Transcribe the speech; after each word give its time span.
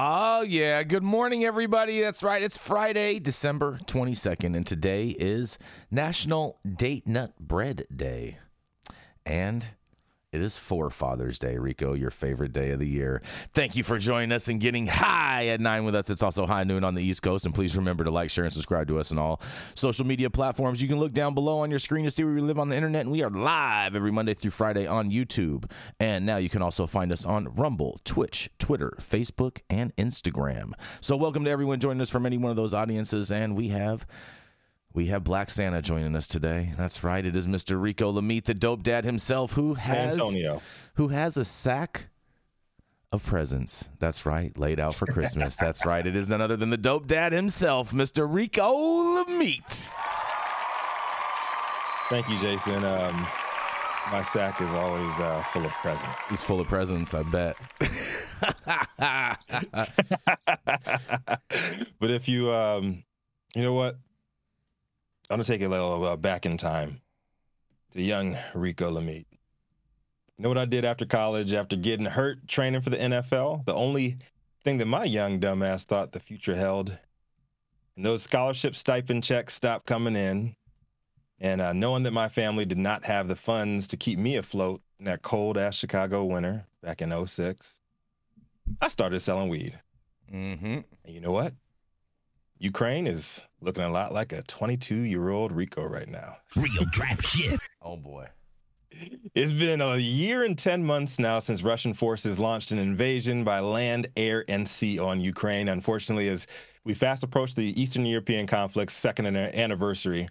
Oh, 0.00 0.42
yeah. 0.42 0.84
Good 0.84 1.02
morning, 1.02 1.44
everybody. 1.44 2.00
That's 2.00 2.22
right. 2.22 2.40
It's 2.40 2.56
Friday, 2.56 3.18
December 3.18 3.80
22nd, 3.86 4.54
and 4.56 4.64
today 4.64 5.08
is 5.08 5.58
National 5.90 6.60
Date 6.64 7.08
Nut 7.08 7.32
Bread 7.40 7.84
Day. 7.92 8.38
And 9.26 9.74
it 10.30 10.42
is 10.42 10.58
for 10.58 10.90
Father's 10.90 11.38
Day, 11.38 11.56
Rico, 11.56 11.94
your 11.94 12.10
favorite 12.10 12.52
day 12.52 12.70
of 12.72 12.78
the 12.78 12.86
year. 12.86 13.22
Thank 13.54 13.76
you 13.76 13.82
for 13.82 13.98
joining 13.98 14.30
us 14.32 14.48
and 14.48 14.60
getting 14.60 14.86
high 14.86 15.46
at 15.46 15.58
nine 15.58 15.84
with 15.84 15.94
us. 15.94 16.10
It's 16.10 16.22
also 16.22 16.44
high 16.44 16.64
noon 16.64 16.84
on 16.84 16.94
the 16.94 17.02
East 17.02 17.22
Coast. 17.22 17.46
And 17.46 17.54
please 17.54 17.74
remember 17.74 18.04
to 18.04 18.10
like, 18.10 18.28
share, 18.28 18.44
and 18.44 18.52
subscribe 18.52 18.88
to 18.88 18.98
us 18.98 19.10
on 19.10 19.16
all 19.16 19.40
social 19.74 20.06
media 20.06 20.28
platforms. 20.28 20.82
You 20.82 20.88
can 20.88 21.00
look 21.00 21.14
down 21.14 21.32
below 21.32 21.60
on 21.60 21.70
your 21.70 21.78
screen 21.78 22.04
to 22.04 22.10
see 22.10 22.24
where 22.24 22.34
we 22.34 22.42
live 22.42 22.58
on 22.58 22.68
the 22.68 22.76
internet. 22.76 23.02
And 23.02 23.10
we 23.10 23.22
are 23.22 23.30
live 23.30 23.96
every 23.96 24.12
Monday 24.12 24.34
through 24.34 24.50
Friday 24.50 24.86
on 24.86 25.10
YouTube. 25.10 25.70
And 25.98 26.26
now 26.26 26.36
you 26.36 26.50
can 26.50 26.60
also 26.60 26.86
find 26.86 27.10
us 27.10 27.24
on 27.24 27.54
Rumble, 27.54 27.98
Twitch, 28.04 28.50
Twitter, 28.58 28.92
Facebook, 29.00 29.62
and 29.70 29.96
Instagram. 29.96 30.72
So 31.00 31.16
welcome 31.16 31.44
to 31.44 31.50
everyone 31.50 31.80
joining 31.80 32.02
us 32.02 32.10
from 32.10 32.26
any 32.26 32.36
one 32.36 32.50
of 32.50 32.56
those 32.56 32.74
audiences. 32.74 33.32
And 33.32 33.56
we 33.56 33.68
have 33.68 34.06
we 34.94 35.06
have 35.06 35.24
Black 35.24 35.50
Santa 35.50 35.82
joining 35.82 36.16
us 36.16 36.26
today. 36.26 36.72
That's 36.76 37.04
right. 37.04 37.24
It 37.24 37.36
is 37.36 37.46
Mr. 37.46 37.80
Rico 37.80 38.12
Lamitte, 38.12 38.44
the 38.44 38.54
dope 38.54 38.82
dad 38.82 39.04
himself, 39.04 39.52
who 39.52 39.74
has 39.74 40.14
Antonio. 40.14 40.60
who 40.94 41.08
has 41.08 41.36
a 41.36 41.44
sack 41.44 42.08
of 43.12 43.24
presents. 43.24 43.90
That's 43.98 44.26
right, 44.26 44.56
laid 44.58 44.80
out 44.80 44.94
for 44.94 45.06
Christmas. 45.06 45.56
That's 45.56 45.86
right. 45.86 46.06
It 46.06 46.16
is 46.16 46.28
none 46.28 46.40
other 46.40 46.56
than 46.56 46.70
the 46.70 46.76
dope 46.76 47.06
dad 47.06 47.32
himself, 47.32 47.92
Mr. 47.92 48.32
Rico 48.32 48.72
Lamitte. 48.72 49.90
Thank 52.08 52.28
you, 52.28 52.38
Jason. 52.38 52.84
Um, 52.84 53.26
my 54.10 54.22
sack 54.22 54.60
is 54.62 54.72
always 54.72 55.20
uh, 55.20 55.42
full 55.52 55.66
of 55.66 55.72
presents. 55.82 56.16
It's 56.30 56.42
full 56.42 56.60
of 56.60 56.66
presents, 56.66 57.12
I 57.12 57.22
bet. 57.22 57.56
but 62.00 62.10
if 62.10 62.28
you, 62.28 62.50
um, 62.50 63.04
you 63.54 63.62
know 63.62 63.74
what? 63.74 63.96
I'm 65.30 65.36
gonna 65.36 65.44
take 65.44 65.62
a 65.62 65.68
little 65.68 66.04
uh, 66.04 66.16
back 66.16 66.46
in 66.46 66.56
time 66.56 67.02
to 67.90 68.00
young 68.00 68.34
Rico 68.54 68.90
Lamitte. 68.90 69.26
You 69.30 70.42
know 70.42 70.48
what 70.48 70.56
I 70.56 70.64
did 70.64 70.86
after 70.86 71.04
college? 71.04 71.52
After 71.52 71.76
getting 71.76 72.06
hurt 72.06 72.48
training 72.48 72.80
for 72.80 72.88
the 72.88 72.96
NFL, 72.96 73.66
the 73.66 73.74
only 73.74 74.16
thing 74.64 74.78
that 74.78 74.86
my 74.86 75.04
young 75.04 75.38
dumbass 75.38 75.84
thought 75.84 76.12
the 76.12 76.20
future 76.20 76.56
held, 76.56 76.96
and 77.96 78.06
those 78.06 78.22
scholarship 78.22 78.74
stipend 78.74 79.22
checks 79.22 79.52
stopped 79.52 79.84
coming 79.84 80.16
in, 80.16 80.54
and 81.40 81.60
uh, 81.60 81.74
knowing 81.74 82.04
that 82.04 82.12
my 82.12 82.28
family 82.28 82.64
did 82.64 82.78
not 82.78 83.04
have 83.04 83.28
the 83.28 83.36
funds 83.36 83.86
to 83.88 83.98
keep 83.98 84.18
me 84.18 84.36
afloat 84.36 84.80
in 84.98 85.04
that 85.04 85.20
cold 85.20 85.58
ass 85.58 85.74
Chicago 85.74 86.24
winter 86.24 86.64
back 86.82 87.02
in 87.02 87.26
06, 87.26 87.80
I 88.80 88.88
started 88.88 89.20
selling 89.20 89.50
weed. 89.50 89.78
mm-hmm. 90.32 90.78
And 91.04 91.14
you 91.14 91.20
know 91.20 91.32
what? 91.32 91.52
Ukraine 92.60 93.06
is 93.06 93.44
looking 93.60 93.84
a 93.84 93.88
lot 93.88 94.12
like 94.12 94.32
a 94.32 94.42
22 94.42 94.94
year 94.94 95.28
old 95.28 95.52
Rico 95.52 95.84
right 95.84 96.08
now. 96.08 96.36
Real 96.56 96.84
trap 96.92 97.20
shit. 97.20 97.60
Oh 97.82 97.96
boy. 97.96 98.26
It's 99.34 99.52
been 99.52 99.80
a 99.80 99.96
year 99.96 100.42
and 100.42 100.58
10 100.58 100.84
months 100.84 101.20
now 101.20 101.38
since 101.38 101.62
Russian 101.62 101.94
forces 101.94 102.38
launched 102.38 102.72
an 102.72 102.78
invasion 102.78 103.44
by 103.44 103.60
land, 103.60 104.08
air, 104.16 104.44
and 104.48 104.68
sea 104.68 104.98
on 104.98 105.20
Ukraine. 105.20 105.68
Unfortunately, 105.68 106.28
as 106.28 106.48
we 106.84 106.94
fast 106.94 107.22
approach 107.22 107.54
the 107.54 107.80
Eastern 107.80 108.04
European 108.04 108.46
conflict's 108.46 108.94
second 108.94 109.26
anniversary, 109.36 110.28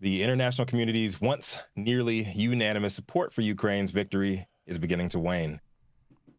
the 0.00 0.22
international 0.22 0.66
community's 0.66 1.20
once 1.20 1.62
nearly 1.76 2.24
unanimous 2.34 2.94
support 2.94 3.32
for 3.32 3.40
Ukraine's 3.40 3.90
victory 3.90 4.44
is 4.66 4.78
beginning 4.78 5.08
to 5.10 5.18
wane. 5.18 5.60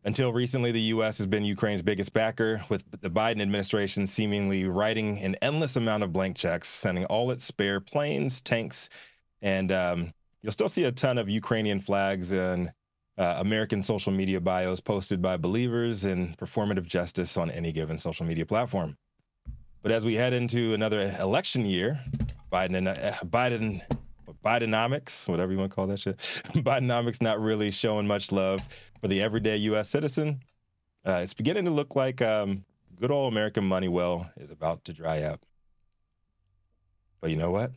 Until 0.04 0.34
recently, 0.34 0.72
the 0.72 0.82
U.S. 0.82 1.20
has 1.20 1.28
been 1.28 1.46
Ukraine's 1.46 1.84
biggest 1.84 2.12
backer, 2.12 2.64
with 2.70 2.84
the 3.02 3.10
Biden 3.10 3.40
administration 3.40 4.08
seemingly 4.08 4.66
writing 4.66 5.20
an 5.20 5.36
endless 5.44 5.76
amount 5.76 6.02
of 6.02 6.12
blank 6.12 6.36
checks, 6.36 6.70
sending 6.70 7.06
all 7.06 7.30
its 7.30 7.46
spare 7.46 7.80
planes, 7.80 8.42
tanks, 8.42 8.90
and 9.44 9.72
um, 9.72 10.12
you'll 10.42 10.52
still 10.52 10.70
see 10.70 10.86
a 10.86 10.92
ton 10.92 11.20
of 11.20 11.30
Ukrainian 11.30 11.80
flags 11.80 12.32
and 12.32 12.72
uh, 13.20 13.36
American 13.40 13.84
social 13.84 14.12
media 14.12 14.42
bios 14.42 14.80
posted 14.80 15.22
by 15.22 15.38
believers 15.38 16.06
in 16.06 16.34
performative 16.34 16.88
justice 16.88 17.38
on 17.38 17.52
any 17.52 17.72
given 17.72 17.96
social 17.96 18.26
media 18.26 18.46
platform. 18.46 18.98
But 19.84 19.92
as 19.92 20.04
we 20.04 20.16
head 20.16 20.34
into 20.34 20.74
another 20.74 21.14
election 21.20 21.64
year, 21.64 22.00
Biden 22.52 22.76
and 22.76 22.88
uh, 22.88 23.12
Biden 23.26 23.82
Bidenomics, 24.44 25.28
whatever 25.28 25.52
you 25.52 25.58
want 25.58 25.72
to 25.72 25.76
call 25.76 25.88
that 25.88 26.00
shit, 26.00 26.18
Bidenomics 26.56 27.22
not 27.22 27.40
really 27.40 27.72
showing 27.72 28.08
much 28.08 28.32
love 28.32 28.62
for 29.00 29.08
the 29.08 29.22
everyday 29.22 29.58
U.S. 29.58 29.90
citizen. 29.90 30.42
Uh, 31.06 31.20
it's 31.24 31.34
beginning 31.34 31.66
to 31.66 31.72
look 31.72 31.96
like 31.96 32.22
um, 32.22 32.64
good 33.00 33.12
old 33.12 33.32
American 33.32 33.64
money 33.64 33.88
well 33.88 34.30
is 34.38 34.52
about 34.52 34.84
to 34.86 34.94
dry 34.94 35.22
up. 35.22 35.42
But 37.20 37.30
you 37.30 37.36
know 37.36 37.52
what? 37.52 37.72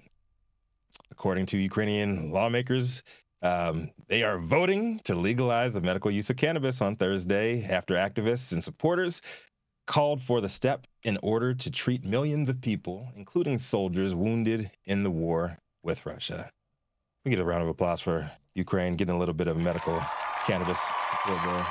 According 1.11 1.47
to 1.47 1.59
Ukrainian 1.59 2.31
lawmakers, 2.31 3.03
um, 3.43 3.91
they 4.09 4.23
are 4.23 4.39
voting 4.39 5.01
to 5.05 5.15
legalize 5.15 5.75
the 5.75 5.81
medical 5.81 6.11
use 6.11 6.31
of 6.31 6.37
cannabis 6.37 6.81
on 6.81 6.95
Thursday 6.95 7.63
after 7.65 7.95
activists 7.95 8.53
and 8.53 8.65
supporters 8.65 9.21
called 9.87 10.21
for 10.21 10.41
the 10.41 10.49
step 10.49 10.87
in 11.03 11.19
order 11.23 11.53
to 11.53 11.71
treat 11.71 12.05
millions 12.05 12.49
of 12.49 12.61
people, 12.61 13.09
including 13.17 13.59
soldiers 13.59 14.15
wounded 14.15 14.71
in 14.87 15.03
the 15.03 15.11
war 15.11 15.59
with 15.83 16.07
Russia. 16.07 16.51
We 17.25 17.31
get 17.31 17.41
a 17.41 17.45
round 17.45 17.63
of 17.63 17.69
applause 17.69 18.03
for 18.03 18.31
Ukraine 18.55 18.95
getting 18.95 19.15
a 19.15 19.19
little 19.19 19.35
bit 19.35 19.49
of 19.49 19.57
medical 19.57 19.99
cannabis 20.47 20.79
support 21.11 21.39
there. 21.43 21.67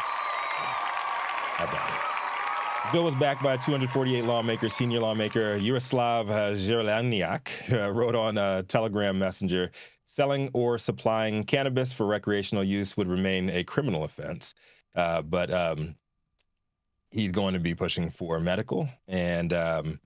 The 1.59 2.89
bill 2.91 3.03
was 3.03 3.13
backed 3.15 3.44
by 3.44 3.57
248 3.57 4.25
lawmakers. 4.25 4.73
Senior 4.73 5.00
lawmaker 5.01 5.55
Yaroslav 5.57 6.27
Zhelezniak 6.27 7.71
uh, 7.71 7.91
wrote 7.94 8.15
on 8.15 8.38
a 8.39 8.63
Telegram 8.63 9.17
Messenger 9.17 9.69
selling 10.05 10.50
or 10.53 10.79
supplying 10.79 11.44
cannabis 11.44 11.94
for 11.94 12.07
recreational 12.07 12.63
use 12.63 12.97
would 12.97 13.07
remain 13.07 13.50
a 13.51 13.63
criminal 13.63 14.03
offense. 14.05 14.55
Uh, 14.95 15.21
but 15.21 15.53
um, 15.53 15.95
he's 17.11 17.31
going 17.31 17.53
to 17.53 17.59
be 17.59 17.75
pushing 17.75 18.09
for 18.09 18.39
medical. 18.39 18.89
And 19.07 19.53
um, 19.53 20.00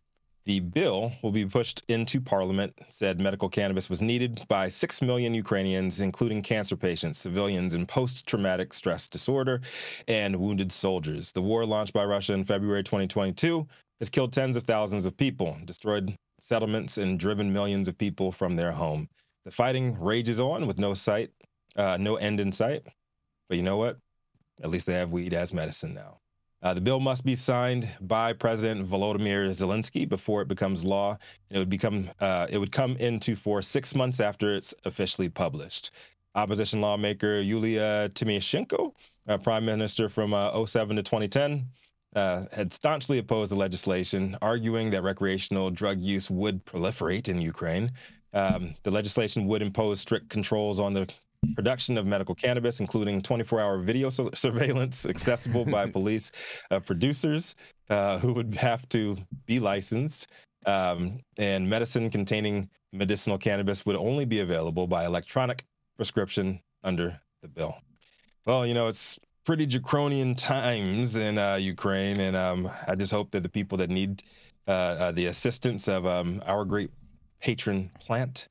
the 0.47 0.61
bill 0.61 1.11
will 1.21 1.33
be 1.33 1.45
pushed 1.45 1.83
into 1.89 2.21
parliament, 2.21 2.73
said 2.88 3.19
medical 3.19 3.49
cannabis 3.49 3.89
was 3.89 4.01
needed 4.01 4.45
by 4.47 4.69
6 4.69 5.01
million 5.01 5.33
Ukrainians, 5.33 5.99
including 5.99 6.41
cancer 6.41 6.77
patients, 6.77 7.19
civilians, 7.19 7.73
and 7.73 7.85
post 7.85 8.25
traumatic 8.25 8.73
stress 8.73 9.09
disorder 9.09 9.59
and 10.07 10.33
wounded 10.33 10.71
soldiers. 10.71 11.33
The 11.33 11.41
war 11.41 11.65
launched 11.65 11.91
by 11.91 12.05
Russia 12.05 12.31
in 12.31 12.45
February 12.45 12.81
2022 12.81 13.67
has 13.99 14.09
killed 14.09 14.31
tens 14.31 14.55
of 14.55 14.63
thousands 14.63 15.05
of 15.05 15.17
people, 15.17 15.57
destroyed 15.65 16.17
settlements 16.39 16.97
and 16.97 17.19
driven 17.19 17.51
millions 17.51 17.89
of 17.89 17.97
people 17.97 18.31
from 18.31 18.55
their 18.55 18.71
home. 18.71 19.09
The 19.44 19.51
fighting 19.51 19.99
rages 19.99 20.39
on 20.39 20.65
with 20.65 20.79
no 20.79 20.94
sight, 20.94 21.29
uh, 21.75 21.97
no 21.99 22.15
end 22.15 22.39
in 22.39 22.53
sight. 22.53 22.83
But 23.49 23.57
you 23.57 23.63
know 23.63 23.75
what? 23.75 23.97
At 24.63 24.69
least 24.69 24.85
they 24.85 24.94
have 24.94 25.11
weed 25.11 25.33
as 25.33 25.53
medicine 25.53 25.94
now. 25.94 26.19
Uh, 26.63 26.74
the 26.74 26.81
bill 26.81 27.00
must 27.00 27.24
be 27.24 27.36
signed 27.36 27.88
by 28.01 28.33
President 28.33 28.86
Volodymyr 28.88 29.48
Zelensky 29.50 30.09
before 30.09 30.42
it 30.42 30.48
becomes 30.48 30.83
law. 30.83 31.18
It 31.51 31.59
would 31.59 31.69
become 31.69 32.09
uh, 32.19 32.48
it 32.50 32.57
would 32.57 32.71
come 32.71 32.95
into 32.98 33.36
force 33.36 33.68
six 33.68 33.94
months 33.94 34.19
after 34.19 34.56
it's 34.56 34.74
officially 34.86 35.30
published. 35.30 35.92
Opposition 36.36 36.81
lawmaker 36.81 37.39
Yulia 37.39 38.09
Tymoshenko, 38.09 38.94
uh, 39.27 39.38
prime 39.38 39.65
minister 39.65 40.09
from 40.09 40.33
uh, 40.33 40.65
07 40.65 40.95
to 40.95 41.04
2010, 41.04 41.65
uh, 42.15 42.45
had 42.51 42.74
staunchly 42.74 43.19
opposed 43.19 43.51
the 43.51 43.56
legislation, 43.56 44.36
arguing 44.42 44.89
that 44.89 45.04
recreational 45.04 45.69
drug 45.69 46.00
use 46.00 46.31
would 46.31 46.63
proliferate 46.65 47.27
in 47.30 47.39
Ukraine. 47.39 47.89
Um, 48.33 48.75
the 48.83 48.92
legislation 48.92 49.48
would 49.48 49.62
impose 49.62 50.00
strict 50.00 50.30
controls 50.30 50.80
on 50.80 50.94
the 50.94 51.12
production 51.55 51.97
of 51.97 52.05
medical 52.05 52.35
cannabis, 52.35 52.79
including 52.79 53.21
24 53.21 53.59
hour 53.59 53.79
video 53.79 54.09
su- 54.09 54.29
surveillance 54.33 55.05
accessible 55.09 55.65
by 55.65 55.85
police 55.89 56.31
uh, 56.71 56.79
producers 56.79 57.55
uh, 57.89 58.19
who 58.19 58.33
would 58.33 58.53
have 58.55 58.88
to 58.89 59.17
be 59.45 59.59
licensed. 59.59 60.31
Um, 60.65 61.19
and 61.38 61.69
medicine 61.69 62.09
containing 62.09 62.69
medicinal 62.91 63.38
cannabis 63.38 63.85
would 63.85 63.95
only 63.95 64.25
be 64.25 64.39
available 64.39 64.88
by 64.88 65.05
electronic 65.05 65.63
prescription 65.95 66.59
under 66.83 67.19
the 67.41 67.47
bill. 67.47 67.77
Well, 68.45 68.65
you 68.65 68.73
know, 68.73 68.88
it's 68.88 69.19
pretty 69.45 69.65
draconian 69.65 70.35
times 70.35 71.15
in 71.15 71.38
uh, 71.38 71.55
Ukraine, 71.55 72.19
and 72.19 72.35
um, 72.35 72.69
I 72.88 72.95
just 72.95 73.11
hope 73.11 73.31
that 73.31 73.44
the 73.44 73.49
people 73.49 73.77
that 73.77 73.89
need 73.89 74.23
uh, 74.67 74.97
uh, 74.99 75.11
the 75.11 75.27
assistance 75.27 75.88
of 75.88 76.05
um, 76.05 76.41
our 76.45 76.65
great 76.65 76.91
patron 77.39 77.89
plant 77.99 78.49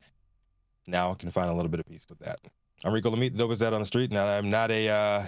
now 0.86 1.12
can 1.14 1.30
find 1.30 1.50
a 1.50 1.52
little 1.52 1.68
bit 1.68 1.80
of 1.80 1.86
peace 1.86 2.06
with 2.08 2.18
that. 2.20 2.38
I'm 2.84 2.92
Rico 2.92 3.10
Lamitte, 3.10 3.36
the 3.36 3.46
that 3.46 3.72
on 3.72 3.80
the 3.80 3.86
street. 3.86 4.12
Now 4.12 4.26
I'm 4.26 4.50
not 4.50 4.70
a 4.70 4.88
uh, 4.88 5.24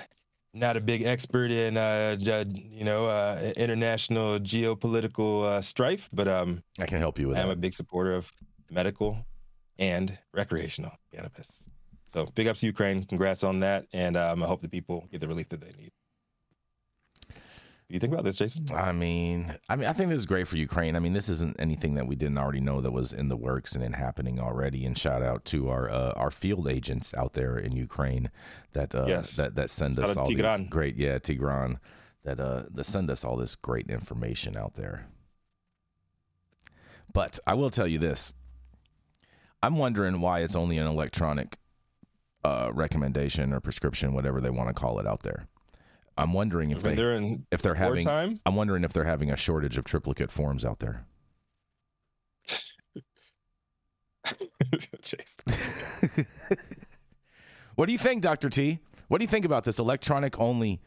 not 0.54 0.76
a 0.76 0.80
big 0.80 1.02
expert 1.02 1.50
in 1.50 1.76
uh, 1.76 2.16
you 2.20 2.84
know 2.84 3.06
uh, 3.06 3.52
international 3.56 4.38
geopolitical 4.38 5.44
uh, 5.44 5.60
strife, 5.60 6.08
but 6.12 6.28
um, 6.28 6.62
I 6.78 6.86
can 6.86 6.98
help 6.98 7.18
you 7.18 7.28
with 7.28 7.38
it. 7.38 7.40
I'm 7.40 7.48
that. 7.48 7.54
a 7.54 7.56
big 7.56 7.72
supporter 7.72 8.12
of 8.12 8.30
medical 8.70 9.24
and 9.78 10.16
recreational 10.34 10.92
cannabis. 11.12 11.68
So 12.08 12.26
big 12.34 12.46
ups 12.46 12.60
to 12.60 12.66
Ukraine. 12.66 13.04
Congrats 13.04 13.44
on 13.44 13.60
that, 13.60 13.86
and 13.92 14.16
um, 14.16 14.42
I 14.42 14.46
hope 14.46 14.60
the 14.60 14.68
people 14.68 15.06
get 15.10 15.20
the 15.20 15.28
relief 15.28 15.48
that 15.50 15.60
they 15.60 15.72
need. 15.78 15.90
You 17.88 17.98
think 17.98 18.12
about 18.12 18.24
this, 18.26 18.36
Jason? 18.36 18.66
I 18.74 18.92
mean, 18.92 19.56
I 19.70 19.76
mean, 19.76 19.88
I 19.88 19.94
think 19.94 20.10
this 20.10 20.18
is 20.20 20.26
great 20.26 20.46
for 20.46 20.58
Ukraine. 20.58 20.94
I 20.94 20.98
mean, 20.98 21.14
this 21.14 21.30
isn't 21.30 21.56
anything 21.58 21.94
that 21.94 22.06
we 22.06 22.16
didn't 22.16 22.36
already 22.36 22.60
know 22.60 22.82
that 22.82 22.90
was 22.90 23.14
in 23.14 23.28
the 23.28 23.36
works 23.36 23.74
and 23.74 23.82
in 23.82 23.94
happening 23.94 24.38
already. 24.38 24.84
And 24.84 24.96
shout 24.96 25.22
out 25.22 25.46
to 25.46 25.70
our 25.70 25.88
uh, 25.90 26.12
our 26.14 26.30
field 26.30 26.68
agents 26.68 27.14
out 27.14 27.32
there 27.32 27.56
in 27.56 27.72
Ukraine 27.74 28.30
that 28.72 28.94
uh, 28.94 29.06
Yes. 29.08 29.36
that 29.36 29.54
that 29.54 29.70
send 29.70 29.96
Shout 29.96 30.10
us 30.10 30.16
all 30.18 30.26
these 30.26 30.68
great, 30.68 30.96
yeah, 30.96 31.18
Tigran, 31.18 31.78
that 32.24 32.38
uh 32.38 32.64
that 32.70 32.84
send 32.84 33.10
us 33.10 33.24
all 33.24 33.36
this 33.36 33.56
great 33.56 33.88
information 33.88 34.54
out 34.54 34.74
there. 34.74 35.06
But 37.14 37.38
I 37.46 37.54
will 37.54 37.70
tell 37.70 37.86
you 37.86 37.98
this: 37.98 38.34
I'm 39.62 39.78
wondering 39.78 40.20
why 40.20 40.40
it's 40.40 40.54
only 40.54 40.76
an 40.76 40.86
electronic 40.86 41.56
uh, 42.44 42.70
recommendation 42.74 43.54
or 43.54 43.60
prescription, 43.60 44.12
whatever 44.12 44.42
they 44.42 44.50
want 44.50 44.68
to 44.68 44.74
call 44.74 44.98
it, 44.98 45.06
out 45.06 45.22
there. 45.22 45.48
I'm 46.18 46.32
wondering 46.32 46.70
if 46.70 46.82
When 46.82 46.94
they 46.94 47.02
they're 47.02 47.12
in 47.12 47.46
if 47.50 47.62
they're 47.62 47.74
having 47.74 48.04
wartime, 48.04 48.40
I'm 48.44 48.56
wondering 48.56 48.84
if 48.84 48.92
they're 48.92 49.04
having 49.04 49.30
a 49.30 49.36
shortage 49.36 49.78
of 49.78 49.84
triplicate 49.84 50.30
forms 50.30 50.64
out 50.64 50.80
there. 50.80 51.06
What 57.78 57.86
do 57.86 57.92
you 57.92 57.98
think, 57.98 58.22
Dr. 58.24 58.50
T? 58.50 58.80
What 59.06 59.18
do 59.18 59.22
you 59.22 59.28
think 59.28 59.44
about 59.44 59.62
this 59.62 59.78
electronic 59.78 60.40
only 60.40 60.80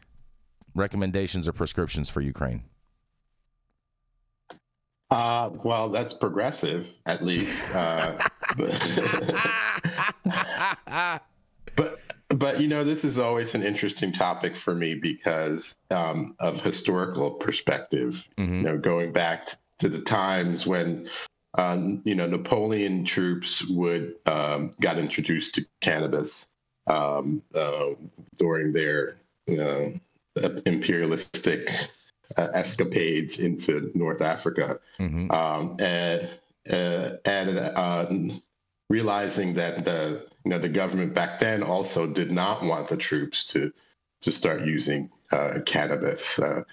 recommendations 0.75 1.47
or 1.47 1.53
prescriptions 1.53 2.09
for 2.09 2.19
Ukraine? 2.19 2.65
Uh, 5.09 5.51
well, 5.63 5.87
that's 5.87 6.11
progressive, 6.11 6.93
at 7.05 7.23
least. 7.23 7.77
Uh, 7.77 8.17
but, 12.41 12.59
you 12.59 12.67
know, 12.67 12.83
this 12.83 13.05
is 13.05 13.17
always 13.17 13.53
an 13.55 13.63
interesting 13.63 14.11
topic 14.11 14.55
for 14.55 14.73
me 14.75 14.95
because 14.95 15.77
um, 15.91 16.35
of 16.39 16.61
historical 16.61 17.31
perspective. 17.31 18.27
Mhm. 18.37 18.57
You 18.57 18.63
know, 18.63 18.77
going 18.77 19.13
back 19.13 19.47
to 19.79 19.87
the 19.89 20.01
times 20.01 20.65
when, 20.65 21.07
um, 21.57 22.01
you 22.03 22.15
know, 22.15 22.27
Napoleon 22.27 23.05
troops 23.05 23.65
would 23.69 24.15
um, 24.25 24.73
got 24.81 24.97
introduced 24.97 25.55
to 25.55 25.65
cannabis 25.81 26.47
um, 26.87 27.43
uh, 27.55 27.91
during 28.37 28.73
their 28.73 29.17
uh, 29.49 29.85
imperialistic 30.65 31.69
uh, 32.37 32.47
escapades 32.53 33.37
into 33.39 33.91
North 33.93 34.21
Africa 34.21 34.79
Mhm. 34.99 35.31
um, 35.31 35.77
and 35.79 36.29
uh, 36.69 37.17
and 37.25 37.57
uh, 37.57 38.05
realizing 38.91 39.53
that 39.53 39.85
the 39.85 40.27
you 40.43 40.51
know 40.51 40.59
the 40.59 40.69
government 40.69 41.15
back 41.15 41.39
then 41.39 41.63
also 41.63 42.05
did 42.05 42.29
not 42.29 42.61
want 42.61 42.87
the 42.87 42.97
troops 42.97 43.47
to 43.47 43.71
to 44.19 44.31
start 44.31 44.61
using 44.61 45.09
uh, 45.31 45.59
cannabis, 45.65 46.37
uh, 46.37 46.63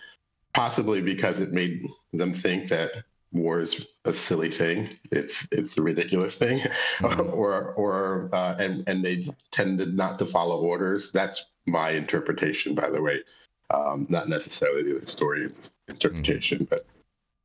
possibly 0.52 1.00
because 1.00 1.38
it 1.38 1.50
made 1.52 1.80
them 2.12 2.32
think 2.32 2.68
that 2.68 2.90
war 3.32 3.60
is 3.60 3.86
a 4.04 4.12
silly 4.12 4.50
thing. 4.50 4.90
It's 5.12 5.46
it's 5.52 5.78
a 5.78 5.82
ridiculous 5.82 6.34
thing, 6.34 6.60
or 7.32 7.72
or 7.74 8.28
uh, 8.32 8.56
and 8.58 8.88
and 8.88 9.04
they 9.04 9.28
tended 9.52 9.96
not 9.96 10.18
to 10.18 10.26
follow 10.26 10.60
orders. 10.60 11.12
That's 11.12 11.46
my 11.66 11.90
interpretation, 11.90 12.74
by 12.74 12.90
the 12.90 13.00
way, 13.00 13.22
um, 13.70 14.06
not 14.08 14.28
necessarily 14.28 14.92
the 14.92 15.00
historian's 15.00 15.70
interpretation, 15.86 16.66
but 16.68 16.84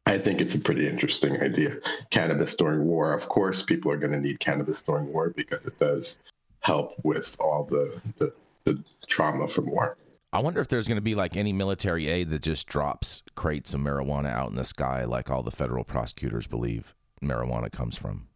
I 0.05 0.17
think 0.17 0.41
it's 0.41 0.53
a 0.53 0.60
pretty 0.60 0.88
interesting 0.88 1.39
idea. 1.41 1.75
Cannabis 2.10 2.55
during 2.55 2.86
war. 2.86 3.13
Of 3.13 3.29
course, 3.29 3.62
people 3.62 3.91
are 3.91 3.98
going 3.98 4.12
to 4.12 4.19
need 4.19 4.39
cannabis 4.39 4.81
during 4.81 5.12
war 5.12 5.29
because 5.29 5.65
it 5.65 5.79
does 5.79 6.17
help 6.60 6.93
with 7.03 7.38
all 7.39 7.63
the, 7.65 8.01
the, 8.17 8.33
the 8.65 8.83
trauma 9.07 9.48
from 9.48 9.69
war. 9.69 9.98
I 10.33 10.39
wonder 10.39 10.60
if 10.60 10.67
there's 10.67 10.88
going 10.88 10.98
to 10.98 11.01
be 11.01 11.15
like 11.15 11.38
any 11.38 11.53
military 11.53 12.07
aid 12.07 12.31
that 12.31 12.41
just 12.41 12.67
drops 12.67 13.22
crates 13.36 13.74
of 13.74 13.81
marijuana 13.81 14.31
out 14.31 14.50
in 14.50 14.55
the 14.55 14.65
sky, 14.65 15.05
like 15.05 15.29
all 15.29 15.43
the 15.43 15.51
federal 15.51 15.83
prosecutors 15.83 16.48
believe 16.48 16.95
marijuana 17.22 17.72
comes 17.72 17.98
from. 17.98 18.27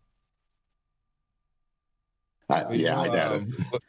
I, 2.50 2.71
yeah, 2.71 2.95
know, 2.95 3.01
I 3.01 3.07
doubt 3.09 3.31
um, 3.33 3.55
it. 3.74 3.81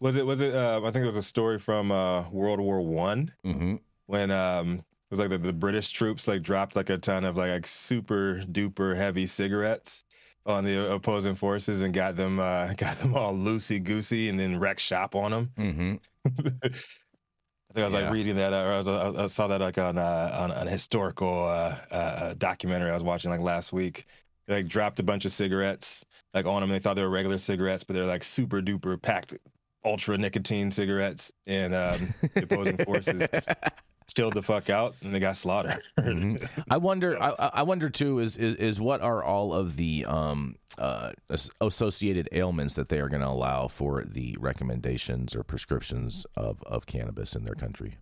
Was 0.00 0.16
it? 0.16 0.26
Was 0.26 0.40
it? 0.40 0.54
Uh, 0.54 0.80
I 0.84 0.90
think 0.90 1.02
it 1.02 1.06
was 1.06 1.16
a 1.16 1.22
story 1.22 1.58
from 1.58 1.90
uh, 1.90 2.28
World 2.30 2.60
War 2.60 2.82
One 2.82 3.32
Mm-hmm. 3.44 3.76
when 4.06 4.30
um, 4.30 4.74
it 4.78 4.84
was 5.14 5.20
like 5.20 5.30
the, 5.30 5.38
the 5.38 5.52
British 5.52 5.90
troops 5.90 6.26
like 6.26 6.42
dropped 6.42 6.74
like 6.76 6.90
a 6.90 6.98
ton 6.98 7.24
of 7.24 7.36
like, 7.36 7.50
like 7.50 7.66
super 7.66 8.40
duper 8.50 8.96
heavy 8.96 9.26
cigarettes 9.26 10.04
on 10.46 10.64
the 10.64 10.92
opposing 10.92 11.34
forces 11.34 11.82
and 11.82 11.94
got 11.94 12.16
them 12.16 12.38
uh, 12.40 12.72
got 12.76 12.98
them 12.98 13.14
all 13.14 13.32
loosey 13.32 13.82
goosey 13.82 14.28
and 14.28 14.38
then 14.38 14.58
wrecked 14.58 14.80
shop 14.80 15.14
on 15.14 15.30
them. 15.30 15.50
Mm-hmm. 15.56 15.94
I 16.66 16.68
think 17.74 17.82
I 17.82 17.84
was 17.84 17.92
Yeah. 17.94 18.00
like 18.00 18.12
reading 18.12 18.36
that, 18.36 18.52
or 18.52 18.72
I, 18.72 18.76
was, 18.78 18.88
I 18.88 19.26
saw 19.28 19.46
that 19.48 19.60
like 19.60 19.78
on 19.78 19.98
uh, 19.98 20.36
on 20.38 20.50
an 20.50 20.66
historical 20.66 21.44
uh, 21.44 21.76
uh, 21.90 22.34
documentary 22.38 22.90
I 22.90 22.94
was 22.94 23.04
watching 23.04 23.30
like 23.30 23.40
last 23.40 23.72
week. 23.72 24.06
They 24.46 24.56
like 24.56 24.68
dropped 24.68 25.00
a 25.00 25.02
bunch 25.02 25.24
of 25.24 25.32
cigarettes 25.32 26.04
like 26.34 26.46
on 26.46 26.60
them. 26.60 26.70
They 26.70 26.78
thought 26.78 26.94
they 26.94 27.02
were 27.02 27.10
regular 27.10 27.38
cigarettes, 27.38 27.82
but 27.84 27.94
they're 27.94 28.04
like 28.04 28.22
super 28.22 28.60
duper 28.60 29.00
packed, 29.00 29.38
ultra 29.84 30.18
nicotine 30.18 30.70
cigarettes. 30.70 31.32
And 31.46 31.72
um, 31.74 32.12
the 32.34 32.42
opposing 32.42 32.76
forces 32.78 33.26
just 33.32 33.48
chilled 34.16 34.34
the 34.34 34.42
fuck 34.42 34.70
out, 34.70 34.94
and 35.02 35.14
they 35.14 35.20
got 35.20 35.36
slaughtered. 35.36 35.82
Mhm. 35.98 36.64
I 36.70 36.76
wonder. 36.76 37.20
I, 37.22 37.30
I 37.54 37.62
wonder 37.62 37.88
too. 37.90 38.18
Is, 38.20 38.36
is 38.36 38.56
is 38.56 38.80
what 38.80 39.00
are 39.00 39.22
all 39.22 39.52
of 39.54 39.76
the 39.76 40.04
um 40.06 40.56
uh 40.78 41.12
associated 41.60 42.28
ailments 42.32 42.74
that 42.74 42.88
they 42.88 42.98
are 43.00 43.08
going 43.08 43.22
to 43.22 43.28
allow 43.28 43.68
for 43.68 44.04
the 44.04 44.36
recommendations 44.40 45.34
or 45.36 45.42
prescriptions 45.42 46.26
of 46.36 46.62
of 46.64 46.86
cannabis 46.86 47.34
in 47.36 47.44
their 47.44 47.54
country? 47.54 47.96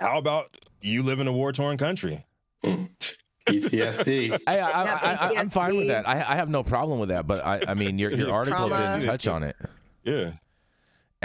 How 0.00 0.18
about 0.18 0.56
you 0.80 1.02
live 1.02 1.20
in 1.20 1.26
a 1.26 1.32
war 1.32 1.52
torn 1.52 1.76
country? 1.78 2.24
PTSD. 3.46 4.38
I, 4.46 4.58
I, 4.58 4.70
I, 4.82 5.14
I, 5.14 5.34
I'm 5.38 5.50
fine 5.50 5.76
with 5.76 5.86
that. 5.88 6.08
I, 6.08 6.14
I 6.16 6.36
have 6.36 6.48
no 6.48 6.62
problem 6.62 6.98
with 6.98 7.10
that. 7.10 7.26
But 7.26 7.44
I, 7.44 7.60
I 7.68 7.74
mean, 7.74 7.98
your 7.98 8.10
your 8.10 8.32
article 8.40 8.68
Trauma. 8.68 8.92
didn't 8.98 9.08
touch 9.08 9.26
on 9.28 9.42
it. 9.44 9.56
Yeah. 10.04 10.32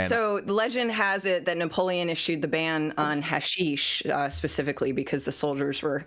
So 0.04 0.42
the 0.42 0.54
legend 0.54 0.92
has 0.92 1.26
it 1.26 1.46
that 1.46 1.58
Napoleon 1.58 2.10
issued 2.10 2.42
the 2.42 2.48
ban 2.48 2.94
on 2.98 3.22
hashish 3.22 4.04
uh, 4.06 4.30
specifically 4.30 4.92
because 4.92 5.24
the 5.24 5.32
soldiers 5.32 5.82
were 5.82 6.06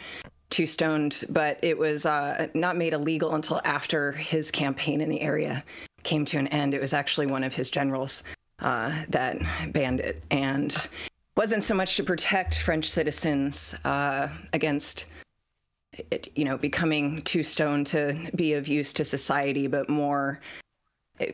too 0.51 0.67
stoned, 0.67 1.25
but 1.31 1.59
it 1.63 1.77
was 1.77 2.07
uh, 2.07 2.49
not 2.55 2.77
made 2.77 2.93
illegal 2.93 3.35
until 3.35 3.61
after 3.65 4.13
his 4.13 4.51
campaign 4.51 5.01
in 5.01 5.09
the 5.09 5.21
area 5.21 5.65
came 6.05 6.25
to 6.27 6.39
an 6.39 6.47
end. 6.49 6.75
It 6.75 6.81
was 6.81 6.93
actually 6.93 7.27
one 7.27 7.43
of 7.43 7.55
his 7.55 7.71
generals 7.71 8.23
uh, 8.61 9.05
that 9.09 9.39
banned 9.73 10.01
it, 10.01 10.23
and 10.31 10.89
wasn't 11.37 11.65
so 11.65 11.75
much 11.75 11.97
to 11.97 12.05
protect 12.05 12.59
French 12.59 12.89
citizens 12.89 13.75
uh, 13.85 14.29
against 14.53 15.07
it, 16.11 16.31
you 16.35 16.45
know, 16.45 16.57
becoming 16.57 17.23
too 17.23 17.43
stoned 17.43 17.87
to 17.89 18.31
be 18.37 18.53
of 18.55 18.69
use 18.69 18.93
to 18.93 19.05
society, 19.05 19.67
but 19.67 19.89
more, 19.89 20.41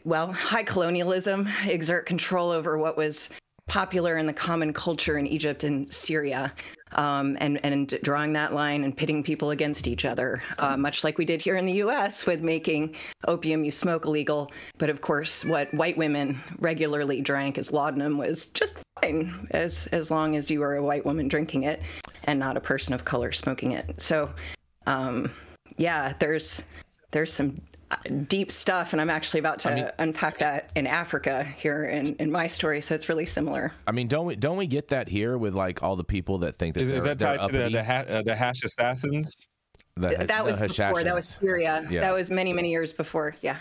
well, 0.05 0.33
high 0.33 0.63
colonialism, 0.63 1.49
exert 1.67 2.07
control 2.07 2.51
over 2.51 2.79
what 2.79 2.97
was 2.97 3.31
popular 3.67 4.17
in 4.19 4.27
the 4.27 4.33
common 4.33 4.73
culture 4.73 5.17
in 5.17 5.27
Egypt 5.27 5.63
and 5.63 5.91
Syria, 5.93 6.53
um, 6.93 7.37
and 7.41 7.65
and 7.65 7.99
drawing 8.03 8.33
that 8.33 8.53
line 8.53 8.83
and 8.83 8.97
pitting 8.97 9.23
people 9.23 9.51
against 9.53 9.87
each 9.87 10.05
other, 10.05 10.43
uh, 10.59 10.77
much 10.77 11.05
like 11.05 11.19
we 11.19 11.25
did 11.25 11.41
here 11.41 11.57
in 11.57 11.65
the 11.65 11.75
U.S. 11.75 12.27
with 12.27 12.43
making 12.43 12.97
opium 13.29 13.63
you 13.63 13.71
smoke 13.71 14.07
illegal. 14.07 14.51
But 14.79 14.91
of 14.91 15.01
course, 15.01 15.45
what 15.45 15.73
white 15.73 15.97
women 15.97 16.43
regularly 16.59 17.21
drank 17.21 17.59
as 17.59 17.73
laudanum 17.73 18.19
was 18.19 18.47
just 18.47 18.79
fine, 19.01 19.47
as 19.53 19.87
as 19.93 20.11
long 20.11 20.37
as 20.37 20.51
you 20.51 20.61
were 20.61 20.77
a 20.77 20.83
white 20.83 21.07
woman 21.07 21.29
drinking 21.29 21.63
it 21.63 21.81
and 22.25 22.39
not 22.39 22.57
a 22.57 22.61
person 22.61 22.93
of 22.93 23.05
color 23.05 23.33
smoking 23.33 23.73
it. 23.73 24.01
So, 24.01 24.31
um, 24.87 25.31
yeah, 25.77 26.13
there's 26.19 26.63
there's 27.13 27.33
some 27.33 27.61
deep 28.29 28.53
stuff 28.53 28.93
and 28.93 29.01
i'm 29.01 29.11
actually 29.11 29.41
about 29.41 29.59
to 29.59 29.71
I 29.71 29.75
mean, 29.75 29.91
unpack 29.99 30.39
that 30.39 30.71
in 30.77 30.87
africa 30.87 31.43
here 31.43 31.85
in, 31.85 32.15
in 32.17 32.31
my 32.31 32.47
story 32.47 32.81
so 32.81 32.95
it's 32.95 33.09
really 33.09 33.27
similar. 33.27 33.73
I 33.87 33.93
mean 33.93 34.09
don't 34.09 34.27
we 34.27 34.37
don't 34.37 34.57
we 34.57 34.67
get 34.67 34.89
that 34.89 35.09
here 35.09 35.37
with 35.37 35.55
like 35.55 35.83
all 35.83 35.97
the 35.97 36.05
people 36.05 36.39
that 36.39 36.57
think 36.57 36.75
that 36.75 36.83
is, 36.83 36.91
is 36.91 37.05
that 37.05 37.19
tied 37.19 37.41
to 37.43 37.49
the 37.49 37.69
the, 37.69 37.83
ha- 37.83 38.05
uh, 38.09 38.23
the 38.23 38.35
hash 38.35 38.63
assassins? 38.65 39.49
The, 39.97 40.25
that 40.29 40.45
was 40.45 40.61
before 40.61 41.03
that 41.05 41.15
was 41.15 41.27
syria. 41.27 41.87
Yeah. 41.91 42.01
that 42.03 42.15
was 42.15 42.31
many 42.31 42.53
many 42.53 42.71
years 42.71 42.93
before 42.93 43.35
yeah 43.43 43.59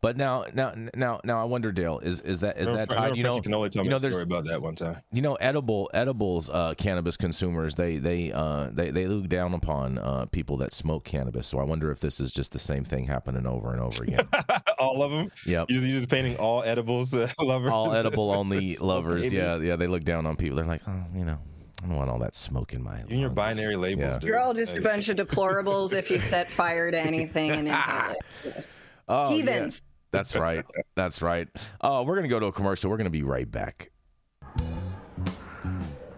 but 0.00 0.16
now, 0.16 0.44
now, 0.52 0.74
now, 0.94 1.20
now, 1.24 1.40
I 1.40 1.44
wonder, 1.44 1.72
Dale, 1.72 1.98
is 2.00 2.20
is 2.20 2.40
that 2.40 2.58
is 2.58 2.70
that 2.70 2.90
tied? 2.90 3.16
You 3.16 3.22
know, 3.22 3.36
you 3.36 3.42
can 3.42 3.54
only 3.54 3.70
tell 3.70 3.84
you 3.84 3.90
know, 3.90 3.98
me 3.98 4.08
a 4.08 4.10
story 4.10 4.22
about 4.24 4.46
that 4.46 4.60
one 4.60 4.74
time. 4.74 4.96
You 5.12 5.22
know, 5.22 5.34
edible 5.36 5.90
edibles, 5.94 6.50
uh, 6.50 6.74
cannabis 6.76 7.16
consumers, 7.16 7.74
they 7.74 7.98
they 7.98 8.32
uh, 8.32 8.70
they 8.72 8.90
they 8.90 9.06
look 9.06 9.28
down 9.28 9.54
upon 9.54 9.98
uh, 9.98 10.26
people 10.26 10.56
that 10.58 10.72
smoke 10.72 11.04
cannabis. 11.04 11.46
So 11.46 11.58
I 11.58 11.64
wonder 11.64 11.90
if 11.90 12.00
this 12.00 12.20
is 12.20 12.32
just 12.32 12.52
the 12.52 12.58
same 12.58 12.84
thing 12.84 13.04
happening 13.04 13.46
over 13.46 13.72
and 13.72 13.80
over 13.80 14.02
again. 14.02 14.28
all 14.78 15.02
of 15.02 15.12
them. 15.12 15.30
Yeah, 15.46 15.64
You're, 15.68 15.82
you're 15.82 15.98
just 15.98 16.10
painting 16.10 16.36
all 16.36 16.62
edibles 16.62 17.14
uh, 17.14 17.28
lovers. 17.40 17.72
All 17.72 17.92
edible 17.92 18.30
only 18.32 18.76
lovers. 18.76 19.32
Yeah, 19.32 19.56
yeah. 19.56 19.76
They 19.76 19.86
look 19.86 20.04
down 20.04 20.26
on 20.26 20.36
people. 20.36 20.56
They're 20.56 20.64
like, 20.66 20.82
oh, 20.86 21.04
you 21.14 21.24
know. 21.24 21.38
I 21.82 21.88
don't 21.88 21.96
want 21.96 22.10
all 22.10 22.20
that 22.20 22.36
smoke 22.36 22.74
in 22.74 22.82
my. 22.82 23.02
In 23.08 23.18
your 23.18 23.30
binary 23.30 23.74
labels, 23.74 24.18
yeah. 24.22 24.28
You're 24.28 24.38
all 24.38 24.54
just 24.54 24.76
a 24.76 24.80
bunch 24.80 25.08
of 25.08 25.16
deplorables 25.16 25.92
if 25.92 26.12
you 26.12 26.20
set 26.20 26.48
fire 26.48 26.92
to 26.92 27.00
anything 27.00 27.50
and 27.50 27.66
inhale 27.66 28.14
it. 28.44 28.66
Oh, 29.08 29.34
Heathens. 29.34 29.82
Yeah. 29.84 29.88
That's 30.18 30.36
right. 30.36 30.64
That's 30.94 31.22
right. 31.22 31.48
Uh, 31.80 32.04
we're 32.06 32.14
going 32.14 32.24
to 32.24 32.28
go 32.28 32.38
to 32.38 32.46
a 32.46 32.52
commercial. 32.52 32.90
We're 32.90 32.98
going 32.98 33.04
to 33.06 33.10
be 33.10 33.22
right 33.22 33.50
back. 33.50 33.90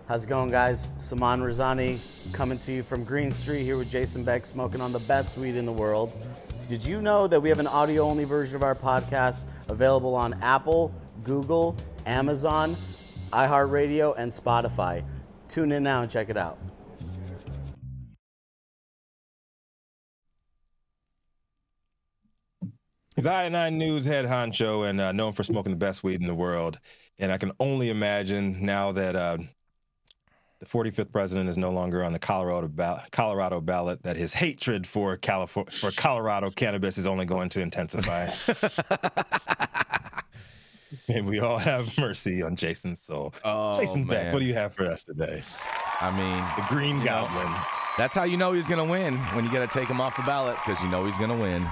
How's 0.09 0.25
it 0.25 0.29
going, 0.29 0.51
guys? 0.51 0.91
Saman 0.99 1.41
Razani 1.41 1.99
coming 2.33 2.59
to 2.59 2.73
you 2.73 2.83
from 2.83 3.05
Green 3.05 3.31
Street 3.31 3.63
here 3.63 3.79
with 3.79 3.91
Jason 3.91 4.23
Beck, 4.23 4.45
smoking 4.45 4.81
on 4.81 4.93
the 4.93 4.99
best 5.01 5.39
weed 5.39 5.57
in 5.57 5.65
the 5.65 5.73
world. 5.73 6.13
Did 6.69 6.85
you 6.85 7.01
know 7.01 7.27
that 7.27 7.41
we 7.41 7.49
have 7.49 7.59
an 7.59 7.67
audio 7.67 8.03
only 8.03 8.25
version 8.25 8.57
of 8.57 8.63
our 8.63 8.75
podcast 8.75 9.45
available 9.69 10.15
on 10.15 10.35
Apple, 10.43 10.93
Google, 11.23 11.77
Amazon, 12.05 12.77
iHeartRadio, 13.33 14.15
and 14.19 14.31
Spotify? 14.31 15.05
Tune 15.49 15.73
in 15.73 15.83
now 15.83 16.03
and 16.03 16.11
check 16.11 16.29
it 16.29 16.37
out. 16.37 16.59
He's 23.17 23.25
I9 23.25 23.75
News 23.75 24.05
head 24.05 24.25
honcho 24.25 24.89
and 24.89 25.01
uh, 25.01 25.13
known 25.13 25.33
for 25.33 25.45
smoking 25.45 25.71
the 25.71 25.79
best 25.79 26.03
weed 26.03 26.21
in 26.21 26.27
the 26.27 26.35
world. 26.35 26.81
And 27.21 27.31
I 27.31 27.39
can 27.39 27.53
only 27.61 27.91
imagine 27.91 28.65
now 28.65 28.91
that 28.91 29.15
uh, 29.15 29.39
the 30.59 30.67
45th 30.67 31.13
president 31.13 31.49
is 31.49 31.57
no 31.57 31.71
longer 31.71 32.03
on 32.03 32.13
the 32.13 32.19
Colorado 32.19 32.67
ballot, 32.67 33.05
Colorado 33.13 33.61
ballot 33.61 34.03
that 34.03 34.17
his 34.17 34.35
hatred 34.35 34.85
for 34.85 35.17
California 35.17 35.71
for 35.71 35.93
Colorado 35.93 36.51
cannabis 36.51 36.99
is 36.99 37.07
only 37.07 37.25
going 37.25 37.49
to 37.51 37.61
intensify. 37.61 38.29
May 41.09 41.21
we 41.21 41.39
all 41.39 41.59
have 41.59 41.97
mercy 41.99 42.43
on 42.43 42.57
Jason's 42.57 43.01
soul. 43.01 43.33
Oh, 43.45 43.75
Jason 43.75 44.07
man. 44.07 44.25
Beck, 44.25 44.33
what 44.33 44.41
do 44.41 44.47
you 44.47 44.55
have 44.55 44.75
for 44.75 44.87
us 44.87 45.05
today? 45.05 45.43
I 46.01 46.11
mean, 46.11 46.45
the 46.57 46.65
Green 46.69 47.05
Goblin. 47.05 47.47
Know, 47.47 47.63
that's 47.97 48.15
how 48.15 48.25
you 48.25 48.37
know 48.37 48.53
he's 48.53 48.67
going 48.67 48.85
to 48.85 48.91
win 48.91 49.19
when 49.35 49.45
you 49.45 49.53
got 49.53 49.71
to 49.71 49.79
take 49.79 49.89
him 49.89 50.01
off 50.01 50.17
the 50.17 50.23
ballot 50.23 50.57
because 50.65 50.83
you 50.83 50.89
know 50.89 51.05
he's 51.05 51.19
going 51.19 51.31
to 51.31 51.37
win 51.37 51.69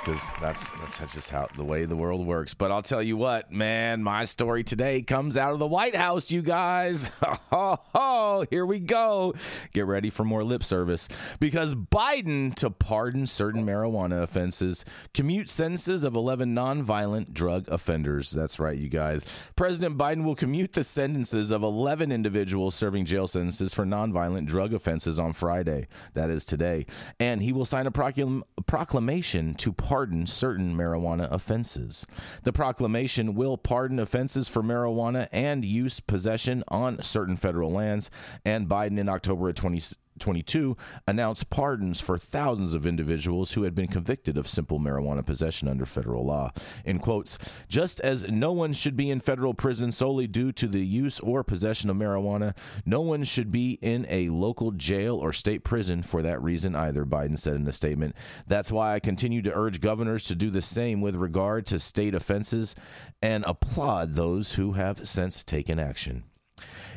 because 0.00 0.32
that's 0.40 0.70
that's 0.98 1.14
just 1.14 1.30
how 1.30 1.46
the 1.56 1.64
way 1.64 1.84
the 1.84 1.96
world 1.96 2.26
works. 2.26 2.54
But 2.54 2.70
I'll 2.70 2.82
tell 2.82 3.02
you 3.02 3.16
what, 3.16 3.52
man, 3.52 4.02
my 4.02 4.24
story 4.24 4.64
today 4.64 5.02
comes 5.02 5.36
out 5.36 5.52
of 5.52 5.58
the 5.58 5.66
White 5.66 5.94
House, 5.94 6.30
you 6.30 6.42
guys. 6.42 7.10
Oh, 7.52 8.46
here 8.50 8.64
we 8.64 8.78
go. 8.78 9.34
Get 9.72 9.86
ready 9.86 10.08
for 10.08 10.24
more 10.24 10.44
lip 10.44 10.62
service 10.62 11.08
because 11.40 11.74
Biden 11.74 12.54
to 12.56 12.70
pardon 12.70 13.26
certain 13.26 13.66
marijuana 13.66 14.22
offenses, 14.22 14.84
commute 15.12 15.50
sentences 15.50 16.04
of 16.04 16.14
11 16.14 16.54
nonviolent 16.54 17.32
drug 17.32 17.68
offenders. 17.68 18.30
That's 18.30 18.60
right, 18.60 18.78
you 18.78 18.88
guys. 18.88 19.50
President 19.56 19.98
Biden 19.98 20.24
will 20.24 20.36
commute 20.36 20.72
the 20.74 20.84
sentences 20.84 21.50
of 21.50 21.64
11 21.64 22.12
individuals 22.12 22.76
serving 22.76 23.04
jail 23.04 23.26
sentences 23.26 23.74
for 23.74 23.84
nonviolent 23.84 24.46
drug 24.46 24.72
offenses 24.72 25.18
on 25.18 25.32
Friday. 25.32 25.88
That 26.14 26.30
is 26.30 26.46
today, 26.46 26.86
and 27.18 27.42
he 27.42 27.52
will 27.52 27.64
sign 27.64 27.88
a 27.88 27.92
proclam- 27.92 28.42
proclamation 28.66 29.54
to 29.56 29.72
pardon 29.72 29.89
certain 30.26 30.76
marijuana 30.76 31.30
offenses. 31.32 32.06
The 32.44 32.52
proclamation 32.52 33.34
will 33.34 33.58
pardon 33.58 33.98
offenses 33.98 34.48
for 34.48 34.62
marijuana 34.62 35.28
and 35.32 35.64
use 35.64 36.00
possession 36.00 36.62
on 36.68 37.02
certain 37.02 37.36
federal 37.36 37.72
lands, 37.72 38.10
and 38.44 38.68
Biden 38.68 38.98
in 38.98 39.08
October 39.08 39.48
of 39.48 39.54
20. 39.56 39.80
22 40.20 40.76
announced 41.06 41.50
pardons 41.50 42.00
for 42.00 42.18
thousands 42.18 42.74
of 42.74 42.86
individuals 42.86 43.52
who 43.52 43.64
had 43.64 43.74
been 43.74 43.88
convicted 43.88 44.36
of 44.38 44.48
simple 44.48 44.78
marijuana 44.78 45.24
possession 45.24 45.68
under 45.68 45.86
federal 45.86 46.24
law. 46.24 46.50
In 46.84 46.98
quotes, 46.98 47.38
just 47.68 48.00
as 48.00 48.30
no 48.30 48.52
one 48.52 48.72
should 48.72 48.96
be 48.96 49.10
in 49.10 49.20
federal 49.20 49.54
prison 49.54 49.90
solely 49.92 50.26
due 50.26 50.52
to 50.52 50.66
the 50.66 50.84
use 50.84 51.18
or 51.20 51.42
possession 51.42 51.90
of 51.90 51.96
marijuana, 51.96 52.56
no 52.84 53.00
one 53.00 53.24
should 53.24 53.50
be 53.50 53.78
in 53.82 54.06
a 54.08 54.28
local 54.28 54.70
jail 54.70 55.16
or 55.16 55.32
state 55.32 55.64
prison 55.64 56.02
for 56.02 56.22
that 56.22 56.42
reason 56.42 56.74
either, 56.74 57.04
Biden 57.04 57.38
said 57.38 57.56
in 57.56 57.66
a 57.66 57.72
statement. 57.72 58.14
That's 58.46 58.70
why 58.70 58.94
I 58.94 59.00
continue 59.00 59.42
to 59.42 59.54
urge 59.54 59.80
governors 59.80 60.24
to 60.24 60.34
do 60.34 60.50
the 60.50 60.62
same 60.62 61.00
with 61.00 61.16
regard 61.16 61.66
to 61.66 61.78
state 61.78 62.14
offenses 62.14 62.74
and 63.22 63.44
applaud 63.46 64.14
those 64.14 64.54
who 64.54 64.72
have 64.72 65.06
since 65.06 65.44
taken 65.44 65.78
action. 65.78 66.24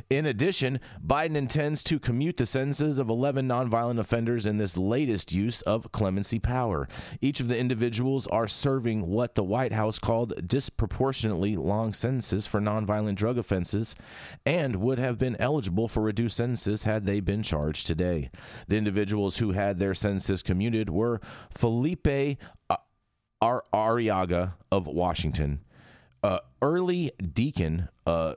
In 0.10 0.26
addition, 0.26 0.80
Biden 1.06 1.36
intends 1.36 1.84
to 1.84 2.00
commute 2.00 2.38
the 2.38 2.46
sentences 2.46 3.00
of 3.00 3.10
11 3.10 3.48
nonviolent 3.48 4.00
offenders 4.00 4.46
in 4.46 4.58
this 4.58 4.78
latest 4.78 5.32
use 5.32 5.62
of 5.64 5.92
clemency 5.92 6.40
power. 6.40 6.88
Each 7.22 7.40
of 7.40 7.48
the 7.48 7.58
individuals 7.58 8.28
are 8.28 8.48
serving 8.48 9.08
what 9.08 9.36
the 9.36 9.44
White 9.44 9.74
House 9.74 10.00
called 10.00 10.48
disproportionately 10.48 11.56
long 11.56 11.94
sentences 11.94 12.48
for 12.48 12.60
nonviolent 12.60 13.16
drug 13.16 13.38
offenses 13.38 13.96
and 14.46 14.78
would 14.78 15.00
have 15.00 15.18
been 15.18 15.36
eligible 15.40 15.88
for 15.88 16.04
reduced 16.04 16.38
sentences 16.38 16.84
had 16.84 17.06
they 17.06 17.20
been 17.20 17.44
charged 17.44 17.88
today. 17.88 18.30
The 18.68 18.78
individuals 18.78 19.38
who 19.38 19.52
had 19.52 19.80
their 19.80 19.94
sentences 19.94 20.44
commuted 20.44 20.90
were 20.90 21.22
Felipe 21.50 22.38
Ar- 23.42 23.64
Arriaga 23.74 24.54
of 24.72 24.88
Washington, 24.88 25.62
uh, 26.24 26.40
Early 26.62 27.12
Deacon, 27.22 27.90
uh, 28.08 28.36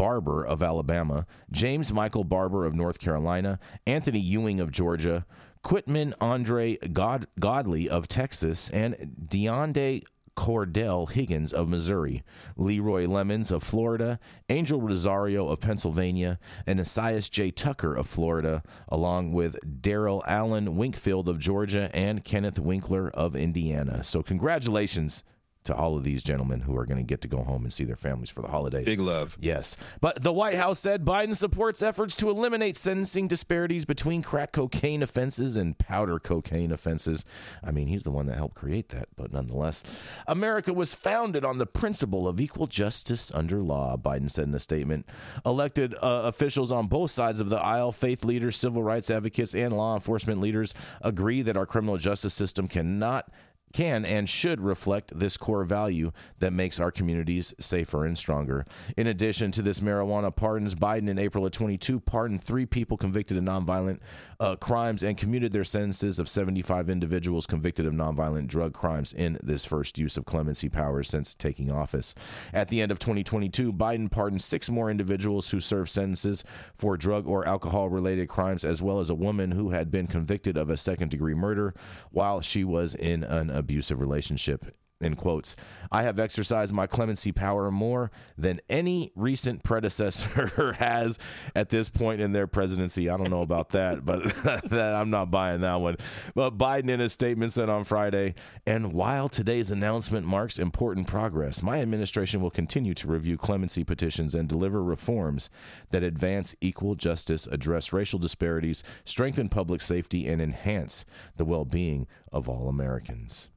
Barber 0.00 0.44
of 0.44 0.62
Alabama, 0.62 1.26
James 1.50 1.92
Michael 1.92 2.24
Barber 2.24 2.64
of 2.64 2.74
North 2.74 2.98
Carolina, 2.98 3.58
Anthony 3.86 4.20
Ewing 4.20 4.60
of 4.60 4.70
Georgia, 4.70 5.26
Quitman 5.62 6.14
Andre 6.20 6.76
God- 6.76 7.26
Godley 7.38 7.88
of 7.88 8.08
Texas, 8.08 8.70
and 8.70 9.16
Deonde 9.28 10.02
Cordell 10.36 11.10
Higgins 11.10 11.52
of 11.52 11.68
Missouri, 11.68 12.22
Leroy 12.56 13.06
Lemons 13.06 13.50
of 13.50 13.62
Florida, 13.62 14.18
Angel 14.48 14.80
Rosario 14.80 15.48
of 15.48 15.60
Pennsylvania, 15.60 16.38
and 16.66 16.80
Asias 16.80 17.28
J. 17.28 17.50
Tucker 17.50 17.94
of 17.94 18.06
Florida, 18.06 18.62
along 18.88 19.32
with 19.32 19.56
Daryl 19.82 20.22
Allen 20.26 20.76
Winkfield 20.76 21.28
of 21.28 21.38
Georgia 21.38 21.90
and 21.92 22.24
Kenneth 22.24 22.58
Winkler 22.58 23.10
of 23.10 23.36
Indiana. 23.36 24.02
So, 24.02 24.22
congratulations 24.22 25.24
to 25.70 25.76
all 25.76 25.96
of 25.96 26.04
these 26.04 26.22
gentlemen 26.22 26.60
who 26.60 26.76
are 26.76 26.84
going 26.84 26.98
to 26.98 27.04
get 27.04 27.20
to 27.22 27.28
go 27.28 27.42
home 27.44 27.62
and 27.62 27.72
see 27.72 27.84
their 27.84 27.96
families 27.96 28.28
for 28.28 28.42
the 28.42 28.48
holidays. 28.48 28.84
Big 28.84 29.00
love. 29.00 29.36
Yes. 29.40 29.76
But 30.00 30.22
the 30.22 30.32
White 30.32 30.56
House 30.56 30.78
said 30.78 31.04
Biden 31.04 31.34
supports 31.34 31.80
efforts 31.82 32.16
to 32.16 32.28
eliminate 32.28 32.76
sentencing 32.76 33.28
disparities 33.28 33.84
between 33.84 34.22
crack 34.22 34.52
cocaine 34.52 35.02
offenses 35.02 35.56
and 35.56 35.78
powder 35.78 36.18
cocaine 36.18 36.72
offenses. 36.72 37.24
I 37.62 37.70
mean, 37.70 37.86
he's 37.86 38.02
the 38.02 38.10
one 38.10 38.26
that 38.26 38.36
helped 38.36 38.56
create 38.56 38.88
that, 38.88 39.06
but 39.16 39.32
nonetheless. 39.32 39.84
America 40.26 40.72
was 40.72 40.94
founded 40.94 41.44
on 41.44 41.58
the 41.58 41.66
principle 41.66 42.26
of 42.26 42.40
equal 42.40 42.66
justice 42.66 43.30
under 43.32 43.58
law, 43.58 43.96
Biden 43.96 44.30
said 44.30 44.48
in 44.48 44.54
a 44.54 44.58
statement. 44.58 45.08
Elected 45.46 45.94
uh, 45.94 46.22
officials 46.24 46.72
on 46.72 46.88
both 46.88 47.12
sides 47.12 47.40
of 47.40 47.48
the 47.48 47.62
aisle, 47.62 47.92
faith 47.92 48.24
leaders, 48.24 48.56
civil 48.56 48.82
rights 48.82 49.10
advocates, 49.10 49.54
and 49.54 49.72
law 49.72 49.94
enforcement 49.94 50.40
leaders 50.40 50.74
agree 51.00 51.42
that 51.42 51.56
our 51.56 51.66
criminal 51.66 51.96
justice 51.96 52.34
system 52.34 52.66
cannot 52.66 53.30
can 53.72 54.04
and 54.04 54.28
should 54.28 54.60
reflect 54.60 55.18
this 55.18 55.36
core 55.36 55.64
value 55.64 56.12
that 56.38 56.52
makes 56.52 56.80
our 56.80 56.90
communities 56.90 57.54
safer 57.58 58.04
and 58.04 58.16
stronger. 58.18 58.64
In 58.96 59.06
addition 59.06 59.52
to 59.52 59.62
this 59.62 59.80
marijuana 59.80 60.34
pardons, 60.34 60.74
Biden 60.74 61.08
in 61.08 61.18
April 61.18 61.46
of 61.46 61.52
22 61.52 62.00
pardoned 62.00 62.42
three 62.42 62.66
people 62.66 62.96
convicted 62.96 63.36
of 63.36 63.44
nonviolent 63.44 64.00
uh, 64.38 64.56
crimes 64.56 65.02
and 65.02 65.16
commuted 65.16 65.52
their 65.52 65.64
sentences 65.64 66.18
of 66.18 66.28
75 66.28 66.88
individuals 66.88 67.46
convicted 67.46 67.86
of 67.86 67.92
nonviolent 67.92 68.46
drug 68.46 68.72
crimes 68.72 69.12
in 69.12 69.38
this 69.42 69.64
first 69.64 69.98
use 69.98 70.16
of 70.16 70.24
clemency 70.24 70.68
powers 70.68 71.08
since 71.08 71.34
taking 71.34 71.70
office. 71.70 72.14
At 72.52 72.68
the 72.68 72.80
end 72.80 72.90
of 72.90 72.98
2022, 72.98 73.72
Biden 73.72 74.10
pardoned 74.10 74.42
six 74.42 74.70
more 74.70 74.90
individuals 74.90 75.50
who 75.50 75.60
served 75.60 75.90
sentences 75.90 76.44
for 76.74 76.96
drug 76.96 77.26
or 77.26 77.46
alcohol 77.46 77.88
related 77.88 78.28
crimes, 78.28 78.64
as 78.64 78.82
well 78.82 79.00
as 79.00 79.10
a 79.10 79.14
woman 79.14 79.52
who 79.52 79.70
had 79.70 79.90
been 79.90 80.06
convicted 80.06 80.56
of 80.56 80.70
a 80.70 80.76
second 80.76 81.10
degree 81.10 81.34
murder 81.34 81.74
while 82.10 82.40
she 82.40 82.64
was 82.64 82.94
in 82.94 83.24
an 83.24 83.50
abusive 83.60 84.00
relationship 84.00 84.64
in 85.00 85.16
quotes. 85.16 85.56
I 85.90 86.02
have 86.02 86.18
exercised 86.18 86.74
my 86.74 86.86
clemency 86.86 87.32
power 87.32 87.70
more 87.70 88.10
than 88.36 88.60
any 88.68 89.12
recent 89.16 89.62
predecessor 89.62 90.72
has 90.78 91.18
at 91.54 91.70
this 91.70 91.88
point 91.88 92.20
in 92.20 92.32
their 92.32 92.46
presidency. 92.46 93.08
I 93.08 93.16
don't 93.16 93.30
know 93.30 93.42
about 93.42 93.70
that, 93.70 94.04
but 94.04 94.24
that, 94.44 94.94
I'm 94.94 95.10
not 95.10 95.30
buying 95.30 95.62
that 95.62 95.80
one. 95.80 95.96
But 96.34 96.58
Biden 96.58 96.90
in 96.90 97.00
a 97.00 97.08
statement 97.08 97.52
said 97.52 97.68
on 97.68 97.84
Friday, 97.84 98.34
and 98.66 98.92
while 98.92 99.28
today's 99.28 99.70
announcement 99.70 100.26
marks 100.26 100.58
important 100.58 101.06
progress, 101.06 101.62
my 101.62 101.80
administration 101.80 102.40
will 102.40 102.50
continue 102.50 102.94
to 102.94 103.08
review 103.08 103.38
clemency 103.38 103.84
petitions 103.84 104.34
and 104.34 104.48
deliver 104.48 104.82
reforms 104.82 105.48
that 105.90 106.02
advance 106.02 106.54
equal 106.60 106.94
justice, 106.94 107.46
address 107.46 107.92
racial 107.92 108.18
disparities, 108.18 108.82
strengthen 109.04 109.48
public 109.48 109.80
safety, 109.80 110.26
and 110.26 110.42
enhance 110.42 111.04
the 111.36 111.44
well-being 111.44 112.06
of 112.32 112.48
all 112.48 112.68
Americans. 112.68 113.48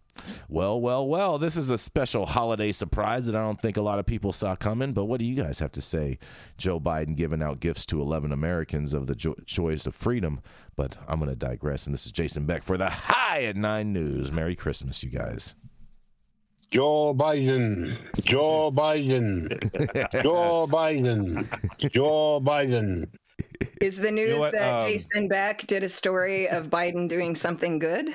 Well, 0.48 0.80
well, 0.80 1.08
well, 1.08 1.38
this 1.38 1.56
is 1.56 1.70
a 1.70 1.78
special 1.78 2.26
holiday 2.26 2.72
surprise 2.72 3.26
that 3.26 3.36
I 3.36 3.42
don't 3.42 3.60
think 3.60 3.78
a 3.78 3.82
lot 3.82 4.00
of 4.00 4.06
people 4.06 4.32
saw 4.32 4.56
coming. 4.56 4.94
But 4.94 5.06
what 5.06 5.20
do 5.20 5.26
you 5.26 5.36
guys 5.36 5.60
have 5.60 5.72
to 5.74 5.82
say? 5.82 6.20
Joe 6.58 6.80
Biden 6.80 7.16
giving 7.16 7.42
out 7.42 7.60
gifts 7.60 7.86
to 7.88 8.02
11 8.02 8.32
Americans 8.32 8.94
of 8.94 9.08
the 9.08 9.16
jo- 9.16 9.36
choice 9.46 9.88
of 9.88 9.96
freedom. 9.96 10.42
But 10.76 10.98
I'm 11.08 11.20
going 11.20 11.30
to 11.30 11.36
digress. 11.36 11.86
And 11.86 11.94
this 11.94 12.06
is 12.06 12.12
Jason 12.12 12.46
Beck 12.46 12.64
for 12.64 12.78
the 12.78 12.90
High 12.90 13.44
at 13.44 13.58
Nine 13.58 13.94
News. 13.94 14.32
Merry 14.32 14.56
Christmas, 14.56 15.04
you 15.04 15.10
guys. 15.10 15.56
Joe 16.72 17.14
Biden, 17.14 17.96
Joe 18.22 18.72
Biden, 18.72 19.48
Joe 20.24 20.68
Biden, 20.68 21.48
Joe 21.92 22.42
Biden. 22.44 23.08
Is 23.80 23.98
the 23.98 24.12
news 24.12 24.40
what, 24.40 24.54
that 24.54 24.86
um, 24.86 24.90
Jason 24.90 25.28
Beck 25.28 25.68
did 25.68 25.84
a 25.84 25.90
story 25.90 26.50
of 26.50 26.72
Biden 26.72 27.08
doing 27.08 27.36
something 27.36 27.78
good? 27.78 28.08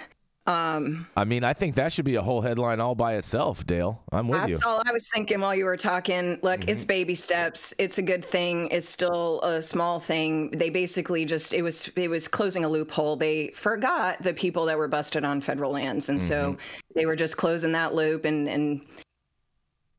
Um, 0.48 1.06
I 1.14 1.24
mean, 1.24 1.44
I 1.44 1.52
think 1.52 1.74
that 1.74 1.92
should 1.92 2.06
be 2.06 2.14
a 2.14 2.22
whole 2.22 2.40
headline 2.40 2.80
all 2.80 2.94
by 2.94 3.16
itself, 3.16 3.66
Dale. 3.66 4.02
I'm 4.10 4.28
with 4.28 4.48
you. 4.48 4.54
that's 4.54 4.64
all 4.64 4.82
I 4.86 4.92
was 4.92 5.06
thinking 5.12 5.40
while 5.42 5.54
you 5.54 5.66
were 5.66 5.76
talking. 5.76 6.38
Look, 6.42 6.66
it's 6.66 6.86
baby 6.86 7.14
steps. 7.14 7.74
It's 7.78 7.98
a 7.98 8.02
good 8.02 8.24
thing. 8.24 8.68
It's 8.70 8.88
still 8.88 9.42
a 9.42 9.62
small 9.62 10.00
thing. 10.00 10.50
They 10.52 10.70
basically 10.70 11.26
just 11.26 11.52
it 11.52 11.60
was 11.60 11.88
it 11.96 12.08
was 12.08 12.28
closing 12.28 12.64
a 12.64 12.68
loophole. 12.68 13.16
They 13.16 13.48
forgot 13.48 14.22
the 14.22 14.32
people 14.32 14.64
that 14.64 14.78
were 14.78 14.88
busted 14.88 15.22
on 15.22 15.42
federal 15.42 15.72
lands, 15.72 16.08
and 16.08 16.20
so 16.20 16.56
they 16.94 17.04
were 17.04 17.16
just 17.16 17.36
closing 17.36 17.72
that 17.72 17.94
loop. 17.94 18.24
And 18.24 18.48
and 18.48 18.80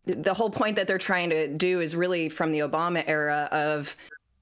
the 0.06 0.34
whole 0.34 0.50
point 0.50 0.76
that 0.78 0.88
they're 0.88 0.98
trying 0.98 1.30
to 1.30 1.48
do 1.48 1.80
is 1.80 1.96
really 1.96 2.28
from 2.28 2.52
the 2.52 2.60
Obama 2.60 3.04
era 3.06 3.48
of 3.52 3.96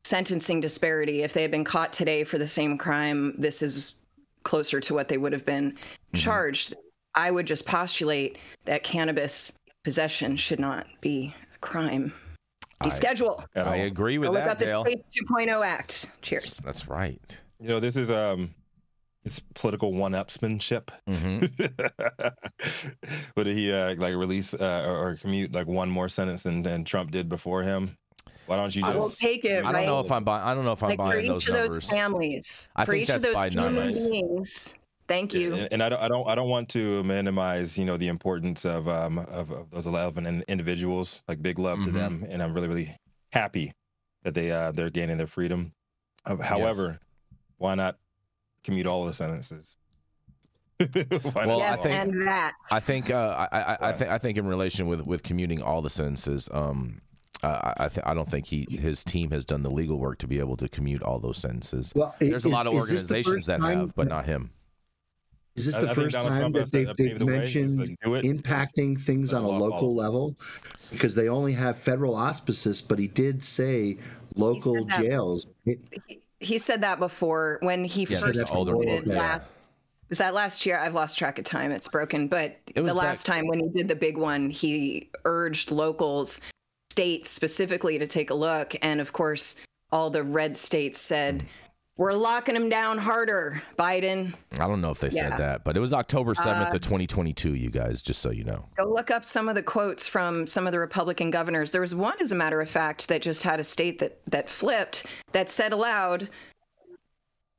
sentencing 0.06 0.62
disparity. 0.62 1.24
If 1.24 1.34
they 1.34 1.42
had 1.42 1.52
been 1.52 1.66
caught 1.66 1.92
today 1.92 2.24
for 2.24 2.38
the 2.38 2.48
same 2.48 2.78
crime, 2.78 3.36
this 3.38 3.62
is 3.62 3.97
closer 4.48 4.80
to 4.80 4.94
what 4.94 5.10
they 5.10 5.18
would 5.18 5.34
have 5.34 5.46
been 5.46 5.78
charged. 6.16 6.74
I 7.14 7.32
would 7.32 7.46
just 7.46 7.66
postulate 7.66 8.38
that 8.66 8.82
cannabis 8.84 9.52
possession 9.84 10.38
should 10.38 10.60
not 10.60 10.88
be 11.02 11.36
a 11.54 11.60
crime. 11.60 12.14
Deschedule. 12.82 13.44
At 13.56 13.68
I 13.68 13.78
agree 13.78 14.18
with 14.18 14.28
Go 14.28 14.34
look 14.34 14.44
that, 14.44 14.52
up 14.52 14.58
the 14.58 14.66
Dale. 14.66 14.86
States 14.86 15.04
2.0 15.30 15.66
Act. 15.66 16.06
Cheers. 16.22 16.58
That's 16.64 16.88
right. 16.88 17.42
You 17.60 17.68
know, 17.68 17.80
this 17.80 17.98
is 17.98 18.10
um, 18.10 18.54
it's 19.26 19.42
political 19.56 19.94
one-upsmanship. 19.94 20.90
hmm 21.08 21.40
but 23.36 23.44
did 23.44 23.58
he 23.58 23.74
uh, 23.74 23.96
like 23.96 24.16
release 24.16 24.54
uh, 24.54 24.86
or, 24.88 25.10
or 25.10 25.16
commute 25.16 25.52
like 25.52 25.68
one 25.68 25.90
more 25.90 26.08
sentence 26.08 26.44
than, 26.44 26.64
than 26.64 26.86
Trump 26.86 27.12
did 27.12 27.28
before 27.28 27.64
him? 27.64 27.98
Why 28.48 28.56
don't 28.56 28.76
you 28.76 28.82
just? 28.82 28.92
I 28.94 28.96
will 28.98 29.08
just? 29.10 29.20
take 29.22 29.46
it, 29.46 29.64
I 29.64 29.72
right? 29.72 29.86
don't 29.86 29.86
know 29.86 30.00
if 30.00 30.12
I'm 30.12 30.24
buying. 30.24 30.44
I 30.44 30.54
don't 30.56 30.66
know 30.66 30.72
if 30.72 30.82
I'm 30.84 30.90
like 30.90 30.98
for 30.98 31.04
buying 31.06 31.24
each 31.26 31.46
those 31.46 31.48
of 31.50 31.54
those 31.72 31.90
families, 31.90 32.70
I 32.76 32.86
for 32.86 32.92
think 32.94 33.04
each 33.04 33.10
of 33.10 33.22
that's 33.22 33.34
those 33.34 33.36
Biden 33.36 33.52
human 33.52 33.76
numbers. 33.76 34.10
beings. 34.10 34.76
Thank 35.08 35.34
you. 35.34 35.54
And, 35.54 35.74
and 35.74 35.84
I 35.84 35.88
don't, 35.90 36.02
I 36.02 36.08
don't, 36.10 36.28
I 36.28 36.36
don't 36.36 36.50
want 36.50 36.68
to 36.70 37.02
minimize, 37.04 37.78
you 37.78 37.86
know, 37.86 37.96
the 37.96 38.08
importance 38.10 38.66
of 38.66 38.88
um 38.90 39.20
of, 39.20 39.52
of 39.52 39.70
those 39.72 39.86
eleven 39.88 40.44
individuals. 40.48 41.24
Like 41.28 41.42
big 41.42 41.60
love 41.60 41.84
to 41.84 41.90
Mhm. 41.90 41.94
them, 41.94 42.26
and 42.30 42.42
I'm 42.44 42.54
really, 42.54 42.68
really 42.68 42.96
happy 43.32 43.72
that 44.24 44.34
they 44.34 44.52
uh 44.52 44.72
they're 44.72 44.90
gaining 44.90 45.18
their 45.18 45.28
freedom. 45.28 45.74
Uh, 46.26 46.36
however, 46.38 47.00
why 47.58 47.76
not 47.76 47.98
commute 48.64 48.86
all 48.88 49.06
the 49.06 49.14
sentences? 49.14 49.78
Well, 50.80 51.48
not 51.48 51.48
I 51.48 51.58
yes, 51.58 51.80
think- 51.80 51.94
and 51.96 52.28
that. 52.28 52.54
I 52.72 52.80
think 52.80 53.10
uh, 53.10 53.48
I 53.52 53.60
I, 53.60 53.78
I, 53.90 53.94
think 53.94 54.12
I 54.12 54.18
think 54.20 54.38
in 54.38 54.46
relation 54.46 54.88
with 54.88 55.06
with 55.08 55.24
commuting 55.24 55.62
all 55.62 55.82
the 55.82 55.90
sentences, 55.90 56.50
um, 56.52 57.02
uh, 57.44 57.48
I 57.78 57.86
I, 57.86 57.88
th- 57.90 58.06
I 58.06 58.14
don't 58.14 58.28
think 58.28 58.48
he 58.48 58.66
his 58.70 59.04
team 59.04 59.32
has 59.32 59.46
done 59.46 59.64
the 59.64 59.70
legal 59.70 59.98
work 59.98 60.18
to 60.20 60.28
be 60.28 60.40
able 60.40 60.58
to 60.58 60.68
commute 60.70 61.02
all 61.04 61.20
those 61.20 61.38
sentences. 61.38 61.94
Well, 61.96 62.16
There's 62.20 62.46
a 62.46 62.50
lot 62.50 62.68
of 62.68 62.74
is 62.74 62.90
this 62.90 63.04
the 63.04 63.16
organizations 63.16 63.46
that 63.48 63.60
time 63.62 63.80
have, 63.80 63.96
but 63.96 64.08
not 64.08 64.26
him. 64.26 64.52
Is 65.56 65.66
this 65.66 65.76
the 65.76 65.90
I 65.90 65.94
first 65.96 66.12
Donald 66.12 66.34
time 66.34 66.40
Trump 66.52 66.56
that 66.56 66.72
they've, 66.72 66.88
pave 66.88 66.98
they've 66.98 67.20
the 67.20 67.26
way. 67.26 67.38
Mentioned 67.40 67.80
like, 68.06 68.24
impacting 68.24 69.00
things 69.00 69.34
on 69.34 69.44
a 69.44 69.48
All- 69.48 69.54
all- 69.54 69.60
local 69.70 69.96
level? 69.96 70.36
Because 70.92 71.16
they 71.16 71.28
only 71.28 71.54
have 71.54 71.78
federal 71.80 72.16
auspices, 72.16 72.82
but 72.82 73.00
he 73.00 73.08
did 73.08 73.44
say 73.44 73.98
local 74.36 74.86
that. 74.86 75.02
jails. 75.02 75.48
It- 75.66 75.80
He 76.40 76.60
said 76.60 76.82
that 76.82 77.00
before 77.00 77.58
when 77.64 77.84
he 77.86 78.02
Yeah, 78.02 78.18
first 78.20 78.34
the 78.38 78.48
older 78.50 78.76
did 78.86 79.08
yeah. 79.08 79.18
last. 79.18 79.52
Was 80.10 80.20
that 80.20 80.34
last 80.36 80.66
year? 80.66 80.78
I've 80.78 80.94
lost 80.94 81.18
track 81.18 81.40
of 81.40 81.46
time. 81.46 81.72
It's 81.72 81.88
broken. 81.88 82.28
But 82.28 82.56
It 82.76 82.82
was 82.82 82.94
the 82.94 82.98
last 83.00 83.26
back- 83.26 83.36
time 83.38 83.48
when 83.48 83.60
he 83.60 83.70
did 83.70 83.88
the 83.88 83.96
big 83.96 84.16
one, 84.18 84.52
he 84.52 85.10
urged 85.26 85.72
locals, 85.72 86.40
states 86.98 87.30
specifically, 87.30 88.00
to 88.00 88.08
take 88.08 88.32
a 88.32 88.34
look. 88.34 88.76
And 88.82 89.00
of 89.00 89.14
course, 89.14 89.56
all 89.92 90.10
the 90.10 90.24
red 90.24 90.58
states 90.58 91.00
said, 91.00 91.46
"We're 91.96 92.14
locking 92.14 92.56
them 92.56 92.70
down 92.70 92.98
harder, 92.98 93.62
Biden." 93.78 94.34
I 94.60 94.68
don't 94.68 94.82
know 94.82 94.90
if 94.90 95.00
they 95.00 95.10
Yeah. 95.10 95.30
said 95.30 95.38
that, 95.38 95.64
but 95.64 95.78
it 95.78 95.80
was 95.80 95.94
October 95.94 96.34
seventh 96.34 96.72
Uh, 96.74 96.76
of 96.78 96.82
2022. 96.82 97.54
You 97.54 97.70
guys, 97.70 98.02
just 98.02 98.20
so 98.20 98.32
you 98.32 98.44
know. 98.44 98.66
Go 98.78 98.86
look 98.86 99.12
up 99.12 99.26
some 99.26 99.48
of 99.48 99.54
the 99.54 99.62
quotes 99.62 100.08
from 100.08 100.48
some 100.48 100.66
of 100.66 100.72
the 100.72 100.80
Republican 100.80 101.30
governors. 101.30 101.70
There 101.70 101.82
was 101.82 101.94
one, 101.94 102.16
as 102.20 102.32
a 102.32 102.36
matter 102.36 102.62
of 102.62 102.70
fact, 102.70 103.08
that 103.10 103.22
just 103.22 103.44
had 103.44 103.60
a 103.60 103.64
state 103.64 104.00
that 104.00 104.26
that 104.26 104.50
flipped 104.50 105.06
that 105.34 105.52
said 105.52 105.72
aloud 105.72 106.30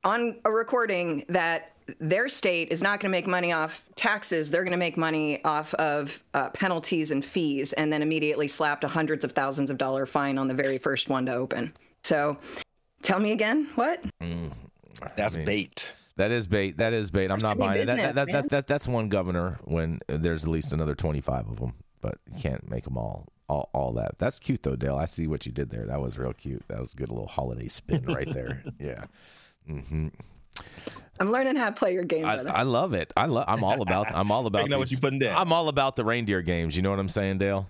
on 0.03 0.35
a 0.43 0.51
recording 0.51 1.23
that 1.29 1.71
their 1.99 2.29
state 2.29 2.69
is 2.71 2.81
not 2.81 2.99
going 2.99 3.09
to 3.11 3.17
make 3.17 3.27
money 3.27 3.51
off 3.51 3.83
taxes. 3.95 4.51
They're 4.51 4.63
going 4.63 4.71
to 4.71 4.77
make 4.77 4.97
money 4.97 5.43
off 5.43 5.73
of 5.75 6.21
uh, 6.33 6.49
penalties 6.51 7.11
and 7.11 7.23
fees, 7.23 7.73
and 7.73 7.91
then 7.91 8.01
immediately 8.01 8.47
slapped 8.47 8.83
a 8.83 8.87
hundreds 8.87 9.23
of 9.25 9.31
thousands 9.33 9.69
of 9.71 9.77
dollar 9.77 10.05
fine 10.05 10.37
on 10.37 10.47
the 10.47 10.53
very 10.53 10.77
first 10.77 11.09
one 11.09 11.25
to 11.27 11.33
open. 11.33 11.73
So, 12.03 12.37
tell 13.01 13.19
me 13.19 13.31
again, 13.31 13.69
what? 13.75 14.03
That's 15.15 15.35
mean- 15.37 15.45
bait. 15.45 15.93
That 16.17 16.31
is 16.31 16.47
bait. 16.47 16.75
That 16.77 16.91
is 16.91 17.11
bait. 17.11 17.31
I'm 17.31 17.39
not 17.39 17.57
Funny 17.57 17.67
buying 17.67 17.81
it. 17.83 17.85
That, 17.85 17.95
that, 17.95 17.95
business, 17.95 18.15
that, 18.15 18.31
that's 18.31 18.47
that, 18.47 18.67
that's 18.67 18.87
one 18.89 19.07
governor 19.07 19.57
when 19.63 19.99
there's 20.07 20.43
at 20.43 20.49
least 20.49 20.73
another 20.73 20.93
25 20.93 21.47
of 21.47 21.59
them, 21.61 21.75
but 22.01 22.17
you 22.33 22.41
can't 22.41 22.69
make 22.69 22.83
them 22.83 22.97
all. 22.97 23.25
All, 23.47 23.69
all 23.73 23.93
that. 23.93 24.17
That's 24.17 24.37
cute 24.37 24.61
though, 24.63 24.75
Dale. 24.75 24.97
I 24.97 25.05
see 25.05 25.27
what 25.27 25.45
you 25.45 25.51
did 25.53 25.69
there. 25.71 25.85
That 25.85 26.01
was 26.01 26.17
real 26.17 26.33
cute. 26.33 26.67
That 26.67 26.79
was 26.81 26.93
a 26.93 26.97
good 26.97 27.09
little 27.09 27.27
holiday 27.29 27.67
spin 27.69 28.03
right 28.05 28.31
there. 28.31 28.63
Yeah. 28.79 29.05
hmm 29.65 30.09
I'm 31.19 31.31
learning 31.31 31.57
how 31.57 31.65
to 31.65 31.75
play 31.75 31.93
your 31.93 32.05
game, 32.05 32.25
I, 32.25 32.35
brother. 32.35 32.51
I 32.55 32.63
love 32.63 32.93
it. 32.93 33.11
I 33.17 33.25
love. 33.25 33.45
I'm 33.47 33.63
all 33.63 33.81
about. 33.81 34.13
I'm 34.15 34.31
all 34.31 34.45
about. 34.47 34.59
Taking 34.63 34.73
out 34.73 34.79
what 34.79 34.85
these- 34.87 34.93
you 34.93 34.99
putting 34.99 35.19
down. 35.19 35.35
I'm 35.39 35.51
all 35.51 35.67
about 35.67 35.95
the 35.97 36.05
reindeer 36.05 36.41
games. 36.41 36.75
You 36.77 36.81
know 36.81 36.89
what 36.91 36.99
I'm 36.99 37.09
saying, 37.09 37.39
Dale? 37.39 37.69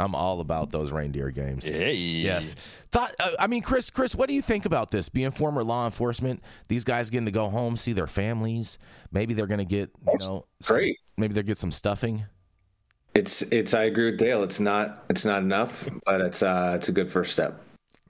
I'm 0.00 0.14
all 0.14 0.40
about 0.40 0.70
those 0.70 0.92
reindeer 0.92 1.30
games. 1.30 1.66
Hey. 1.66 1.94
Yes. 1.94 2.54
Thought. 2.90 3.14
Uh, 3.18 3.30
I 3.40 3.46
mean, 3.46 3.62
Chris. 3.62 3.90
Chris, 3.90 4.14
what 4.14 4.28
do 4.28 4.34
you 4.34 4.42
think 4.42 4.64
about 4.66 4.90
this? 4.90 5.08
Being 5.08 5.30
former 5.30 5.64
law 5.64 5.86
enforcement, 5.86 6.42
these 6.68 6.84
guys 6.84 7.08
getting 7.10 7.26
to 7.26 7.32
go 7.32 7.48
home, 7.48 7.76
see 7.76 7.92
their 7.92 8.06
families. 8.06 8.78
Maybe 9.12 9.32
they're 9.34 9.46
going 9.46 9.58
to 9.58 9.64
get. 9.64 9.90
You 10.06 10.12
know. 10.18 10.44
some- 10.60 10.76
Great. 10.76 10.98
maybe 11.16 11.34
they'll 11.34 11.42
get 11.44 11.58
some 11.58 11.72
stuffing. 11.72 12.24
It's 13.14 13.42
it's. 13.42 13.74
I 13.74 13.84
agree 13.84 14.10
with 14.10 14.18
Dale. 14.18 14.42
It's 14.42 14.60
not 14.60 15.04
it's 15.08 15.24
not 15.24 15.42
enough, 15.42 15.88
but 16.04 16.20
it's 16.20 16.42
uh 16.42 16.74
it's 16.76 16.88
a 16.88 16.92
good 16.92 17.10
first 17.10 17.32
step. 17.32 17.60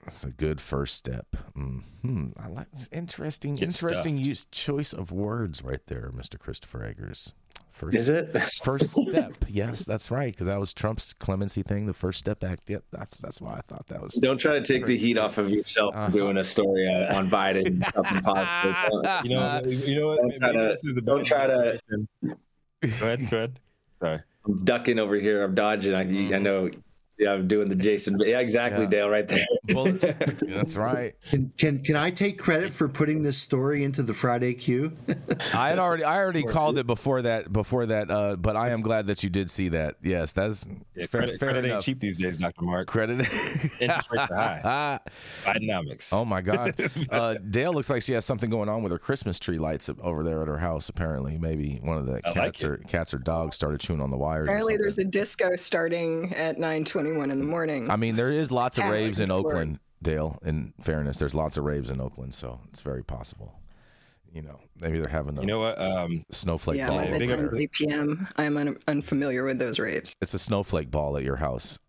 That's 0.09 0.23
a 0.23 0.31
good 0.31 0.59
first 0.59 0.95
step. 0.95 1.27
Hmm. 1.53 2.29
I 2.43 2.47
like. 2.47 2.67
It's 2.73 2.89
interesting. 2.91 3.55
Get 3.55 3.65
interesting 3.69 4.15
stuffed. 4.17 4.27
use 4.27 4.45
choice 4.45 4.91
of 4.91 5.11
words 5.11 5.63
right 5.63 5.85
there, 5.85 6.09
Mr. 6.15 6.39
Christopher 6.39 6.83
Eggers. 6.83 7.31
First 7.69 7.95
Is 7.95 8.09
it? 8.09 8.31
First 8.63 8.89
step. 8.89 9.33
yes, 9.47 9.85
that's 9.85 10.09
right. 10.11 10.33
Because 10.33 10.47
that 10.47 10.59
was 10.59 10.73
Trump's 10.73 11.13
clemency 11.13 11.61
thing, 11.61 11.85
the 11.85 11.93
First 11.93 12.17
Step 12.19 12.43
Act. 12.43 12.69
Yep, 12.69 12.83
that's 12.91 13.21
that's 13.21 13.39
why 13.39 13.53
I 13.53 13.61
thought 13.61 13.85
that 13.87 14.01
was. 14.01 14.15
Don't 14.15 14.37
try 14.39 14.59
to 14.59 14.63
take 14.63 14.85
the 14.87 14.97
heat 14.97 15.17
off 15.17 15.37
of 15.37 15.49
yourself 15.51 15.95
Uh-huh. 15.95 16.09
doing 16.09 16.37
a 16.37 16.43
story 16.43 16.87
uh, 16.89 17.15
on 17.17 17.29
Biden. 17.29 17.81
something 17.93 18.21
positive. 18.21 18.75
You 19.23 19.29
know, 19.35 19.61
you 19.63 19.99
know 19.99 20.07
what? 20.07 20.17
Don't 20.21 20.37
try 20.39 20.51
to- 20.53 20.59
this 20.69 20.83
is 20.85 20.93
the 20.95 21.01
don't 21.01 21.23
try 21.23 21.45
to- 21.47 21.79
Go 22.23 22.35
ahead, 22.81 23.29
go 23.29 23.37
ahead. 23.37 23.59
Sorry. 24.01 24.19
I'm 24.47 24.65
ducking 24.65 24.97
over 24.99 25.15
here. 25.15 25.43
I'm 25.43 25.53
dodging. 25.55 25.93
I, 25.93 26.01
I 26.35 26.39
know. 26.39 26.69
Yeah, 27.19 27.33
I'm 27.33 27.47
doing 27.49 27.67
the 27.67 27.75
Jason. 27.75 28.17
Yeah, 28.19 28.39
exactly, 28.39 28.83
Yeah. 28.85 28.89
Dale, 28.89 29.09
right 29.09 29.27
there. 29.27 29.45
Well, 29.71 29.85
that's 30.41 30.75
right. 30.77 31.13
Can, 31.29 31.51
can 31.55 31.83
can 31.83 31.95
I 31.95 32.09
take 32.09 32.39
credit 32.39 32.71
for 32.71 32.89
putting 32.89 33.21
this 33.21 33.37
story 33.37 33.83
into 33.83 34.01
the 34.01 34.15
Friday 34.15 34.55
queue? 34.55 34.93
I 35.53 35.69
had 35.69 35.77
already 35.77 36.03
I 36.03 36.17
already 36.17 36.41
called 36.57 36.79
it 36.79 36.87
before 36.87 37.21
that 37.21 37.53
before 37.53 37.85
that 37.85 38.09
uh, 38.09 38.35
but 38.35 38.55
I 38.55 38.69
am 38.71 38.81
glad 38.81 39.05
that 39.07 39.23
you 39.23 39.29
did 39.29 39.47
see 39.51 39.69
that. 39.69 39.97
Yes, 40.01 40.33
that's 40.33 40.67
Yeah, 40.95 41.05
fair, 41.05 41.21
credit, 41.21 41.39
fair 41.39 41.49
credit 41.49 41.59
ain't 41.59 41.65
enough. 41.73 41.83
cheap 41.83 41.99
these 41.99 42.17
days, 42.17 42.37
Dr. 42.37 42.63
Mark. 42.65 42.87
Credit. 42.87 43.19
Interest 43.19 43.79
rates 44.11 44.11
are 44.11 44.25
high. 44.35 44.99
Bidenomics. 45.45 46.11
Oh 46.13 46.25
my 46.25 46.41
God, 46.41 46.73
uh, 47.11 47.35
Dale 47.35 47.71
looks 47.71 47.91
like 47.91 48.01
she 48.01 48.13
has 48.13 48.25
something 48.25 48.49
going 48.49 48.69
on 48.69 48.81
with 48.81 48.91
her 48.91 48.97
Christmas 48.97 49.37
tree 49.39 49.57
lights 49.59 49.87
over 50.01 50.23
there 50.23 50.41
at 50.41 50.47
her 50.47 50.57
house. 50.57 50.89
Apparently, 50.89 51.37
maybe 51.37 51.79
one 51.83 51.97
of 51.99 52.07
the 52.07 52.21
I 52.25 52.33
cats 52.33 52.63
it. 52.63 52.67
or 52.67 52.77
cats 52.77 53.13
or 53.13 53.19
dogs 53.19 53.55
started 53.55 53.81
chewing 53.81 54.01
on 54.01 54.09
the 54.09 54.17
wires. 54.17 54.47
Apparently, 54.47 54.77
there's 54.77 54.97
a 54.97 55.03
disco 55.05 55.55
starting 55.57 56.33
at 56.33 56.57
9:21 57.13 57.31
in 57.31 57.39
the 57.39 57.45
morning. 57.45 57.89
I 57.89 57.95
mean, 57.95 58.15
there 58.15 58.31
is 58.31 58.51
lots 58.51 58.77
of 58.77 58.85
Yeah, 58.85 58.91
raves 58.91 59.19
in 59.19 59.29
sure. 59.29 59.37
Oakland, 59.37 59.79
Dale. 60.01 60.39
In 60.43 60.73
fairness, 60.81 61.17
there's 61.19 61.35
lots 61.35 61.57
of 61.57 61.63
raves 61.63 61.89
in 61.89 61.99
Oakland, 62.01 62.33
so 62.33 62.59
it's 62.69 62.81
very 62.81 63.03
possible. 63.03 63.53
You 64.31 64.43
know, 64.43 64.59
maybe 64.79 64.99
they're 64.99 65.09
having 65.09 65.37
a 65.37 65.41
You 65.41 65.47
know 65.47 65.59
what? 65.59 65.79
Um, 65.81 66.23
snowflake 66.29 66.77
yeah, 66.77 66.87
ball. 66.87 66.99
big 67.03 67.31
up 67.31 67.39
midnight 67.39 67.43
to- 67.45 67.49
3 67.49 67.67
p.m. 67.73 68.27
I 68.37 68.43
am 68.43 68.57
un- 68.57 68.77
unfamiliar 68.87 69.43
with 69.43 69.57
those 69.57 69.79
raves. 69.79 70.15
It's 70.21 70.33
a 70.35 70.39
snowflake 70.39 70.91
ball 70.91 71.17
at 71.17 71.23
your 71.23 71.37
house. 71.37 71.79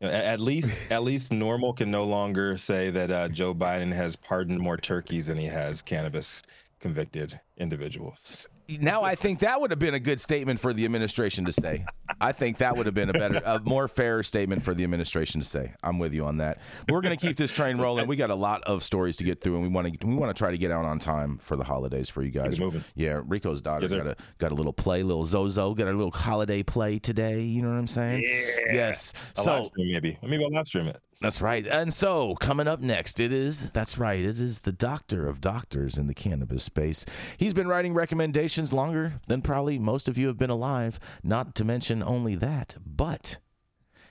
you 0.00 0.08
know, 0.08 0.14
at 0.14 0.24
at 0.24 0.40
least, 0.40 0.90
at 0.90 1.02
least 1.02 1.30
NORML 1.30 1.76
can 1.76 1.90
no 1.90 2.04
longer 2.04 2.56
say 2.56 2.88
that 2.90 3.10
uh, 3.10 3.28
Joe 3.28 3.54
Biden 3.54 3.92
has 3.92 4.16
pardoned 4.16 4.60
more 4.60 4.78
turkeys 4.78 5.26
than 5.26 5.36
he 5.36 5.46
has 5.46 5.82
cannabis 5.82 6.42
convicted 6.80 7.38
individuals. 7.58 8.48
Now 8.80 9.02
I 9.02 9.14
think 9.14 9.40
that 9.40 9.60
would 9.60 9.70
have 9.70 9.78
been 9.78 9.94
a 9.94 10.00
good 10.00 10.20
statement 10.20 10.58
for 10.58 10.72
the 10.72 10.84
administration 10.86 11.44
to 11.44 11.52
say. 11.52 11.84
I 12.22 12.30
think 12.32 12.58
that 12.58 12.76
would 12.76 12.86
have 12.86 12.94
been 12.94 13.10
a 13.10 13.12
better, 13.12 13.42
a 13.44 13.58
more 13.60 13.88
fair 13.88 14.22
statement 14.22 14.62
for 14.62 14.74
the 14.74 14.84
administration 14.84 15.40
to 15.40 15.46
say. 15.46 15.74
I'm 15.82 15.98
with 15.98 16.14
you 16.14 16.24
on 16.24 16.36
that. 16.36 16.58
We're 16.88 17.00
going 17.00 17.16
to 17.16 17.26
keep 17.26 17.36
this 17.36 17.50
train 17.50 17.78
rolling. 17.78 18.06
We 18.06 18.14
got 18.14 18.30
a 18.30 18.34
lot 18.34 18.62
of 18.62 18.84
stories 18.84 19.16
to 19.16 19.24
get 19.24 19.40
through, 19.40 19.54
and 19.54 19.62
we 19.62 19.68
want 19.68 20.00
to 20.00 20.06
we 20.06 20.14
want 20.14 20.34
to 20.34 20.40
try 20.40 20.52
to 20.52 20.58
get 20.58 20.70
out 20.70 20.84
on 20.84 21.00
time 21.00 21.38
for 21.38 21.56
the 21.56 21.64
holidays 21.64 22.08
for 22.08 22.22
you 22.22 22.30
guys. 22.30 22.60
Yeah, 22.94 23.20
Rico's 23.26 23.60
daughter 23.60 23.82
Yes, 23.82 23.92
got 23.92 24.06
a 24.06 24.16
got 24.38 24.52
a 24.52 24.54
little 24.54 24.72
play, 24.72 25.02
little 25.02 25.24
Zozo, 25.24 25.74
got 25.74 25.88
a 25.88 25.92
little 25.92 26.12
holiday 26.12 26.62
play 26.62 27.00
today. 27.00 27.40
You 27.40 27.62
know 27.62 27.68
what 27.70 27.78
I'm 27.78 27.88
saying? 27.88 28.22
Yeah. 28.22 28.72
Yes. 28.72 29.12
A 29.36 29.42
So 29.42 29.62
maybe. 29.76 30.16
Maybe 30.22 30.44
I'll 30.44 30.50
live 30.50 30.66
stream 30.66 30.86
it. 30.86 31.00
That's 31.22 31.40
right. 31.40 31.66
And 31.66 31.92
so, 31.92 32.34
coming 32.36 32.68
up 32.68 32.80
next, 32.80 33.20
it 33.20 33.32
is 33.32 33.70
that's 33.70 33.98
right. 33.98 34.20
It 34.20 34.38
is 34.38 34.60
the 34.60 34.72
doctor 34.72 35.28
of 35.28 35.40
doctors 35.40 35.96
in 35.96 36.06
the 36.06 36.14
cannabis 36.14 36.64
space. 36.64 37.04
He's 37.36 37.54
been 37.54 37.68
writing 37.68 37.94
recommendations 37.94 38.72
longer 38.72 39.14
than 39.26 39.42
probably 39.42 39.78
most 39.78 40.08
of 40.08 40.18
you 40.18 40.26
have 40.26 40.38
been 40.38 40.50
alive, 40.50 40.98
not 41.22 41.54
to 41.56 41.64
mention 41.64 42.02
only 42.02 42.34
that, 42.36 42.76
but 42.84 43.38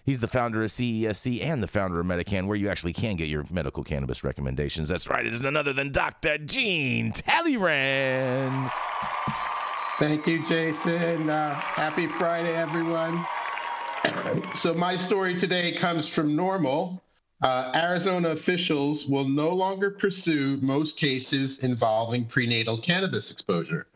He's 0.03 0.19
the 0.19 0.27
founder 0.27 0.63
of 0.63 0.71
CESC 0.71 1.43
and 1.43 1.61
the 1.61 1.67
founder 1.67 1.99
of 1.99 2.05
MediCann, 2.05 2.47
where 2.47 2.57
you 2.57 2.69
actually 2.69 2.93
can 2.93 3.15
get 3.15 3.27
your 3.27 3.45
medical 3.51 3.83
cannabis 3.83 4.23
recommendations. 4.23 4.89
That's 4.89 5.07
right. 5.07 5.25
It 5.25 5.33
is 5.33 5.43
none 5.43 5.55
other 5.55 5.73
than 5.73 5.91
Dr. 5.91 6.39
Jean 6.39 7.11
Talleyrand. 7.11 8.71
Thank 9.99 10.25
you, 10.25 10.43
Jason. 10.47 11.29
Uh, 11.29 11.53
happy 11.53 12.07
Friday, 12.07 12.55
everyone. 12.55 13.23
So, 14.55 14.73
my 14.73 14.97
story 14.97 15.35
today 15.35 15.71
comes 15.73 16.07
from 16.07 16.35
NORML. 16.35 16.99
Uh, 17.41 17.71
Arizona 17.73 18.29
officials 18.29 19.07
will 19.07 19.27
no 19.27 19.53
longer 19.53 19.89
pursue 19.89 20.59
most 20.61 20.97
cases 20.97 21.63
involving 21.63 22.25
prenatal 22.25 22.77
cannabis 22.77 23.31
exposure. 23.31 23.87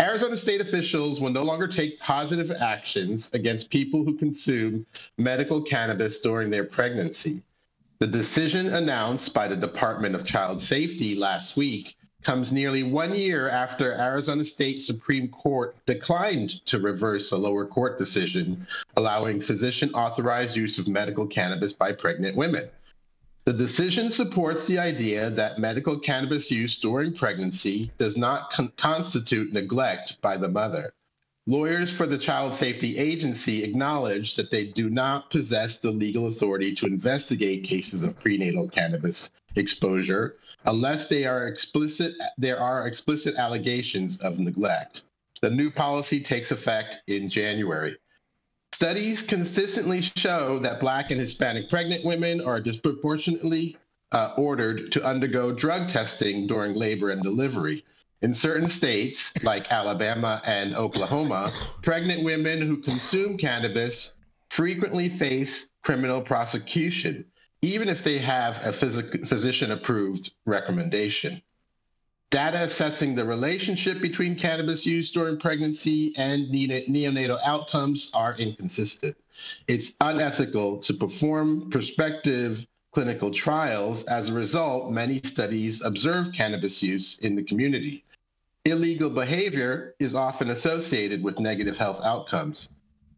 Arizona 0.00 0.36
state 0.36 0.60
officials 0.60 1.20
will 1.20 1.30
no 1.30 1.42
longer 1.42 1.66
take 1.66 1.98
positive 1.98 2.50
actions 2.50 3.32
against 3.32 3.70
people 3.70 4.04
who 4.04 4.16
consume 4.16 4.86
medical 5.18 5.62
cannabis 5.62 6.20
during 6.20 6.50
their 6.50 6.64
pregnancy. 6.64 7.42
The 7.98 8.06
decision 8.06 8.74
announced 8.74 9.32
by 9.32 9.48
the 9.48 9.56
Department 9.56 10.14
of 10.14 10.24
Child 10.24 10.60
Safety 10.60 11.14
last 11.14 11.56
week 11.56 11.95
comes 12.26 12.50
nearly 12.50 12.82
one 12.82 13.14
year 13.14 13.48
after 13.48 13.92
Arizona 13.92 14.44
State 14.44 14.82
Supreme 14.82 15.28
Court 15.28 15.76
declined 15.86 16.60
to 16.66 16.80
reverse 16.80 17.30
a 17.30 17.36
lower 17.36 17.64
court 17.64 17.98
decision 17.98 18.66
allowing 18.96 19.40
physician 19.40 19.90
authorized 19.94 20.56
use 20.56 20.76
of 20.76 20.88
medical 20.88 21.28
cannabis 21.28 21.72
by 21.72 21.92
pregnant 21.92 22.36
women. 22.36 22.68
The 23.44 23.52
decision 23.52 24.10
supports 24.10 24.66
the 24.66 24.80
idea 24.80 25.30
that 25.30 25.60
medical 25.60 26.00
cannabis 26.00 26.50
use 26.50 26.80
during 26.80 27.14
pregnancy 27.14 27.92
does 27.96 28.16
not 28.16 28.50
con- 28.50 28.72
constitute 28.76 29.52
neglect 29.52 30.20
by 30.20 30.36
the 30.36 30.48
mother. 30.48 30.92
Lawyers 31.46 31.92
for 31.92 32.06
the 32.06 32.18
Child 32.18 32.54
Safety 32.54 32.98
Agency 32.98 33.62
acknowledge 33.62 34.34
that 34.34 34.50
they 34.50 34.66
do 34.66 34.90
not 34.90 35.30
possess 35.30 35.78
the 35.78 35.92
legal 35.92 36.26
authority 36.26 36.74
to 36.74 36.86
investigate 36.86 37.62
cases 37.62 38.02
of 38.02 38.18
prenatal 38.18 38.68
cannabis 38.68 39.30
exposure 39.54 40.34
unless 40.66 41.08
they 41.08 41.24
are 41.24 41.46
explicit 41.46 42.14
there 42.36 42.60
are 42.60 42.86
explicit 42.86 43.36
allegations 43.36 44.18
of 44.18 44.38
neglect. 44.38 45.02
The 45.40 45.50
new 45.50 45.70
policy 45.70 46.20
takes 46.20 46.50
effect 46.50 47.02
in 47.06 47.28
January. 47.28 47.96
Studies 48.72 49.22
consistently 49.22 50.02
show 50.02 50.58
that 50.58 50.80
Black 50.80 51.10
and 51.10 51.20
Hispanic 51.20 51.70
pregnant 51.70 52.04
women 52.04 52.40
are 52.40 52.60
disproportionately 52.60 53.76
uh, 54.12 54.34
ordered 54.36 54.92
to 54.92 55.04
undergo 55.04 55.52
drug 55.52 55.88
testing 55.88 56.46
during 56.46 56.74
labor 56.74 57.10
and 57.10 57.22
delivery. 57.22 57.84
In 58.22 58.34
certain 58.34 58.68
states, 58.68 59.32
like 59.44 59.70
Alabama 59.70 60.42
and 60.46 60.74
Oklahoma, 60.74 61.50
pregnant 61.82 62.24
women 62.24 62.60
who 62.60 62.78
consume 62.78 63.36
cannabis 63.36 64.14
frequently 64.48 65.08
face 65.08 65.70
criminal 65.82 66.20
prosecution, 66.20 67.24
even 67.66 67.88
if 67.88 68.04
they 68.04 68.18
have 68.18 68.64
a 68.64 68.72
physician 68.72 69.72
approved 69.72 70.32
recommendation. 70.44 71.42
Data 72.30 72.62
assessing 72.62 73.14
the 73.14 73.24
relationship 73.24 74.00
between 74.00 74.36
cannabis 74.36 74.86
use 74.86 75.10
during 75.10 75.36
pregnancy 75.38 76.12
and 76.16 76.46
neonatal 76.46 77.38
outcomes 77.44 78.10
are 78.14 78.36
inconsistent. 78.36 79.16
It's 79.66 79.92
unethical 80.00 80.78
to 80.80 80.94
perform 80.94 81.70
prospective 81.70 82.66
clinical 82.92 83.30
trials. 83.30 84.04
As 84.04 84.28
a 84.28 84.32
result, 84.32 84.90
many 84.90 85.20
studies 85.24 85.82
observe 85.82 86.32
cannabis 86.32 86.82
use 86.82 87.18
in 87.18 87.36
the 87.36 87.44
community. 87.44 88.04
Illegal 88.64 89.10
behavior 89.10 89.94
is 89.98 90.14
often 90.14 90.50
associated 90.50 91.22
with 91.22 91.38
negative 91.38 91.76
health 91.76 92.00
outcomes. 92.04 92.68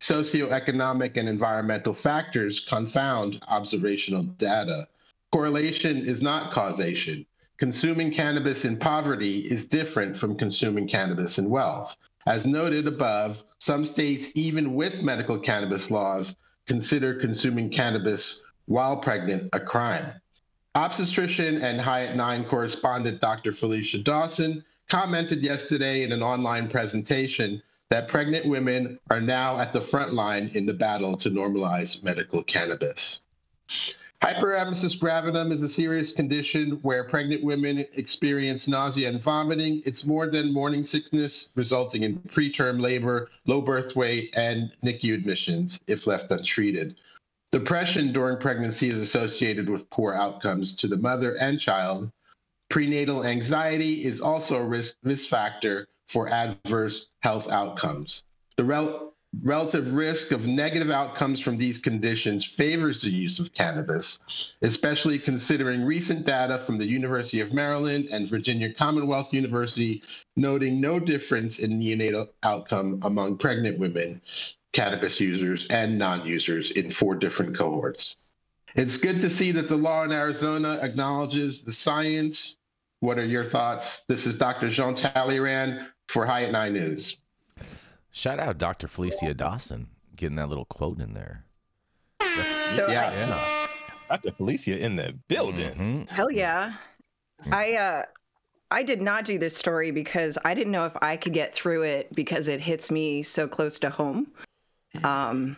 Socioeconomic 0.01 1.17
and 1.17 1.29
environmental 1.29 1.93
factors 1.93 2.61
confound 2.61 3.43
observational 3.49 4.23
data. 4.23 4.87
Correlation 5.33 5.97
is 5.97 6.23
not 6.23 6.51
causation. 6.53 7.27
Consuming 7.59 8.13
cannabis 8.13 8.65
in 8.65 8.79
poverty 8.79 9.41
is 9.41 9.67
different 9.67 10.17
from 10.17 10.37
consuming 10.37 10.87
cannabis 10.87 11.39
in 11.39 11.51
wealth. 11.51 11.97
As 12.27 12.47
noted 12.47 12.87
above, 12.87 13.43
some 13.59 13.85
states, 13.85 14.29
even 14.35 14.75
with 14.75 15.03
medical 15.03 15.39
cannabis 15.39 15.91
laws, 15.91 16.37
consider 16.67 17.15
consuming 17.15 17.71
cannabis 17.71 18.45
while 18.67 18.99
pregnant 18.99 19.49
a 19.53 19.61
crime. 19.61 20.07
Obstetrician 20.75 21.61
and 21.63 21.81
High 21.81 22.07
at 22.07 22.17
9 22.17 22.45
correspondent 22.45 23.21
Dr. 23.21 23.53
Felicia 23.53 23.99
Dawson 23.99 24.65
commented 24.89 25.41
yesterday 25.41 26.03
in 26.03 26.13
an 26.13 26.23
online 26.23 26.69
presentation 26.69 27.61
that 27.91 28.09
pregnant 28.09 28.47
women 28.47 28.99
are 29.11 29.21
now 29.21 29.59
at 29.59 29.73
the 29.73 29.81
front 29.81 30.13
line 30.13 30.51
in 30.55 30.67
the 30.67 30.75
battle 30.75 31.17
to 31.17 31.31
normalize 31.31 32.03
medical 32.05 32.43
cannabis. 32.43 33.21
Hyperemesis 34.23 34.99
gravidarum 34.99 35.53
is 35.53 35.63
a 35.63 35.69
serious 35.69 36.13
condition 36.13 36.73
where 36.83 37.05
pregnant 37.05 37.45
women 37.45 37.85
experience 37.95 38.67
nausea 38.67 39.09
and 39.09 39.23
vomiting. 39.23 39.81
It's 39.87 40.05
more 40.05 40.27
than 40.27 40.53
morning 40.53 40.83
sickness, 40.83 41.51
resulting 41.55 42.03
in 42.03 42.19
preterm 42.19 42.81
labor, 42.81 43.31
low 43.47 43.61
birth 43.61 43.95
weight, 43.95 44.37
and 44.37 44.73
NICU 44.83 45.15
admissions 45.15 45.79
if 45.87 46.07
left 46.07 46.31
untreated. 46.33 46.97
Depression 47.53 48.13
during 48.13 48.39
pregnancy 48.39 48.91
is 48.91 48.99
associated 48.99 49.71
with 49.71 49.89
poor 49.89 50.13
outcomes 50.13 50.75
to 50.77 50.89
the 50.89 50.99
mother 50.99 51.37
and 51.41 51.59
child. 51.59 52.11
Prenatal 52.69 53.25
anxiety 53.25 54.05
is 54.05 54.21
also 54.21 54.57
a 54.57 54.65
risk, 54.65 54.97
risk 55.05 55.29
factor 55.29 55.87
for 56.09 56.29
adverse 56.29 57.09
health 57.21 57.49
outcomes. 57.51 58.25
The 58.57 58.65
rel- 58.65 59.15
relative 59.43 59.95
risk 59.95 60.33
of 60.33 60.47
negative 60.47 60.91
outcomes 60.91 61.41
from 61.41 61.59
these 61.59 61.79
conditions 61.79 62.45
favors 62.45 63.03
the 63.03 63.11
use 63.11 63.39
of 63.39 63.53
cannabis, 63.53 64.19
especially 64.63 65.19
considering 65.19 65.85
recent 65.85 66.25
data 66.25 66.59
from 66.59 66.79
the 66.79 66.87
University 66.87 67.41
of 67.41 67.53
Maryland 67.53 68.09
and 68.11 68.27
Virginia 68.27 68.73
Commonwealth 68.73 69.33
University 69.33 70.03
noting 70.37 70.81
no 70.81 70.99
difference 70.99 71.59
in 71.59 71.79
neonatal 71.79 72.29
outcome 72.43 73.01
among 73.03 73.37
pregnant 73.37 73.79
women, 73.79 74.21
cannabis 74.73 75.21
users, 75.21 75.67
and 75.69 75.99
non 75.99 76.27
users 76.27 76.71
in 76.71 76.91
four 76.91 77.15
different 77.15 77.57
cohorts. 77.57 78.17
It's 78.77 78.97
good 78.97 79.21
to 79.21 79.31
see 79.31 79.53
that 79.53 79.69
the 79.69 79.77
law 79.77 80.05
in 80.05 80.13
Arizona 80.13 80.79
acknowledges 80.83 81.63
the 81.63 81.73
science. 81.73 82.57
What 83.01 83.19
are 83.19 83.25
your 83.25 83.45
thoughts? 83.45 84.05
This 84.09 84.27
is 84.27 84.39
Dr. 84.39 84.69
Jean 84.71 84.95
Talleyrand 84.95 85.87
for 86.09 86.27
High 86.27 86.45
at 86.45 86.53
9 86.53 86.73
News. 86.73 87.19
Shout 88.11 88.39
out 88.41 88.59
Dr. 88.59 88.89
Felicia 88.89 89.35
Dawson 89.35 89.89
getting 90.17 90.37
that 90.37 90.49
little 90.49 90.65
quote 90.65 91.01
in 91.01 91.15
there. 91.15 91.45
So 92.21 92.87
I- 92.87 92.93
Yeah. 92.93 93.13
Yeah. 93.13 93.67
Dr. 94.09 94.33
Felicia 94.33 94.79
in 94.83 94.97
the 94.97 95.13
building. 95.29 95.75
Mhm. 96.07 96.09
Hell 96.09 96.31
yeah. 96.31 96.75
I 97.53 97.75
uh 97.75 98.05
I 98.71 98.83
did 98.83 99.01
not 99.01 99.25
do 99.25 99.39
this 99.39 99.57
story 99.57 99.91
because 99.93 100.37
I 100.45 100.53
didn't 100.55 100.73
know 100.73 100.85
if 100.87 100.97
I 101.01 101.17
could 101.17 101.33
get 101.33 101.55
through 101.55 101.83
it 101.83 102.13
because 102.15 102.49
it 102.49 102.61
hits 102.61 102.91
me 102.91 103.23
so 103.23 103.47
close 103.47 103.79
to 103.81 103.91
home. 103.91 104.29
Um 105.05 105.57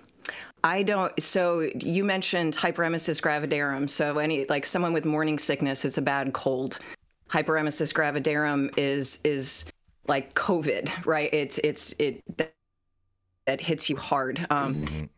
I 0.62 0.82
don't 0.82 1.20
so 1.22 1.60
you 1.76 2.04
mentioned 2.04 2.56
hyperemesis 2.56 3.22
gravidarum. 3.22 3.88
So 3.88 4.18
any 4.18 4.44
like 4.46 4.66
someone 4.66 4.92
with 4.92 5.04
morning 5.04 5.38
sickness, 5.38 5.84
it's 5.84 5.96
a 5.98 6.02
bad 6.02 6.32
cold. 6.34 6.78
Hyperemesis 7.30 7.94
gravidarum 7.94 8.76
is 8.76 9.20
is 9.24 9.64
like 10.06 10.34
COVID, 10.34 11.06
right? 11.06 11.32
It's 11.32 11.58
it's 11.58 11.94
it 11.98 12.22
that, 12.36 12.54
that 13.46 13.60
hits 13.60 13.88
you 13.90 13.96
hard. 13.96 14.46
Um 14.50 15.08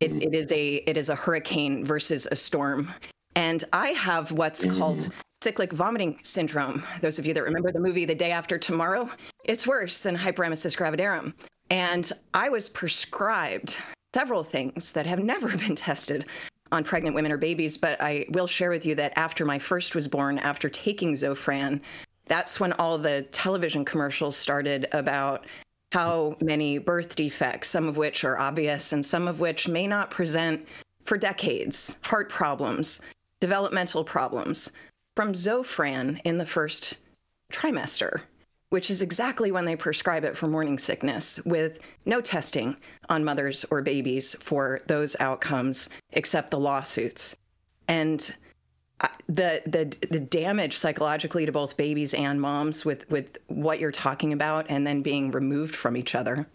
it, 0.00 0.12
it 0.22 0.34
is 0.34 0.50
a 0.52 0.76
it 0.76 0.96
is 0.96 1.08
a 1.08 1.14
hurricane 1.14 1.84
versus 1.84 2.26
a 2.30 2.36
storm. 2.36 2.92
And 3.34 3.64
i 3.72 3.90
have 3.90 4.32
what's 4.32 4.64
called 4.64 5.10
cyclic 5.42 5.72
vomiting 5.72 6.18
syndrome. 6.22 6.84
Those 7.00 7.18
of 7.18 7.26
you 7.26 7.34
that 7.34 7.44
remember 7.44 7.70
the 7.70 7.80
movie 7.80 8.04
the 8.04 8.14
day 8.14 8.32
after 8.32 8.58
tomorrow 8.58 9.10
it's 9.44 9.66
worse 9.66 10.00
than 10.00 10.16
hyperemesis 10.16 10.76
gravidarum. 10.76 11.34
And 11.70 12.10
i 12.34 12.48
was 12.48 12.68
prescribed 12.68 13.76
several 14.14 14.42
things 14.42 14.92
that 14.92 15.06
have 15.06 15.20
never 15.20 15.48
been 15.56 15.76
tested 15.76 16.26
on 16.72 16.84
pregnant 16.84 17.14
women 17.14 17.32
or 17.32 17.38
babies 17.38 17.76
but 17.76 18.00
i 18.00 18.24
will 18.30 18.46
share 18.46 18.70
with 18.70 18.84
you 18.86 18.94
that 18.94 19.12
after 19.16 19.44
my 19.44 19.58
first 19.58 19.94
was 19.94 20.08
born 20.08 20.38
after 20.38 20.68
taking 20.68 21.14
zofran 21.14 21.80
that's 22.26 22.60
when 22.60 22.72
all 22.74 22.98
the 22.98 23.22
television 23.32 23.84
commercials 23.84 24.36
started 24.36 24.86
about 24.92 25.46
how 25.92 26.36
many 26.40 26.78
birth 26.78 27.16
defects, 27.16 27.68
some 27.68 27.88
of 27.88 27.96
which 27.96 28.24
are 28.24 28.38
obvious 28.38 28.92
and 28.92 29.04
some 29.04 29.26
of 29.26 29.40
which 29.40 29.68
may 29.68 29.86
not 29.86 30.10
present 30.10 30.66
for 31.02 31.16
decades, 31.16 31.96
heart 32.02 32.28
problems, 32.28 33.00
developmental 33.40 34.04
problems, 34.04 34.70
from 35.16 35.32
Zofran 35.32 36.20
in 36.24 36.38
the 36.38 36.46
first 36.46 36.98
trimester, 37.52 38.20
which 38.70 38.90
is 38.90 39.02
exactly 39.02 39.50
when 39.50 39.64
they 39.64 39.76
prescribe 39.76 40.24
it 40.24 40.36
for 40.36 40.46
morning 40.46 40.78
sickness, 40.78 41.40
with 41.44 41.78
no 42.04 42.20
testing 42.20 42.76
on 43.08 43.24
mothers 43.24 43.64
or 43.70 43.82
babies 43.82 44.34
for 44.40 44.80
those 44.86 45.16
outcomes 45.20 45.88
except 46.12 46.50
the 46.50 46.58
lawsuits. 46.58 47.36
And 47.88 48.34
uh, 49.00 49.08
the 49.28 49.62
the 49.64 49.96
the 50.08 50.20
damage 50.20 50.76
psychologically 50.76 51.46
to 51.46 51.52
both 51.52 51.76
babies 51.76 52.14
and 52.14 52.40
moms 52.40 52.84
with 52.84 53.08
with 53.10 53.38
what 53.46 53.78
you're 53.78 53.92
talking 53.92 54.32
about 54.32 54.66
and 54.68 54.86
then 54.86 55.02
being 55.02 55.30
removed 55.30 55.74
from 55.74 55.96
each 55.96 56.14
other. 56.14 56.46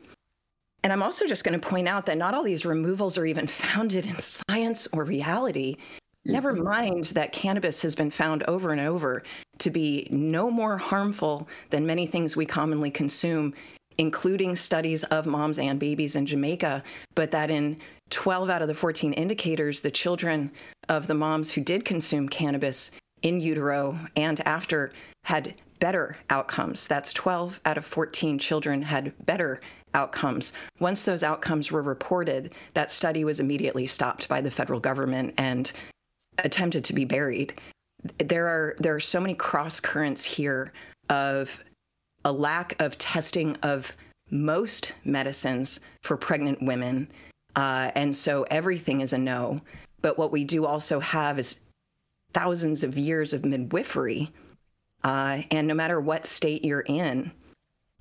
And 0.84 0.92
I'm 0.92 1.02
also 1.02 1.26
just 1.26 1.46
going 1.46 1.58
to 1.58 1.66
point 1.66 1.88
out 1.88 2.06
that 2.08 2.18
not 2.18 2.34
all 2.34 2.44
these 2.44 2.66
removals 2.66 3.18
are 3.18 3.26
even 3.26 3.48
founded 3.48 4.06
in 4.06 4.20
science 4.20 4.88
or 4.92 5.06
reality. 5.06 5.78
Never 6.26 6.54
mind 6.54 7.06
that 7.06 7.34
cannabis 7.34 7.82
has 7.82 7.96
been 7.96 8.10
found 8.10 8.44
over 8.44 8.72
and 8.72 8.80
over 8.80 9.24
to 9.60 9.70
be 9.70 10.08
no 10.10 10.50
more 10.50 10.78
harmful 10.78 11.48
than 11.70 11.86
many 11.86 12.08
things 12.08 12.36
we 12.36 12.46
commonly 12.46 12.90
consume, 12.90 13.54
including 13.98 14.56
studies 14.56 15.04
of 15.06 15.26
moms 15.26 15.60
and 15.60 15.80
babies 15.80 16.16
in 16.16 16.26
Jamaica, 16.26 16.82
but 17.14 17.32
that 17.32 17.52
in 17.52 17.78
12 18.10 18.50
out 18.50 18.62
of 18.62 18.68
the 18.70 18.74
14 18.74 19.12
indicators, 19.14 19.82
the 19.82 19.92
children 19.92 20.52
of 20.88 21.08
the 21.08 21.14
moms 21.14 21.52
who 21.52 21.62
did 21.62 21.84
consume 21.84 22.30
cannabis 22.30 22.92
in 23.22 23.40
utero 23.40 23.98
and 24.16 24.40
after 24.48 24.94
had 25.26 25.56
better 25.80 26.16
outcomes. 26.30 26.88
That's 26.88 27.12
12 27.12 27.60
out 27.66 27.78
of 27.78 27.86
14 27.86 28.40
children 28.40 28.82
had 28.82 29.14
better 29.26 29.60
outcomes. 29.94 30.54
Once 30.80 31.04
those 31.04 31.24
outcomes 31.24 31.72
were 31.72 31.82
reported, 31.82 32.54
that 32.74 32.92
study 32.92 33.26
was 33.26 33.40
immediately 33.40 33.86
stopped 33.86 34.28
by 34.30 34.42
the 34.42 34.52
federal 34.52 34.80
government 34.80 35.34
and 35.38 35.72
attempted 36.40 36.84
to 36.86 36.94
be 36.94 37.06
buried. 37.06 37.60
There 38.18 38.48
are 38.48 38.76
there 38.80 38.96
are 38.96 39.00
so 39.00 39.20
many 39.20 39.36
cross 39.36 39.80
currents 39.80 40.26
here 40.26 40.74
of 41.10 41.64
a 42.26 42.32
lack 42.32 42.80
of 42.82 42.98
testing 42.98 43.56
of 43.64 43.96
most 44.30 44.96
medicines 45.04 45.80
for 46.02 46.18
pregnant 46.18 46.62
women, 46.62 47.10
uh, 47.56 47.92
and 47.96 48.16
so 48.16 48.46
everything 48.50 49.02
is 49.02 49.14
a 49.14 49.18
no. 49.18 49.62
But 50.02 50.18
what 50.18 50.32
we 50.32 50.44
do 50.44 50.66
also 50.66 51.00
have 51.00 51.40
is 51.40 51.62
thousands 52.34 52.84
of 52.84 52.98
years 52.98 53.32
of 53.32 53.46
midwifery, 53.46 54.32
uh, 55.04 55.44
and 55.52 55.68
no 55.68 55.74
matter 55.74 56.02
what 56.02 56.26
state 56.26 56.66
you're 56.66 56.82
in, 56.82 57.32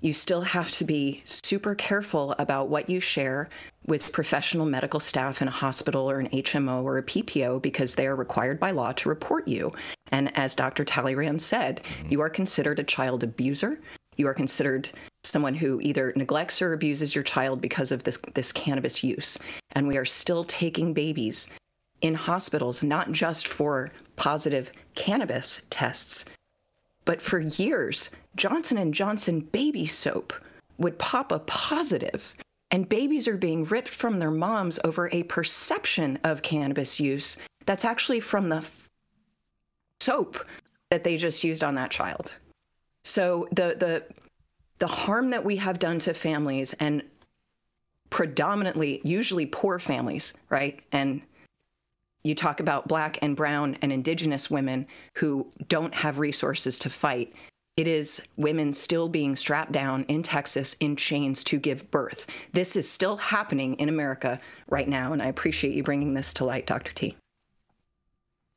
you 0.02 0.12
still 0.12 0.42
have 0.42 0.70
to 0.72 0.84
be 0.84 1.22
super 1.24 1.74
careful 1.76 2.34
about 2.38 2.68
what 2.68 2.90
you 2.90 2.98
share 2.98 3.48
with 3.86 4.12
professional 4.12 4.66
medical 4.66 4.98
staff 5.00 5.40
in 5.40 5.48
a 5.48 5.52
hospital 5.52 6.10
or 6.10 6.18
an 6.18 6.28
HMO 6.30 6.82
or 6.82 6.98
a 6.98 7.02
PPO 7.02 7.62
because 7.62 7.94
they 7.94 8.06
are 8.06 8.16
required 8.16 8.58
by 8.58 8.72
law 8.72 8.92
to 8.92 9.08
report 9.08 9.46
you. 9.46 9.72
And 10.10 10.36
as 10.36 10.56
Dr. 10.56 10.84
Talleyrand 10.84 11.40
said, 11.40 11.82
mm-hmm. 11.82 12.12
you 12.12 12.20
are 12.20 12.28
considered 12.28 12.80
a 12.80 12.84
child 12.84 13.22
abuser. 13.22 13.80
You 14.16 14.26
are 14.26 14.34
considered 14.34 14.90
someone 15.22 15.54
who 15.54 15.80
either 15.80 16.12
neglects 16.16 16.60
or 16.60 16.72
abuses 16.72 17.14
your 17.14 17.24
child 17.24 17.60
because 17.60 17.92
of 17.92 18.02
this, 18.02 18.18
this 18.34 18.52
cannabis 18.52 19.04
use. 19.04 19.38
And 19.72 19.86
we 19.86 19.96
are 19.96 20.04
still 20.04 20.42
taking 20.44 20.92
babies 20.92 21.48
in 22.00 22.14
hospitals, 22.14 22.82
not 22.82 23.12
just 23.12 23.46
for 23.46 23.92
positive 24.16 24.72
cannabis 24.96 25.62
tests, 25.70 26.24
but 27.04 27.20
for 27.20 27.40
years, 27.40 28.10
Johnson 28.36 28.78
Johnson 28.92 29.40
baby 29.40 29.86
soap 29.86 30.32
would 30.78 30.98
pop 30.98 31.32
a 31.32 31.40
positive, 31.40 32.34
and 32.70 32.88
babies 32.88 33.28
are 33.28 33.36
being 33.36 33.64
ripped 33.64 33.88
from 33.88 34.18
their 34.18 34.30
moms 34.30 34.78
over 34.84 35.08
a 35.12 35.22
perception 35.24 36.18
of 36.24 36.42
cannabis 36.42 36.98
use 36.98 37.36
that's 37.66 37.84
actually 37.84 38.20
from 38.20 38.48
the 38.48 38.56
f- 38.56 38.90
soap 40.00 40.44
that 40.90 41.04
they 41.04 41.16
just 41.16 41.44
used 41.44 41.62
on 41.62 41.74
that 41.76 41.90
child. 41.90 42.38
So 43.04 43.48
the 43.50 43.76
the 43.78 44.04
the 44.78 44.86
harm 44.86 45.30
that 45.30 45.44
we 45.44 45.56
have 45.56 45.78
done 45.78 45.98
to 46.00 46.14
families 46.14 46.72
and 46.74 47.02
predominantly 48.10 49.00
usually 49.04 49.46
poor 49.46 49.78
families, 49.78 50.34
right? 50.50 50.82
And 50.92 51.22
you 52.24 52.34
talk 52.34 52.60
about 52.60 52.88
black 52.88 53.18
and 53.22 53.36
brown 53.36 53.76
and 53.82 53.92
indigenous 53.92 54.50
women 54.50 54.86
who 55.16 55.46
don't 55.68 55.94
have 55.94 56.18
resources 56.18 56.78
to 56.80 56.90
fight. 56.90 57.34
It 57.76 57.88
is 57.88 58.20
women 58.36 58.72
still 58.72 59.08
being 59.08 59.34
strapped 59.34 59.72
down 59.72 60.04
in 60.04 60.22
Texas 60.22 60.76
in 60.80 60.94
chains 60.94 61.42
to 61.44 61.58
give 61.58 61.90
birth. 61.90 62.26
This 62.52 62.76
is 62.76 62.88
still 62.88 63.16
happening 63.16 63.74
in 63.74 63.88
America 63.88 64.38
right 64.68 64.88
now, 64.88 65.12
and 65.12 65.22
I 65.22 65.26
appreciate 65.26 65.74
you 65.74 65.82
bringing 65.82 66.14
this 66.14 66.34
to 66.34 66.44
light, 66.44 66.66
Dr. 66.66 66.92
T. 66.92 67.16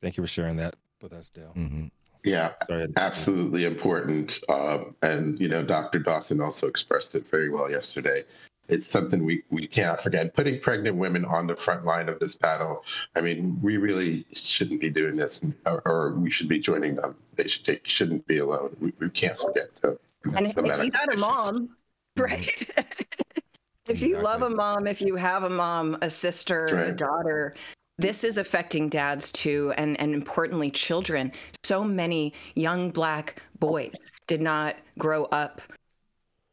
Thank 0.00 0.16
you 0.16 0.22
for 0.22 0.28
sharing 0.28 0.56
that 0.56 0.76
with 1.00 1.14
us, 1.14 1.30
Dale. 1.30 1.52
Mhm. 1.56 1.90
Yeah, 2.24 2.52
Sorry. 2.66 2.88
absolutely 2.96 3.64
important. 3.64 4.40
Uh, 4.48 4.84
and, 5.02 5.40
you 5.40 5.48
know, 5.48 5.64
Dr. 5.64 5.98
Dawson 6.00 6.40
also 6.40 6.66
expressed 6.66 7.14
it 7.14 7.26
very 7.30 7.48
well 7.48 7.70
yesterday. 7.70 8.24
It's 8.68 8.86
something 8.86 9.24
we, 9.24 9.42
we 9.50 9.66
cannot 9.66 10.02
forget. 10.02 10.34
Putting 10.34 10.60
pregnant 10.60 10.96
women 10.96 11.24
on 11.24 11.46
the 11.46 11.56
front 11.56 11.84
line 11.84 12.08
of 12.08 12.18
this 12.18 12.34
battle, 12.34 12.84
I 13.14 13.20
mean, 13.20 13.58
we 13.62 13.76
really 13.76 14.26
shouldn't 14.32 14.80
be 14.80 14.90
doing 14.90 15.16
this, 15.16 15.40
or, 15.64 15.82
or 15.86 16.14
we 16.14 16.30
should 16.30 16.48
be 16.48 16.58
joining 16.58 16.96
them. 16.96 17.16
They, 17.34 17.46
should, 17.46 17.66
they 17.66 17.80
shouldn't 17.84 18.26
be 18.26 18.38
alone. 18.38 18.76
We, 18.80 18.92
we 18.98 19.10
can't 19.10 19.38
forget 19.38 19.74
the, 19.82 19.98
And 20.24 20.46
the 20.46 20.50
if 20.50 20.56
you 20.56 20.62
medical 20.62 20.90
got 20.90 21.14
a 21.14 21.16
mom, 21.16 21.68
mm-hmm. 22.16 22.22
right? 22.22 22.86
if 23.88 24.02
you 24.02 24.20
love 24.20 24.42
a 24.42 24.50
mom, 24.50 24.86
if 24.86 25.00
you 25.00 25.16
have 25.16 25.44
a 25.44 25.50
mom, 25.50 25.98
a 26.02 26.10
sister, 26.10 26.66
a 26.66 26.92
daughter, 26.92 27.54
this 27.98 28.24
is 28.24 28.36
affecting 28.36 28.88
dads 28.88 29.32
too, 29.32 29.72
and, 29.76 29.98
and 30.00 30.12
importantly, 30.12 30.70
children. 30.70 31.32
So 31.62 31.82
many 31.82 32.34
young 32.54 32.90
black 32.90 33.42
boys 33.58 33.94
did 34.26 34.42
not 34.42 34.76
grow 34.98 35.24
up 35.26 35.62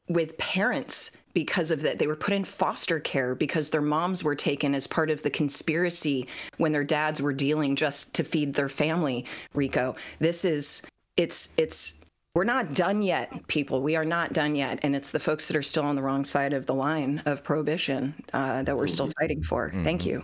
with 0.07 0.37
parents 0.37 1.11
because 1.33 1.71
of 1.71 1.81
that. 1.81 1.99
They 1.99 2.07
were 2.07 2.15
put 2.15 2.33
in 2.33 2.43
foster 2.43 2.99
care 2.99 3.35
because 3.35 3.69
their 3.69 3.81
moms 3.81 4.23
were 4.23 4.35
taken 4.35 4.73
as 4.75 4.87
part 4.87 5.09
of 5.09 5.23
the 5.23 5.29
conspiracy 5.29 6.27
when 6.57 6.71
their 6.71 6.83
dads 6.83 7.21
were 7.21 7.33
dealing 7.33 7.75
just 7.75 8.13
to 8.15 8.23
feed 8.23 8.53
their 8.53 8.69
family. 8.69 9.25
Rico, 9.53 9.95
this 10.19 10.45
is 10.45 10.81
it's 11.17 11.53
it's 11.57 11.95
we're 12.35 12.43
not 12.43 12.73
done 12.73 13.03
yet, 13.03 13.47
people. 13.47 13.83
We 13.83 13.95
are 13.95 14.05
not 14.05 14.33
done 14.33 14.55
yet, 14.55 14.79
and 14.81 14.95
it's 14.95 15.11
the 15.11 15.19
folks 15.19 15.47
that 15.47 15.55
are 15.55 15.61
still 15.63 15.83
on 15.83 15.95
the 15.95 16.01
wrong 16.01 16.25
side 16.25 16.53
of 16.53 16.65
the 16.65 16.73
line 16.73 17.21
of 17.25 17.43
prohibition 17.43 18.15
uh, 18.33 18.63
that 18.63 18.75
we're 18.75 18.87
still 18.87 19.11
fighting 19.19 19.43
for. 19.43 19.71
Thank 19.83 20.03
you. 20.05 20.23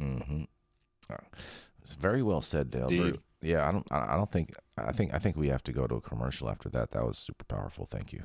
Mm-hmm. 0.00 0.44
It's 1.82 1.94
very 1.94 2.22
well 2.22 2.42
said, 2.42 2.70
Dale. 2.70 2.88
Very- 2.88 3.00
Indeed. 3.08 3.20
yeah, 3.42 3.68
I 3.68 3.72
don't. 3.72 3.86
I 3.90 4.14
I 4.14 4.16
don't 4.16 4.30
think. 4.30 4.54
I 4.76 4.92
think. 4.92 5.12
I 5.14 5.18
think 5.18 5.36
we 5.36 5.48
have 5.48 5.62
to 5.64 5.72
go 5.72 5.86
to 5.86 5.96
a 5.96 6.00
commercial 6.00 6.48
after 6.48 6.68
that. 6.70 6.90
That 6.92 7.04
was 7.04 7.18
super 7.18 7.44
powerful. 7.44 7.84
Thank 7.86 8.12
you. 8.12 8.24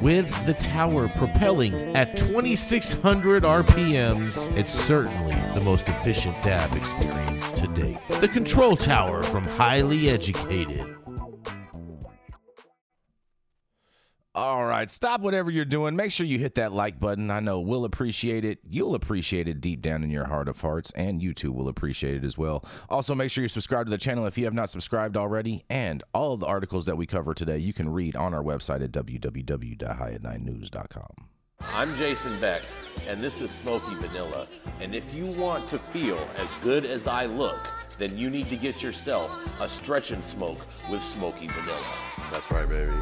with 0.00 0.46
the 0.46 0.54
tower 0.54 1.08
propelling 1.08 1.74
at 1.96 2.16
2600 2.16 3.42
RPMs, 3.42 4.56
it's 4.56 4.72
certainly 4.72 5.36
the 5.54 5.60
most 5.64 5.88
efficient 5.88 6.40
dab 6.42 6.76
experience 6.76 7.50
to 7.52 7.66
date. 7.68 7.98
The 8.20 8.28
Control 8.28 8.76
Tower 8.76 9.22
from 9.22 9.44
Highly 9.44 10.10
Educated. 10.10 10.97
All 14.38 14.64
right, 14.64 14.88
stop 14.88 15.20
whatever 15.20 15.50
you're 15.50 15.64
doing. 15.64 15.96
Make 15.96 16.12
sure 16.12 16.24
you 16.24 16.38
hit 16.38 16.54
that 16.54 16.72
like 16.72 17.00
button. 17.00 17.28
I 17.28 17.40
know 17.40 17.58
we'll 17.58 17.84
appreciate 17.84 18.44
it. 18.44 18.60
You'll 18.62 18.94
appreciate 18.94 19.48
it 19.48 19.60
deep 19.60 19.82
down 19.82 20.04
in 20.04 20.10
your 20.10 20.26
heart 20.26 20.46
of 20.46 20.60
hearts, 20.60 20.92
and 20.92 21.20
you 21.20 21.34
too 21.34 21.50
will 21.50 21.66
appreciate 21.66 22.14
it 22.14 22.24
as 22.24 22.38
well. 22.38 22.64
Also, 22.88 23.16
make 23.16 23.32
sure 23.32 23.42
you 23.42 23.48
subscribe 23.48 23.86
to 23.86 23.90
the 23.90 23.98
channel 23.98 24.26
if 24.26 24.38
you 24.38 24.44
have 24.44 24.54
not 24.54 24.70
subscribed 24.70 25.16
already. 25.16 25.64
And 25.68 26.04
all 26.14 26.34
of 26.34 26.38
the 26.38 26.46
articles 26.46 26.86
that 26.86 26.96
we 26.96 27.04
cover 27.04 27.34
today, 27.34 27.58
you 27.58 27.72
can 27.72 27.88
read 27.88 28.14
on 28.14 28.32
our 28.32 28.44
website 28.44 28.80
at 28.80 28.92
www.highat9news.com. 28.92 31.26
I'm 31.74 31.92
Jason 31.96 32.38
Beck, 32.38 32.62
and 33.08 33.20
this 33.20 33.42
is 33.42 33.50
Smoky 33.50 33.96
Vanilla. 33.96 34.46
And 34.78 34.94
if 34.94 35.12
you 35.12 35.26
want 35.26 35.66
to 35.70 35.80
feel 35.80 36.28
as 36.36 36.54
good 36.56 36.86
as 36.86 37.08
I 37.08 37.26
look, 37.26 37.58
then 37.98 38.16
you 38.16 38.30
need 38.30 38.48
to 38.50 38.56
get 38.56 38.84
yourself 38.84 39.36
a 39.60 39.68
stretch 39.68 40.12
and 40.12 40.24
smoke 40.24 40.64
with 40.88 41.02
Smoky 41.02 41.48
Vanilla. 41.48 41.82
That's 42.30 42.48
right, 42.52 42.68
baby. 42.68 42.92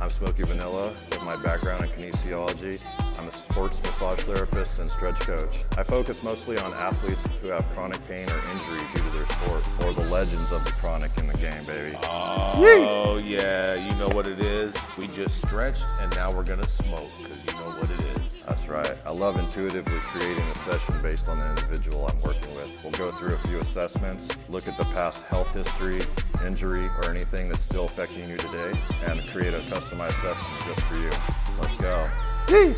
I'm 0.00 0.10
Smokey 0.10 0.42
Vanilla 0.42 0.92
with 1.10 1.22
my 1.22 1.36
background 1.42 1.84
in 1.84 1.90
kinesiology. 1.90 2.80
I'm 3.18 3.28
a 3.28 3.32
sports 3.32 3.80
massage 3.82 4.20
therapist 4.20 4.78
and 4.80 4.90
stretch 4.90 5.20
coach. 5.20 5.64
I 5.78 5.82
focus 5.82 6.22
mostly 6.22 6.58
on 6.58 6.74
athletes 6.74 7.24
who 7.40 7.48
have 7.48 7.64
chronic 7.70 8.06
pain 8.08 8.28
or 8.28 8.40
injury 8.52 8.86
due 8.92 9.02
to 9.02 9.10
their 9.16 9.26
sport, 9.26 9.62
or 9.82 9.92
the 9.94 10.04
legends 10.10 10.52
of 10.52 10.64
the 10.64 10.72
chronic 10.72 11.16
in 11.16 11.26
the 11.26 11.38
game, 11.38 11.64
baby. 11.64 11.96
Oh, 12.04 13.20
yeah, 13.24 13.74
you 13.74 13.94
know 13.96 14.08
what 14.08 14.26
it 14.26 14.40
is? 14.40 14.76
We 14.98 15.06
just 15.08 15.40
stretched, 15.40 15.86
and 16.00 16.14
now 16.14 16.32
we're 16.32 16.44
gonna 16.44 16.68
smoke, 16.68 17.10
because 17.22 17.44
you 17.46 17.52
know 17.60 17.70
what 17.78 17.90
it 17.90 18.00
is. 18.00 18.03
That's 18.46 18.68
right. 18.68 18.94
I 19.06 19.10
love 19.10 19.38
intuitively 19.38 19.98
creating 19.98 20.44
a 20.44 20.54
session 20.58 21.00
based 21.02 21.28
on 21.28 21.38
the 21.38 21.48
individual 21.48 22.06
I'm 22.06 22.20
working 22.20 22.54
with. 22.54 22.70
We'll 22.82 22.92
go 22.92 23.10
through 23.12 23.34
a 23.34 23.38
few 23.38 23.58
assessments, 23.58 24.28
look 24.50 24.68
at 24.68 24.76
the 24.76 24.84
past 24.84 25.22
health 25.24 25.50
history, 25.52 26.02
injury, 26.44 26.86
or 26.98 27.10
anything 27.10 27.48
that's 27.48 27.62
still 27.62 27.86
affecting 27.86 28.28
you 28.28 28.36
today, 28.36 28.72
and 29.06 29.20
create 29.28 29.54
a 29.54 29.60
customized 29.60 30.20
session 30.20 30.46
just 30.66 30.82
for 30.82 30.96
you. 30.96 31.10
Let's 31.58 31.76
go. 31.76 32.08
Yee! 32.50 32.74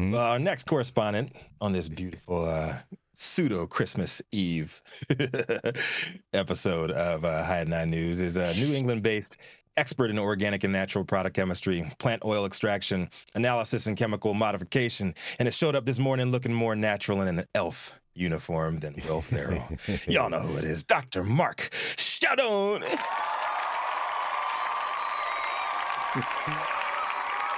Mm-hmm. 0.00 0.12
Well, 0.12 0.32
our 0.32 0.38
next 0.38 0.64
correspondent 0.64 1.32
on 1.60 1.72
this 1.72 1.88
beautiful 1.88 2.46
uh, 2.46 2.74
pseudo 3.12 3.66
Christmas 3.66 4.22
Eve 4.32 4.80
episode 6.32 6.90
of 6.92 7.24
uh, 7.24 7.44
High 7.44 7.60
at 7.60 7.68
Nine 7.68 7.90
News 7.90 8.22
is 8.22 8.38
a 8.38 8.54
New 8.54 8.74
England 8.74 9.02
based 9.02 9.36
expert 9.76 10.10
in 10.10 10.18
organic 10.18 10.64
and 10.64 10.72
natural 10.72 11.04
product 11.04 11.36
chemistry, 11.36 11.84
plant 11.98 12.24
oil 12.24 12.46
extraction, 12.46 13.10
analysis, 13.34 13.88
and 13.88 13.96
chemical 13.96 14.32
modification. 14.32 15.14
And 15.38 15.46
it 15.46 15.52
showed 15.52 15.76
up 15.76 15.84
this 15.84 15.98
morning 15.98 16.30
looking 16.30 16.54
more 16.54 16.74
natural 16.74 17.20
in 17.20 17.28
an 17.28 17.44
elf 17.54 17.92
uniform 18.14 18.78
than 18.78 18.94
Will 19.06 19.20
Ferrell. 19.20 19.68
Y'all 20.08 20.30
know 20.30 20.40
who 20.40 20.56
it 20.56 20.64
is 20.64 20.82
Dr. 20.82 21.24
Mark 21.24 21.68
Scialdone. 21.72 22.84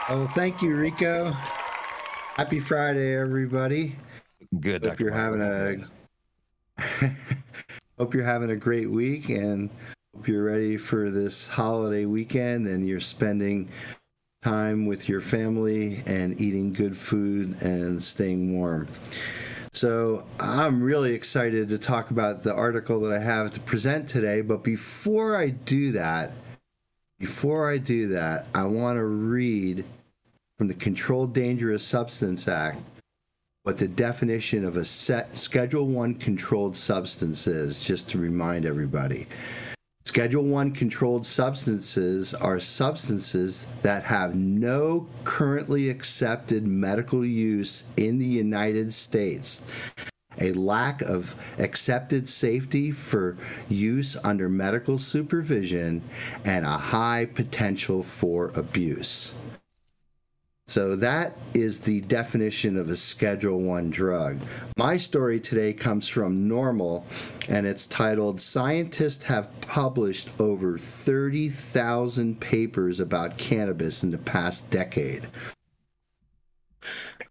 Oh, 0.09 0.29
thank 0.35 0.61
you, 0.61 0.75
Rico. 0.75 1.37
Happy 2.37 2.61
Friday, 2.61 3.15
everybody. 3.15 3.97
Good, 4.59 4.83
Hope 4.83 4.93
Dr. 4.93 5.05
you're 5.05 5.13
having 5.13 5.43
a 5.43 5.77
hope 7.99 8.15
you're 8.15 8.25
having 8.25 8.51
a 8.51 8.57
great 8.57 8.91
week 8.91 9.29
and 9.29 9.69
hope 10.17 10.29
you're 10.29 10.43
ready 10.43 10.79
for 10.79 11.11
this 11.11 11.49
holiday 11.49 12.07
weekend 12.07 12.67
and 12.67 12.89
you're 12.89 13.01
spending 13.01 13.69
time 14.43 14.87
with 14.87 15.11
your 15.11 15.21
family 15.21 16.03
and 16.07 16.41
eating 16.41 16.73
good 16.73 16.97
food 16.97 17.61
and 17.61 18.03
staying 18.03 18.57
warm. 18.59 18.89
So, 19.73 20.27
I'm 20.41 20.83
really 20.83 21.13
excited 21.13 21.69
to 21.69 21.77
talk 21.77 22.11
about 22.11 22.45
the 22.45 22.55
article 22.55 22.99
that 23.01 23.13
I 23.13 23.19
have 23.19 23.51
to 23.53 23.61
present 23.61 24.09
today, 24.09 24.41
but 24.41 24.65
before 24.65 25.37
I 25.37 25.51
do 25.51 25.93
that, 25.93 26.33
before 27.19 27.71
I 27.71 27.77
do 27.77 28.09
that, 28.09 28.47
I 28.55 28.65
want 28.65 28.97
to 28.97 29.05
read 29.05 29.85
from 30.59 30.69
the 30.69 30.75
Controlled 30.75 31.33
Dangerous 31.35 31.85
Substance 31.85 32.47
Act 32.47 32.79
what 33.65 33.77
the 33.77 33.87
definition 33.87 34.65
of 34.65 34.77
a 34.77 34.85
set 34.85 35.37
Schedule 35.37 35.87
1 35.87 36.17
controlled 36.17 36.77
substance 36.77 37.47
is, 37.47 37.85
just 37.85 38.09
to 38.11 38.19
remind 38.19 38.67
everybody. 38.67 39.29
Schedule 40.05 40.43
1 40.43 40.73
controlled 40.73 41.25
substances 41.25 42.35
are 42.35 42.59
substances 42.59 43.67
that 43.83 44.03
have 44.03 44.35
no 44.35 45.07
currently 45.23 45.89
accepted 45.89 46.67
medical 46.67 47.25
use 47.25 47.85
in 47.97 48.19
the 48.19 48.27
United 48.27 48.93
States, 48.93 49.63
a 50.41 50.53
lack 50.55 51.01
of 51.01 51.37
accepted 51.61 52.29
safety 52.29 52.91
for 52.91 53.37
use 53.69 54.17
under 54.25 54.49
medical 54.49 54.99
supervision, 54.99 56.03
and 56.45 56.67
a 56.67 56.79
high 56.79 57.29
potential 57.33 58.03
for 58.03 58.51
abuse. 58.57 59.35
So 60.73 60.97
that 60.97 61.37
is 61.53 61.81
the 61.81 62.01
definition 62.01 62.79
of 62.79 62.89
a 62.89 62.97
Schedule 62.97 63.61
1 63.61 63.91
drug. 63.91 64.41
My 64.79 64.97
story 64.97 65.39
today 65.39 65.75
comes 65.75 66.09
from 66.09 66.49
NORML 66.49 67.05
and 67.47 67.67
it's 67.67 67.87
titled 67.87 68.41
Scientists 68.41 69.25
Have 69.25 69.51
Published 69.61 70.31
Over 70.41 70.79
30,000 70.79 72.41
Papers 72.41 73.01
About 73.01 73.37
Cannabis 73.37 74.03
in 74.03 74.13
the 74.13 74.17
Past 74.17 74.71
Decade. 74.71 75.27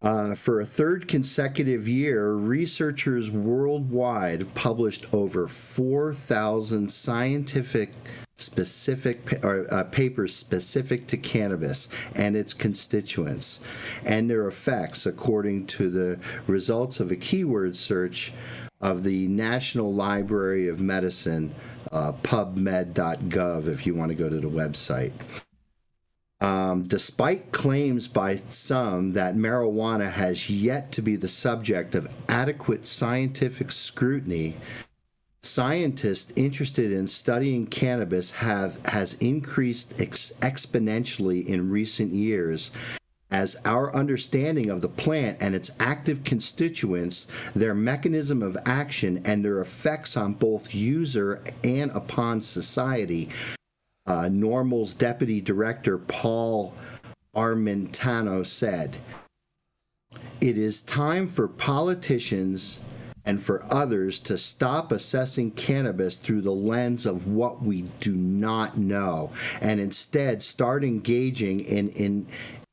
Uh, 0.02 0.34
for 0.34 0.60
a 0.60 0.66
third 0.66 1.08
consecutive 1.08 1.88
year, 1.88 2.32
researchers 2.34 3.30
worldwide 3.30 4.54
published 4.56 5.06
over 5.14 5.48
4,000 5.48 6.92
scientific 6.92 7.94
specific 8.36 9.44
or, 9.44 9.72
uh, 9.72 9.84
papers 9.84 10.36
specific 10.36 11.06
to 11.06 11.16
cannabis 11.16 11.88
and 12.16 12.36
its 12.36 12.56
constituents 12.56 13.60
and 14.04 14.28
their 14.28 14.48
effects 14.48 15.06
according 15.06 15.68
to 15.68 15.92
the 15.92 16.20
results 16.48 17.00
of 17.00 17.12
a 17.12 17.16
keyword 17.16 17.76
search 17.76 18.34
of 18.82 19.04
the 19.04 19.28
National 19.28 19.94
Library 19.94 20.68
of 20.68 20.82
Medicine, 20.82 21.54
uh, 21.92 22.12
pubmed.gov, 22.24 23.68
if 23.68 23.86
you 23.86 23.94
want 23.94 24.10
to 24.10 24.16
go 24.16 24.28
to 24.28 24.40
the 24.40 24.50
website. 24.50 25.12
Um, 26.42 26.84
despite 26.84 27.52
claims 27.52 28.08
by 28.08 28.36
some 28.36 29.12
that 29.12 29.36
marijuana 29.36 30.12
has 30.12 30.50
yet 30.50 30.92
to 30.94 31.04
be 31.04 31.16
the 31.16 31.28
subject 31.28 31.94
of 31.94 32.12
adequate 32.28 32.88
scientific 32.88 33.72
scrutiny, 33.72 34.58
scientists 35.44 36.34
interested 36.36 36.92
in 36.92 37.08
studying 37.08 37.68
cannabis 37.68 38.32
have 38.32 38.84
has 38.88 39.14
increased 39.16 40.02
ex- 40.02 40.34
exponentially 40.42 41.46
in 41.46 41.70
recent 41.70 42.12
years 42.12 42.72
as 43.30 43.56
our 43.64 43.96
understanding 43.96 44.70
of 44.70 44.82
the 44.82 44.90
plant 44.90 45.38
and 45.40 45.56
its 45.56 45.72
active 45.80 46.24
constituents, 46.24 47.28
their 47.56 47.74
mechanism 47.74 48.42
of 48.42 48.58
action, 48.66 49.22
and 49.24 49.46
their 49.46 49.62
effects 49.62 50.18
on 50.18 50.34
both 50.34 50.76
user 50.76 51.42
and 51.64 51.92
upon 51.92 52.42
society. 52.42 53.30
Uh, 54.06 54.24
NORML's 54.24 54.96
deputy 54.96 55.42
director 55.42 55.98
Paul 55.98 56.74
Armentano 57.36 58.46
said, 58.46 58.98
"It 60.40 60.58
is 60.58 60.82
time 60.82 61.28
for 61.28 61.48
politicians." 61.48 62.80
and 63.24 63.42
for 63.42 63.64
others 63.72 64.20
to 64.20 64.38
stop 64.38 64.92
assessing 64.92 65.52
cannabis 65.52 66.18
through 66.18 66.42
the 66.42 66.52
lens 66.52 67.06
of 67.06 67.28
what 67.28 67.62
we 67.62 67.84
do 68.00 68.16
not 68.16 68.78
know 68.78 69.32
and 69.62 69.80
instead 69.80 70.42
start 70.42 70.84
engaging 70.84 71.60
in, 71.60 71.90
in 71.90 72.26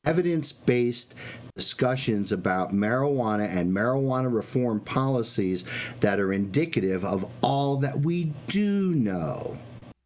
evidence 0.05 0.51
based 0.51 1.13
discussions 1.55 2.31
about 2.31 2.73
marijuana 2.73 3.47
and 3.47 3.75
marijuana 3.75 4.33
reform 4.33 4.79
policies 4.79 5.65
that 5.99 6.19
are 6.19 6.31
indicative 6.31 7.03
of 7.03 7.29
all 7.41 7.75
that 7.77 7.99
we 7.99 8.31
do 8.47 8.93
know. 8.95 9.57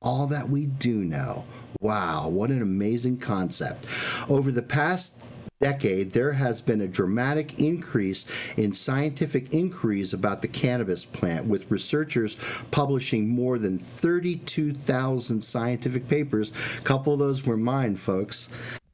All 0.04 0.28
that 0.28 0.50
we 0.50 0.66
do 0.66 0.96
know. 1.04 1.46
Wow, 1.80 2.28
what 2.30 2.50
an 2.50 2.62
amazing 2.62 3.18
concept. 3.18 3.86
Over 4.30 4.52
the 4.52 4.62
past 4.62 5.18
decade, 5.62 6.12
there 6.12 6.34
has 6.34 6.62
been 6.62 6.82
a 6.82 6.88
dramatic 6.88 7.58
increase 7.60 8.26
in 8.58 8.74
scientific 8.74 9.54
inquiries 9.54 10.14
about 10.14 10.42
the 10.42 10.48
cannabis 10.48 11.06
plant, 11.06 11.48
with 11.48 11.72
researchers 11.72 12.38
publishing 12.70 13.30
more 13.30 13.58
than 13.58 13.78
32,000 13.78 15.42
scientific 15.42 16.08
papers. 16.08 16.52
A 16.78 16.82
couple 16.82 17.14
of 17.14 17.20
those 17.20 17.46
were 17.46 17.58
mine, 17.58 17.96
folks 17.96 18.50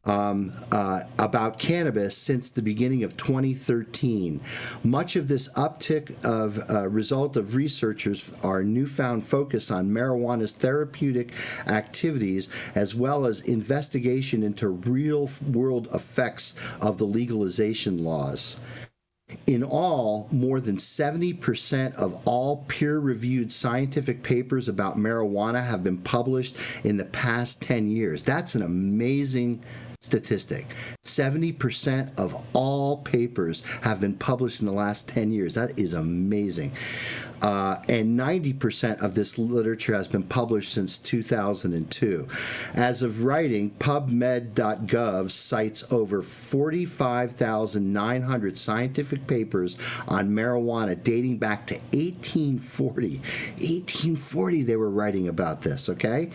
um, 0.10 0.54
uh, 0.72 1.02
about 1.20 1.60
cannabis 1.60 2.18
since 2.18 2.50
the 2.50 2.64
beginning 2.64 3.04
of 3.04 3.16
2013. 3.16 4.42
Much 4.84 5.16
of 5.16 5.28
this 5.28 5.48
uptick 5.50 6.24
of 6.26 6.60
uh, 6.70 6.88
result 6.88 7.38
of 7.38 7.56
researchers 7.56 8.32
are 8.44 8.64
newfound 8.64 9.24
focus 9.24 9.70
on 9.70 9.92
marijuana's 9.92 10.52
therapeutic 10.52 11.32
activities 11.68 12.50
as 12.74 12.96
well 12.96 13.26
as 13.26 13.42
investigation 13.42 14.42
into 14.42 14.68
real 14.68 15.30
world 15.48 15.88
effects 15.94 16.56
of 16.82 16.98
the 16.98 17.06
legalization 17.06 18.04
laws. 18.04 18.60
In 19.46 19.64
all, 19.64 20.28
more 20.32 20.60
than 20.60 20.78
70% 20.78 21.94
of 21.94 22.20
all 22.26 22.66
peer 22.68 22.98
reviewed 22.98 23.52
scientific 23.52 24.24
papers 24.24 24.68
about 24.68 24.98
marijuana 24.98 25.64
have 25.64 25.84
been 25.84 26.00
published 26.00 26.58
in 26.84 26.98
the 26.98 27.06
past 27.06 27.62
10 27.62 27.90
years. 27.90 28.24
That's 28.24 28.56
an 28.56 28.64
amazing 28.64 29.64
statistic 30.02 30.66
70% 31.04 32.18
of 32.18 32.46
all 32.54 32.98
papers 32.98 33.64
have 33.82 34.00
been 34.00 34.16
published 34.16 34.62
in 34.62 34.66
the 34.66 34.72
last 34.72 35.08
10 35.10 35.32
years. 35.32 35.56
That 35.56 35.78
is 35.78 35.94
amazing. 35.94 36.72
Uh, 37.42 37.78
and 37.88 38.20
90% 38.20 39.02
of 39.02 39.16
this 39.16 39.38
literature 39.38 39.96
has 39.96 40.08
been 40.08 40.24
published 40.24 40.74
since 40.74 40.98
2002. 40.98 42.28
As 42.74 43.02
of 43.02 43.24
writing, 43.24 43.72
PubMed.gov 43.72 45.32
cites 45.32 45.90
over 45.92 46.22
45,900 46.22 48.58
scientific 48.58 49.28
papers 49.28 49.78
on 50.08 50.30
marijuana 50.30 51.02
dating 51.02 51.38
back 51.38 51.66
to 51.68 51.76
1840. 51.76 53.20
1840, 53.20 54.64
they 54.64 54.76
were 54.76 54.90
writing 54.90 55.28
about 55.28 55.62
this, 55.62 55.88
okay? 55.90 56.32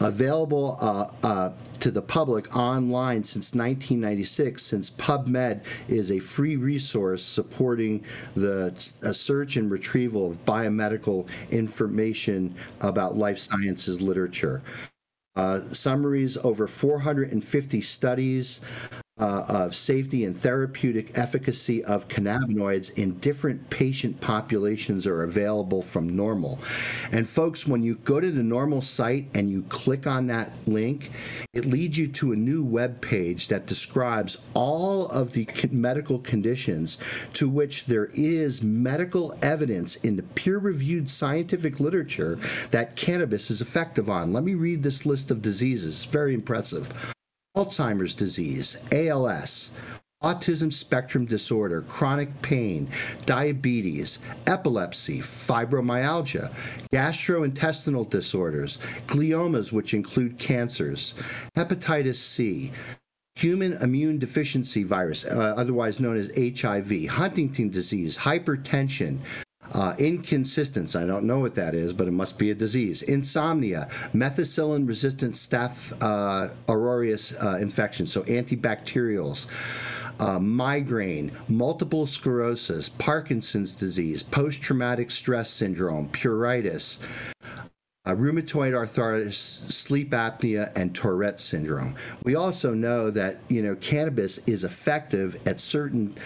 available 0.00 0.76
uh, 0.80 1.10
uh, 1.22 1.52
to 1.80 1.90
the 1.90 2.02
public 2.02 2.54
online 2.56 3.24
since 3.24 3.54
1996, 3.54 4.62
since 4.62 4.90
PubMed 4.90 5.62
is 5.86 6.10
a 6.10 6.18
free 6.18 6.56
resource 6.56 7.24
supporting 7.24 8.04
the 8.34 8.74
search 9.12 9.56
and 9.56 9.70
retrieval 9.70 10.17
of 10.26 10.44
biomedical 10.44 11.26
information 11.50 12.54
about 12.80 13.16
life 13.16 13.38
sciences 13.38 14.00
literature. 14.00 14.62
Uh, 15.36 15.60
summaries 15.72 16.36
over 16.38 16.66
450 16.66 17.80
studies 17.80 18.60
uh, 19.18 19.44
of 19.48 19.74
safety 19.74 20.24
and 20.24 20.36
therapeutic 20.36 21.16
efficacy 21.18 21.84
of 21.84 22.08
cannabinoids 22.08 22.96
in 22.96 23.18
different 23.18 23.70
patient 23.70 24.20
populations 24.20 25.06
are 25.06 25.22
available 25.22 25.82
from 25.82 26.10
NORML. 26.10 26.58
And 27.12 27.28
folks, 27.28 27.66
when 27.66 27.82
you 27.82 27.96
go 27.96 28.20
to 28.20 28.30
the 28.30 28.42
NORML 28.42 28.82
site 28.82 29.26
and 29.34 29.50
you 29.50 29.62
click 29.64 30.06
on 30.06 30.26
that 30.28 30.52
link, 30.66 31.10
it 31.52 31.64
leads 31.64 31.98
you 31.98 32.06
to 32.08 32.32
a 32.32 32.36
new 32.36 32.62
web 32.62 33.00
page 33.00 33.48
that 33.48 33.66
describes 33.66 34.38
all 34.54 35.06
of 35.08 35.32
the 35.32 35.48
medical 35.70 36.18
conditions 36.18 36.98
to 37.32 37.48
which 37.48 37.86
there 37.86 38.08
is 38.14 38.62
medical 38.62 39.36
evidence 39.42 39.96
in 39.96 40.16
the 40.16 40.22
peer-reviewed 40.22 41.08
scientific 41.10 41.80
literature 41.80 42.38
that 42.70 42.96
cannabis 42.96 43.50
is 43.50 43.60
effective 43.60 44.08
on. 44.08 44.32
Let 44.32 44.44
me 44.44 44.54
read 44.54 44.82
this 44.82 45.06
list 45.06 45.30
of 45.30 45.42
diseases. 45.42 46.04
Very 46.04 46.34
impressive. 46.34 47.14
Alzheimer's 47.58 48.14
disease, 48.14 48.76
ALS, 48.92 49.72
autism 50.22 50.72
spectrum 50.72 51.26
disorder, 51.26 51.82
chronic 51.82 52.40
pain, 52.40 52.88
diabetes, 53.26 54.20
epilepsy, 54.46 55.18
fibromyalgia, 55.18 56.52
gastrointestinal 56.92 58.08
disorders, 58.08 58.78
gliomas, 59.08 59.72
which 59.72 59.92
include 59.92 60.38
cancers, 60.38 61.14
hepatitis 61.56 62.18
C, 62.18 62.70
human 63.34 63.72
immune 63.72 64.20
deficiency 64.20 64.84
virus, 64.84 65.24
uh, 65.24 65.54
otherwise 65.56 65.98
known 65.98 66.16
as 66.16 66.30
HIV, 66.36 67.08
Huntington 67.08 67.70
disease, 67.70 68.18
hypertension, 68.18 69.18
uh, 69.72 69.94
inconsistence, 69.98 70.96
I 70.96 71.06
don't 71.06 71.24
know 71.24 71.38
what 71.38 71.54
that 71.56 71.74
is, 71.74 71.92
but 71.92 72.08
it 72.08 72.12
must 72.12 72.38
be 72.38 72.50
a 72.50 72.54
disease. 72.54 73.02
Insomnia, 73.02 73.88
methicillin 74.14 74.86
resistant 74.86 75.34
staph 75.34 75.96
uh, 76.00 76.54
aureus 76.68 77.36
uh, 77.42 77.58
infection, 77.60 78.06
so 78.06 78.22
antibacterials. 78.22 79.46
Uh, 80.20 80.40
migraine, 80.40 81.30
multiple 81.46 82.04
sclerosis, 82.04 82.88
Parkinson's 82.88 83.72
disease, 83.72 84.24
post 84.24 84.60
traumatic 84.60 85.12
stress 85.12 85.48
syndrome, 85.48 86.08
pruritus, 86.08 86.98
uh, 88.04 88.14
rheumatoid 88.14 88.74
arthritis, 88.74 89.38
sleep 89.38 90.10
apnea, 90.10 90.72
and 90.74 90.94
Tourette 90.94 91.38
syndrome. 91.38 91.94
We 92.24 92.34
also 92.34 92.74
know 92.74 93.10
that 93.10 93.42
you 93.48 93.62
know 93.62 93.76
cannabis 93.76 94.38
is 94.38 94.64
effective 94.64 95.40
at 95.46 95.60
certain 95.60 96.16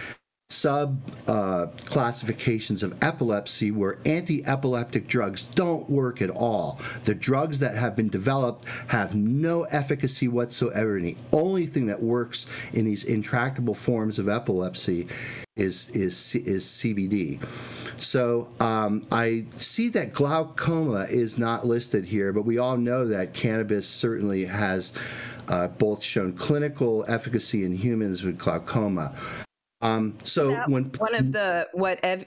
sub 0.53 1.01
uh, 1.29 1.67
classifications 1.85 2.83
of 2.83 3.03
epilepsy 3.03 3.71
where 3.71 3.99
anti 4.05 4.45
epileptic 4.45 5.07
drugs 5.07 5.43
don't 5.43 5.89
work 5.89 6.21
at 6.21 6.31
all. 6.31 6.79
The 7.05 7.15
drugs 7.15 7.59
that 7.61 7.77
have 7.77 7.97
been 7.97 8.09
developed 8.09 8.67
have 8.89 9.15
no 9.15 9.65
efficacy 9.65 10.29
whatsoever, 10.29 10.97
and 10.97 11.07
the 11.07 11.17
only 11.33 11.67
thing 11.67 11.87
that 11.87 12.03
works 12.03 12.47
in 12.73 12.85
these 12.85 13.05
intractable 13.05 13.75
forms 13.75 14.19
of 14.19 14.29
epilepsy 14.29 15.09
is 15.57 15.91
is 15.91 16.35
is 16.35 16.65
CBD. 16.65 17.43
So 18.03 18.49
um, 18.59 19.07
I 19.13 19.47
see 19.57 19.89
that 19.91 20.13
glaucoma 20.13 21.07
is 21.09 21.39
not 21.39 21.67
listed 21.67 22.07
here, 22.07 22.33
but 22.33 22.45
we 22.45 22.59
all 22.59 22.77
know 22.77 23.07
that 23.07 23.35
cannabis 23.35 23.89
certainly 23.89 24.47
has 24.47 24.93
uh, 25.49 25.69
both 25.69 26.03
shown 26.03 26.33
clinical 26.33 27.05
efficacy 27.07 27.65
in 27.65 27.77
humans 27.77 28.23
with 28.23 28.39
glaucoma. 28.39 29.15
Um, 29.83 30.17
so 30.23 30.55
when 30.69 30.85
one 30.85 31.15
of 31.15 31.33
the 31.33 31.69
what 31.73 31.99
ev, 32.05 32.25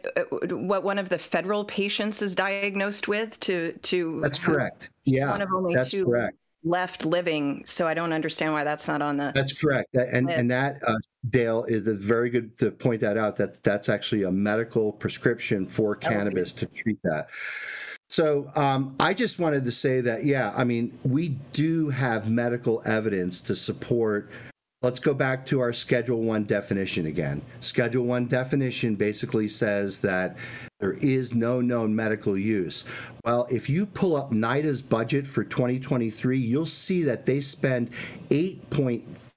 what 0.50 0.84
one 0.84 1.00
of 1.00 1.08
the 1.08 1.18
federal 1.18 1.64
patients 1.64 2.22
is 2.22 2.36
diagnosed 2.36 3.08
with 3.08 3.40
to 3.42 3.72
to 3.84 4.20
that's 4.22 4.40
correct. 4.40 4.90
Yeah, 5.06 5.32
one 5.32 5.42
of 5.42 5.50
only 5.56 5.74
that's 5.74 5.90
two 5.90 6.06
correct. 6.06 6.38
left 6.66 7.06
living. 7.06 7.64
So 7.66 7.88
I 7.88 7.94
don't 7.94 8.12
understand 8.12 8.52
why 8.52 8.66
that's 8.66 8.90
not 8.90 9.02
on 9.02 9.16
the. 9.16 9.32
That's 9.34 9.54
correct. 9.54 9.96
And 9.96 10.30
and 10.30 10.52
that 10.52 10.82
uh, 10.86 10.98
Dale 11.30 11.64
is 11.64 11.88
very 11.88 12.30
good 12.30 12.58
to 12.60 12.72
point 12.72 13.00
that 13.02 13.18
out. 13.18 13.38
That 13.38 13.64
that's 13.64 13.88
actually 13.88 14.24
a 14.24 14.32
medical 14.32 14.92
prescription 14.92 15.66
for 15.66 15.96
cannabis 15.96 16.52
to 16.54 16.66
treat 16.66 17.00
that. 17.04 17.28
So 18.10 18.52
um, 18.56 18.96
I 19.00 19.14
just 19.14 19.40
wanted 19.40 19.66
to 19.66 19.72
say 19.72 20.00
that, 20.02 20.26
yeah, 20.26 20.54
I 20.56 20.64
mean, 20.64 20.98
we 21.04 21.30
do 21.54 21.90
have 21.90 22.30
medical 22.30 22.82
evidence 22.86 23.42
to 23.42 23.56
support 23.56 24.30
Let's 24.86 25.00
go 25.00 25.16
back 25.16 25.48
to 25.48 25.62
our 25.62 25.74
Schedule 25.74 26.22
1 26.22 26.44
definition 26.44 27.08
again. 27.08 27.42
Schedule 27.60 28.06
1 28.06 28.28
definition 28.28 28.94
basically 28.94 29.48
says 29.48 29.98
that 30.02 30.38
there 30.80 30.94
is 31.02 31.34
no 31.34 31.60
known 31.60 31.96
medical 31.96 32.38
use. 32.38 32.86
Well, 33.24 33.48
if 33.50 33.68
you 33.68 33.88
pull 33.88 34.16
up 34.16 34.32
NIDA's 34.32 34.84
budget 34.84 35.26
for 35.26 35.44
2023, 35.44 36.38
you'll 36.38 36.68
see 36.68 37.02
that 37.02 37.26
they 37.26 37.40
spend 37.40 37.90
8 38.30 38.70
point, 38.70 39.32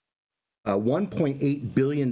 uh, 0.67 0.77
$1.8 0.77 1.75
billion. 1.75 2.11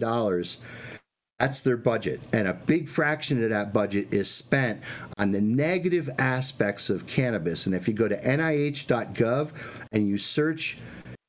That's 1.38 1.60
their 1.60 1.76
budget. 1.76 2.22
And 2.32 2.48
a 2.48 2.54
big 2.54 2.88
fraction 2.88 3.44
of 3.44 3.50
that 3.50 3.70
budget 3.70 4.14
is 4.14 4.30
spent 4.30 4.80
on 5.18 5.32
the 5.32 5.42
negative 5.42 6.08
aspects 6.18 6.88
of 6.88 7.06
cannabis. 7.06 7.66
And 7.66 7.74
if 7.74 7.86
you 7.86 7.92
go 7.92 8.08
to 8.08 8.18
NIH.gov 8.18 9.52
and 9.92 10.08
you 10.08 10.16
search 10.16 10.78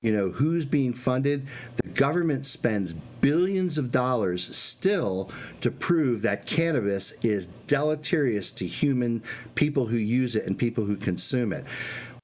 you 0.08 0.14
know 0.14 0.30
who's 0.30 0.66
being 0.66 0.94
funded. 0.94 1.46
The 1.76 1.90
government 1.90 2.46
spends 2.46 2.94
billions 2.94 3.78
of 3.78 3.92
dollars 3.92 4.56
still 4.56 5.30
to 5.60 5.70
prove 5.70 6.22
that 6.22 6.46
cannabis 6.46 7.12
is 7.24 7.48
deleterious 7.68 8.54
to 8.54 8.66
human 8.66 9.22
people 9.54 9.88
who 9.88 9.98
use 9.98 10.34
it 10.34 10.46
and 10.46 10.58
people 10.58 10.86
who 10.86 10.96
consume 10.96 11.52
it 11.52 11.66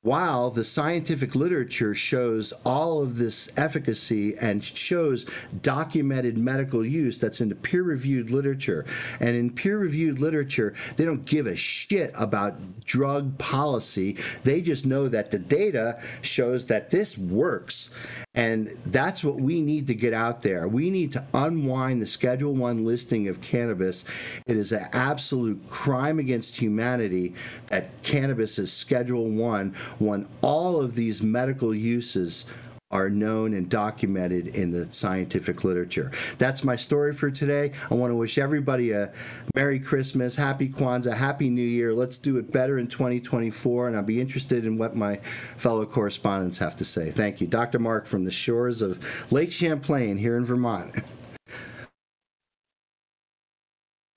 while 0.04 0.50
the 0.50 0.66
scientific 0.66 1.34
literature 1.34 1.96
shows 1.96 2.52
all 2.66 3.02
of 3.02 3.18
this 3.18 3.50
efficacy 3.56 4.36
and 4.38 4.62
shows 4.62 5.26
documented 5.62 6.38
medical 6.38 6.86
use 6.86 7.18
that's 7.20 7.40
in 7.40 7.48
the 7.48 7.56
peer 7.56 7.82
reviewed 7.82 8.30
literature. 8.30 8.86
And 9.22 9.30
in 9.30 9.50
peer 9.50 9.78
reviewed 9.78 10.20
literature, 10.20 10.74
they 10.98 11.06
don't 11.06 11.26
give 11.26 11.48
a 11.48 11.56
shit 11.56 12.12
about 12.20 12.84
drug 12.84 13.38
policy. 13.38 14.18
They 14.44 14.62
just 14.62 14.86
know 14.86 15.08
that 15.08 15.32
the 15.32 15.40
data 15.40 16.02
shows 16.22 16.68
that 16.68 16.92
this 16.92 17.18
works. 17.18 17.90
And 18.36 18.76
that's 18.84 19.24
what 19.24 19.40
we 19.40 19.62
need 19.62 19.86
to 19.88 19.94
get 19.94 20.12
out 20.12 20.42
there. 20.42 20.68
We 20.68 20.90
need 20.90 21.12
to 21.14 21.24
unwind 21.36 22.02
the 22.02 22.08
Schedule 22.08 22.56
1 22.56 22.84
listing 22.84 23.28
of 23.28 23.42
cannabis. 23.42 24.04
It 24.48 24.58
is 24.58 24.72
an 24.72 24.88
absolute 24.92 25.70
crime 25.70 26.18
against 26.18 26.58
humanity 26.58 27.36
that 27.68 28.02
cannabis 28.02 28.58
is 28.58 28.74
Schedule 28.74 29.30
1 29.30 29.76
when 30.00 30.28
all 30.42 30.82
of 30.82 30.96
these 30.96 31.22
medical 31.22 31.74
uses 31.74 32.46
are 32.94 33.10
known 33.10 33.56
and 33.56 33.70
documented 33.70 34.48
in 34.48 34.70
the 34.70 34.94
scientific 34.94 35.64
literature. 35.64 36.12
That's 36.38 36.64
my 36.64 36.76
story 36.76 37.12
for 37.12 37.32
today. 37.32 37.72
I 37.90 37.96
want 37.96 38.12
to 38.12 38.16
wish 38.16 38.38
everybody 38.38 38.92
a 38.92 39.12
Merry 39.56 39.80
Christmas, 39.80 40.36
Happy 40.36 40.70
Kwanzaa, 40.70 41.16
Happy 41.16 41.50
New 41.50 41.66
Year. 41.66 41.94
Let's 41.96 42.20
do 42.20 42.38
it 42.38 42.52
better 42.52 42.78
in 42.78 42.88
2024, 42.88 43.88
and 43.88 43.98
I'll 43.98 44.04
be 44.04 44.22
interested 44.22 44.64
in 44.64 44.78
what 44.78 44.96
my 44.96 45.18
fellow 45.58 45.88
correspondents 45.88 46.60
have 46.60 46.76
to 46.76 46.86
say. 46.86 47.10
Thank 47.10 47.42
you. 47.42 47.48
Dr. 47.48 47.80
Mark 47.80 48.06
from 48.06 48.26
the 48.26 48.32
shores 48.32 48.84
of 48.84 49.04
Lake 49.32 49.52
Champlain 49.52 50.18
here 50.18 50.38
in 50.38 50.46
Vermont. 50.46 50.94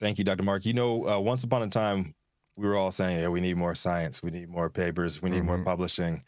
Thank 0.01 0.19
you, 0.19 0.25
Dr. 0.25 0.43
Mark. 0.43 0.67
You 0.67 0.75
know, 0.75 1.09
uh, 1.09 1.19
once 1.19 1.43
upon 1.45 1.63
a 1.63 1.69
time, 1.69 2.15
we 2.57 2.67
were 2.67 2.77
all 2.77 2.91
saying, 2.91 3.21
yeah, 3.21 3.29
we 3.29 3.41
need 3.41 3.57
more 3.57 3.75
science, 3.75 4.23
we 4.23 4.31
need 4.31 4.49
more 4.49 4.71
papers, 4.71 5.23
we 5.23 5.31
need 5.31 5.45
more 5.45 5.57
mm-hmm. 5.57 5.65
publishing. 5.65 6.23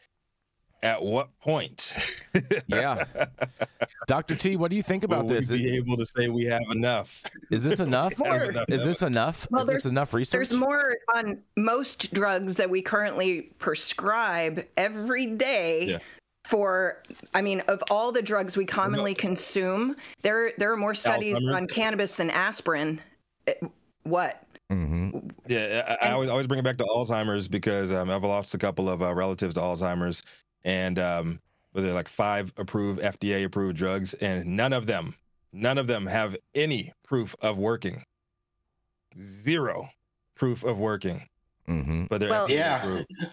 At 0.83 1.03
what 1.03 1.29
point? 1.41 2.23
Yeah. 2.69 3.05
Dr. 4.07 4.37
T, 4.37 4.57
what 4.57 4.71
do 4.71 4.77
you 4.77 4.83
think 4.83 5.03
about 5.03 5.25
will 5.25 5.35
this? 5.35 5.51
we 5.51 5.65
be 5.65 5.77
able 5.77 5.97
to 5.97 6.07
say 6.07 6.29
we 6.29 6.45
have 6.45 6.63
enough? 6.71 7.23
Is 7.51 7.65
this 7.65 7.81
enough? 7.81 8.13
Is, 8.25 8.49
enough 8.49 8.69
is 8.69 8.85
this 8.85 9.03
enough? 9.03 9.49
Well, 9.51 9.63
is 9.63 9.67
this 9.67 9.75
there's- 9.83 9.87
enough 9.87 10.15
research? 10.15 10.49
There's 10.51 10.61
more 10.61 10.95
on 11.15 11.39
most 11.57 12.13
drugs 12.15 12.57
that 12.57 12.71
we 12.71 12.81
currently 12.81 13.51
prescribe 13.59 14.65
every 14.77 15.27
day. 15.27 15.87
Yeah. 15.87 15.99
For, 16.45 17.03
I 17.35 17.43
mean, 17.43 17.61
of 17.69 17.83
all 17.91 18.13
the 18.13 18.23
drugs 18.23 18.57
we 18.57 18.65
commonly 18.65 19.15
consume, 19.15 19.97
there 20.23 20.53
there 20.57 20.73
are 20.73 20.77
more 20.77 20.95
studies 20.95 21.37
Alzheimer's? 21.37 21.63
on 21.63 21.67
cannabis 21.67 22.17
than 22.17 22.31
aspirin. 22.31 23.01
What? 24.05 24.43
Mm-hmm. 24.71 25.19
Yeah, 25.47 25.97
I, 26.03 26.09
I, 26.09 26.13
always, 26.13 26.29
always 26.29 26.47
bring 26.47 26.61
it 26.61 26.63
back 26.65 26.77
to 26.79 26.85
Alzheimer's 26.85 27.49
because 27.49 27.93
um, 27.93 28.11
I've 28.11 28.23
lost 28.25 28.55
a 28.55 28.59
couple 28.59 28.91
of 28.91 29.03
uh, 29.03 29.15
relatives 29.15 29.55
to 29.55 29.61
Alzheimer's, 29.61 30.23
and 30.65 30.99
um, 30.99 31.41
but 31.73 31.83
there 31.83 31.91
are 31.91 31.95
like 31.95 32.09
five 32.09 32.53
approved 32.59 33.01
FDA 33.01 33.45
approved 33.45 33.77
drugs, 33.77 34.13
and 34.15 34.45
none 34.47 34.73
of 34.75 34.87
them, 34.87 35.15
none 35.53 35.79
of 35.79 35.87
them 35.87 36.07
have 36.07 36.37
any 36.55 36.93
proof 37.03 37.35
of 37.41 37.57
working. 37.57 38.03
Zero 39.19 39.89
proof 40.35 40.65
of 40.65 40.79
working, 40.79 41.23
Mm-hmm. 41.67 42.05
but 42.07 42.21
they're 42.21 42.31
Well- 42.31 42.47
FDA 42.49 42.55
Yeah. 42.55 42.83
approved. 42.83 43.07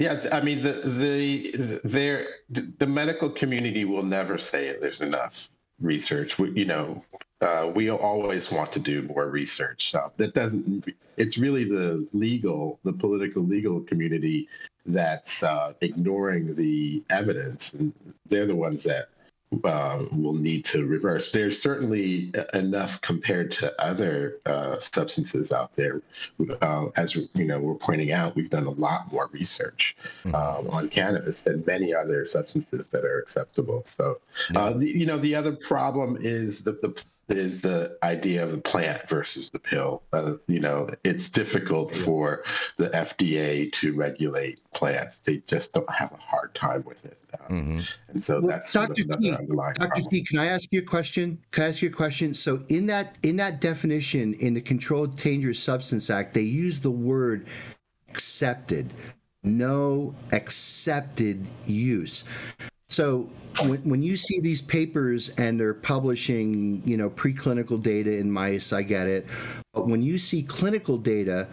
Yeah, 0.00 0.28
I 0.30 0.40
mean 0.42 0.62
the 0.62 0.74
the 0.74 1.80
there 1.82 2.24
the, 2.50 2.72
the 2.78 2.86
medical 2.86 3.28
community 3.28 3.84
will 3.84 4.04
never 4.04 4.38
say 4.38 4.68
it. 4.68 4.80
there's 4.80 5.00
enough 5.00 5.48
research. 5.80 6.38
We, 6.38 6.50
you 6.50 6.64
know, 6.64 7.02
uh, 7.40 7.70
we 7.74 7.90
always 7.90 8.50
want 8.50 8.72
to 8.72 8.80
do 8.80 9.02
more 9.02 9.28
research. 9.28 9.94
Uh, 9.94 10.08
that 10.16 10.34
doesn't. 10.34 10.86
It's 11.16 11.38
really 11.38 11.64
the 11.64 12.06
legal, 12.12 12.78
the 12.84 12.92
political 12.92 13.42
legal 13.42 13.80
community 13.80 14.48
that's 14.86 15.42
uh, 15.42 15.74
ignoring 15.80 16.54
the 16.54 17.02
evidence, 17.10 17.74
and 17.74 17.92
they're 18.26 18.46
the 18.46 18.56
ones 18.56 18.82
that 18.84 19.08
uh, 19.64 20.04
will 20.12 20.34
need 20.34 20.64
to 20.66 20.86
reverse. 20.86 21.32
There's 21.32 21.60
certainly 21.60 22.32
enough 22.52 23.00
compared 23.00 23.50
to 23.52 23.72
other 23.82 24.38
uh, 24.44 24.78
substances 24.78 25.52
out 25.52 25.74
there. 25.74 26.02
Uh, 26.60 26.88
as 26.96 27.14
you 27.14 27.44
know, 27.44 27.60
we're 27.60 27.74
pointing 27.74 28.12
out, 28.12 28.36
we've 28.36 28.50
done 28.50 28.66
a 28.66 28.70
lot 28.70 29.10
more 29.12 29.28
research 29.32 29.96
um, 30.26 30.68
on 30.70 30.88
cannabis 30.88 31.42
than 31.42 31.64
many 31.66 31.94
other 31.94 32.26
substances 32.26 32.88
that 32.88 33.04
are 33.04 33.18
acceptable. 33.20 33.84
So, 33.86 34.20
uh, 34.54 34.72
the, 34.72 34.86
you 34.86 35.06
know, 35.06 35.18
the 35.18 35.34
other 35.34 35.52
problem 35.52 36.18
is 36.20 36.62
the, 36.62 36.72
the 36.72 37.02
is 37.28 37.60
the 37.60 37.98
idea 38.02 38.42
of 38.42 38.52
the 38.52 38.58
plant 38.58 39.08
versus 39.08 39.50
the 39.50 39.58
pill. 39.58 40.02
Uh, 40.12 40.34
you 40.46 40.60
know, 40.60 40.88
it's 41.04 41.28
difficult 41.28 41.94
for 41.94 42.44
the 42.76 42.88
FDA 42.90 43.70
to 43.72 43.94
regulate 43.94 44.60
plants. 44.72 45.18
They 45.20 45.38
just 45.38 45.72
don't 45.72 45.90
have 45.90 46.12
a 46.12 46.16
hard 46.16 46.54
time 46.54 46.84
with 46.86 47.04
it. 47.04 47.18
Um, 47.48 47.58
Mm-hmm. 47.58 47.80
and 48.08 48.22
so 48.22 48.40
Well, 48.40 48.50
that's 48.50 48.70
sort 48.70 48.90
of 48.90 48.96
Dr. 48.96 49.20
T, 49.20 49.32
underlying 49.32 49.74
Dr. 49.74 49.88
problem. 49.88 50.10
T, 50.10 50.22
can 50.24 50.38
I 50.38 50.46
ask 50.46 50.68
you 50.70 50.80
a 50.80 50.84
question? 50.84 51.38
Can 51.50 51.64
I 51.64 51.68
ask 51.68 51.82
you 51.82 51.88
a 51.88 51.92
question? 51.92 52.34
So 52.34 52.62
in 52.68 52.86
that 52.86 53.16
in 53.22 53.36
that 53.36 53.60
definition 53.60 54.34
in 54.34 54.54
the 54.54 54.60
Controlled 54.60 55.16
Dangerous 55.16 55.58
Substance 55.62 56.08
Act, 56.10 56.34
they 56.34 56.42
use 56.42 56.80
the 56.80 56.90
word 56.90 57.46
accepted. 58.08 58.92
No 59.42 60.14
accepted 60.32 61.46
use. 61.66 62.24
So 62.90 63.28
when, 63.66 63.80
when 63.82 64.02
you 64.02 64.16
see 64.16 64.40
these 64.40 64.62
papers 64.62 65.28
and 65.30 65.60
they're 65.60 65.74
publishing, 65.74 66.82
you 66.84 66.96
know, 66.96 67.10
preclinical 67.10 67.82
data 67.82 68.16
in 68.16 68.32
mice, 68.32 68.72
I 68.72 68.82
get 68.82 69.06
it. 69.06 69.26
But 69.74 69.86
when 69.86 70.02
you 70.02 70.18
see 70.18 70.42
clinical 70.42 70.96
data 70.96 71.48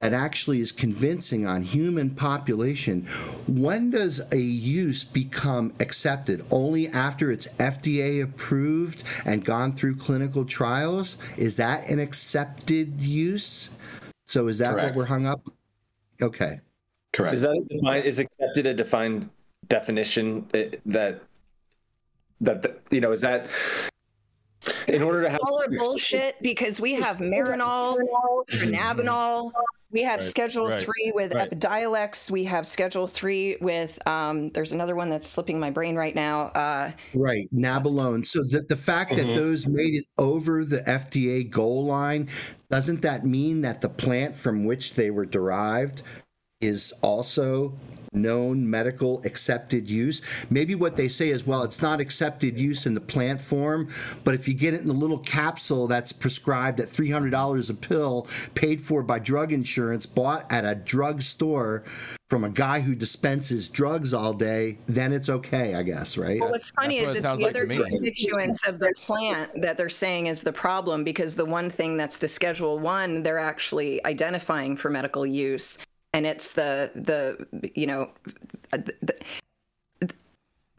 that 0.00 0.12
actually 0.12 0.60
is 0.60 0.72
convincing 0.72 1.46
on 1.46 1.62
human 1.62 2.10
population, 2.10 3.02
when 3.46 3.90
does 3.90 4.20
a 4.32 4.38
use 4.38 5.04
become 5.04 5.72
accepted? 5.78 6.44
Only 6.50 6.88
after 6.88 7.30
it's 7.30 7.46
FDA 7.58 8.20
approved 8.22 9.04
and 9.24 9.44
gone 9.44 9.74
through 9.74 9.96
clinical 9.96 10.44
trials? 10.44 11.16
Is 11.36 11.56
that 11.56 11.88
an 11.88 12.00
accepted 12.00 13.00
use? 13.00 13.70
So 14.26 14.48
is 14.48 14.58
that 14.58 14.72
Correct. 14.72 14.88
what 14.88 14.96
we're 14.96 15.06
hung 15.06 15.26
up? 15.26 15.42
Okay. 16.20 16.58
Correct. 17.12 17.34
Is 17.34 17.42
that 17.42 17.52
a 17.52 17.74
defined, 17.74 18.04
is 18.04 18.18
accepted 18.18 18.66
a 18.66 18.74
defined 18.74 19.30
definition 19.68 20.46
eh, 20.54 20.70
that 20.86 21.22
that 22.40 22.62
that- 22.62 22.80
you 22.90 23.00
know 23.00 23.12
is 23.12 23.20
that 23.20 23.46
in 24.86 25.02
order 25.02 25.22
to 25.22 25.30
have 25.30 25.40
all 25.46 25.60
are 25.60 25.68
bullshit 25.68 26.40
because 26.40 26.80
we 26.80 26.94
have 26.94 27.18
Marinol, 27.18 27.96
Dronabinol, 28.48 29.50
we 29.90 30.02
have 30.02 30.20
Right, 30.20 30.28
Schedule 30.28 30.68
right, 30.68 30.84
Three 30.84 31.12
with 31.14 31.34
right. 31.34 31.50
Epidiolex, 31.50 32.30
we 32.30 32.44
have 32.44 32.66
Schedule 32.66 33.06
Three 33.06 33.56
with 33.60 33.98
um, 34.06 34.50
there's 34.50 34.72
another 34.72 34.94
one 34.94 35.10
that's 35.10 35.28
slipping 35.28 35.58
my 35.58 35.70
brain 35.70 35.96
right 35.96 36.14
now. 36.14 36.46
Uh, 36.48 36.92
Right, 37.14 37.48
Nabilone. 37.54 38.26
So 38.26 38.42
the, 38.42 38.64
the 38.68 38.76
fact 38.76 39.14
that 39.16 39.34
those 39.34 39.66
made 39.66 39.94
it 39.94 40.06
over 40.16 40.64
the 40.64 40.78
FDA 40.78 41.48
goal 41.48 41.84
line, 41.84 42.28
doesn't 42.70 43.02
that 43.02 43.24
mean 43.24 43.60
that 43.62 43.80
the 43.80 43.88
plant 43.88 44.36
from 44.36 44.64
which 44.64 44.94
they 44.94 45.10
were 45.10 45.26
derived 45.26 46.02
is 46.62 46.92
also 47.02 47.74
known 48.12 48.68
medical 48.68 49.22
accepted 49.24 49.88
use? 49.88 50.22
Maybe 50.50 50.74
what 50.74 50.96
they 50.96 51.08
say 51.08 51.30
is, 51.30 51.46
well, 51.46 51.62
it's 51.62 51.82
not 51.82 52.00
accepted 52.00 52.58
use 52.58 52.86
in 52.86 52.94
the 52.94 53.00
plant 53.00 53.40
form, 53.42 53.88
but 54.24 54.34
if 54.34 54.46
you 54.46 54.54
get 54.54 54.74
it 54.74 54.82
in 54.82 54.88
a 54.88 54.94
little 54.94 55.18
capsule 55.18 55.86
that's 55.86 56.12
prescribed 56.12 56.80
at 56.80 56.88
$300 56.88 57.70
a 57.70 57.74
pill, 57.74 58.26
paid 58.54 58.80
for 58.80 59.02
by 59.02 59.18
drug 59.18 59.52
insurance, 59.52 60.06
bought 60.06 60.50
at 60.52 60.64
a 60.64 60.74
drug 60.74 61.22
store 61.22 61.84
from 62.28 62.44
a 62.44 62.48
guy 62.48 62.80
who 62.80 62.94
dispenses 62.94 63.68
drugs 63.68 64.14
all 64.14 64.32
day, 64.32 64.78
then 64.86 65.12
it's 65.12 65.28
okay, 65.28 65.74
I 65.74 65.82
guess, 65.82 66.16
right? 66.16 66.40
Well, 66.40 66.50
what's 66.50 66.70
funny 66.70 67.00
that's 67.00 67.06
what 67.06 67.10
is 67.10 67.14
it 67.14 67.18
it's 67.18 67.22
sounds 67.22 67.38
the 67.40 67.44
like 67.44 67.56
other 67.56 67.66
constituents 67.66 68.66
of 68.66 68.78
the 68.78 68.90
plant 68.96 69.50
that 69.60 69.76
they're 69.76 69.90
saying 69.90 70.28
is 70.28 70.40
the 70.42 70.52
problem 70.52 71.04
because 71.04 71.34
the 71.34 71.44
one 71.44 71.68
thing 71.68 71.98
that's 71.98 72.16
the 72.16 72.28
Schedule 72.28 72.78
One 72.78 73.22
they're 73.22 73.38
actually 73.38 74.02
identifying 74.06 74.76
for 74.76 74.88
medical 74.88 75.26
use, 75.26 75.76
and 76.12 76.26
it's 76.26 76.52
the 76.52 76.90
the 76.94 77.70
you 77.74 77.86
know 77.86 78.10
the, 78.70 79.18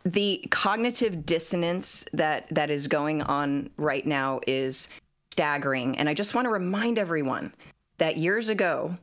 the 0.05 0.45
cognitive 0.51 1.25
dissonance 1.25 2.05
that 2.13 2.47
that 2.49 2.69
is 2.69 2.87
going 2.87 3.21
on 3.21 3.69
right 3.77 4.05
now 4.05 4.39
is 4.47 4.89
staggering. 5.31 5.97
And 5.97 6.07
I 6.07 6.13
just 6.13 6.35
want 6.35 6.45
to 6.45 6.51
remind 6.51 6.99
everyone 6.99 7.53
that 7.97 8.17
years 8.17 8.49
ago, 8.49 8.95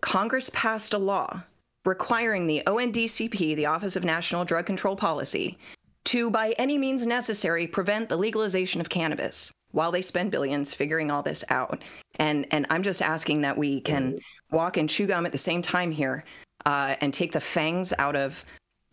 Congress 0.00 0.50
passed 0.52 0.94
a 0.94 0.98
law 0.98 1.42
requiring 1.84 2.46
the 2.46 2.62
ONDCP, 2.66 3.54
the 3.56 3.66
Office 3.66 3.96
of 3.96 4.04
National 4.04 4.44
Drug 4.44 4.66
Control 4.66 4.96
Policy, 4.96 5.58
to 6.04 6.30
by 6.30 6.54
any 6.58 6.78
means 6.78 7.06
necessary 7.06 7.66
prevent 7.66 8.08
the 8.08 8.16
legalization 8.16 8.80
of 8.80 8.88
cannabis 8.88 9.52
while 9.72 9.92
they 9.92 10.02
spend 10.02 10.30
billions 10.30 10.74
figuring 10.74 11.10
all 11.10 11.22
this 11.22 11.44
out. 11.48 11.82
And 12.18 12.46
and 12.50 12.66
I'm 12.70 12.82
just 12.82 13.02
asking 13.02 13.42
that 13.42 13.56
we 13.56 13.80
can 13.80 14.18
walk 14.50 14.76
and 14.76 14.88
chew 14.88 15.06
gum 15.06 15.26
at 15.26 15.32
the 15.32 15.38
same 15.38 15.62
time 15.62 15.90
here 15.90 16.24
uh, 16.66 16.96
and 17.00 17.12
take 17.12 17.32
the 17.32 17.40
fangs 17.40 17.92
out 17.98 18.16
of 18.16 18.44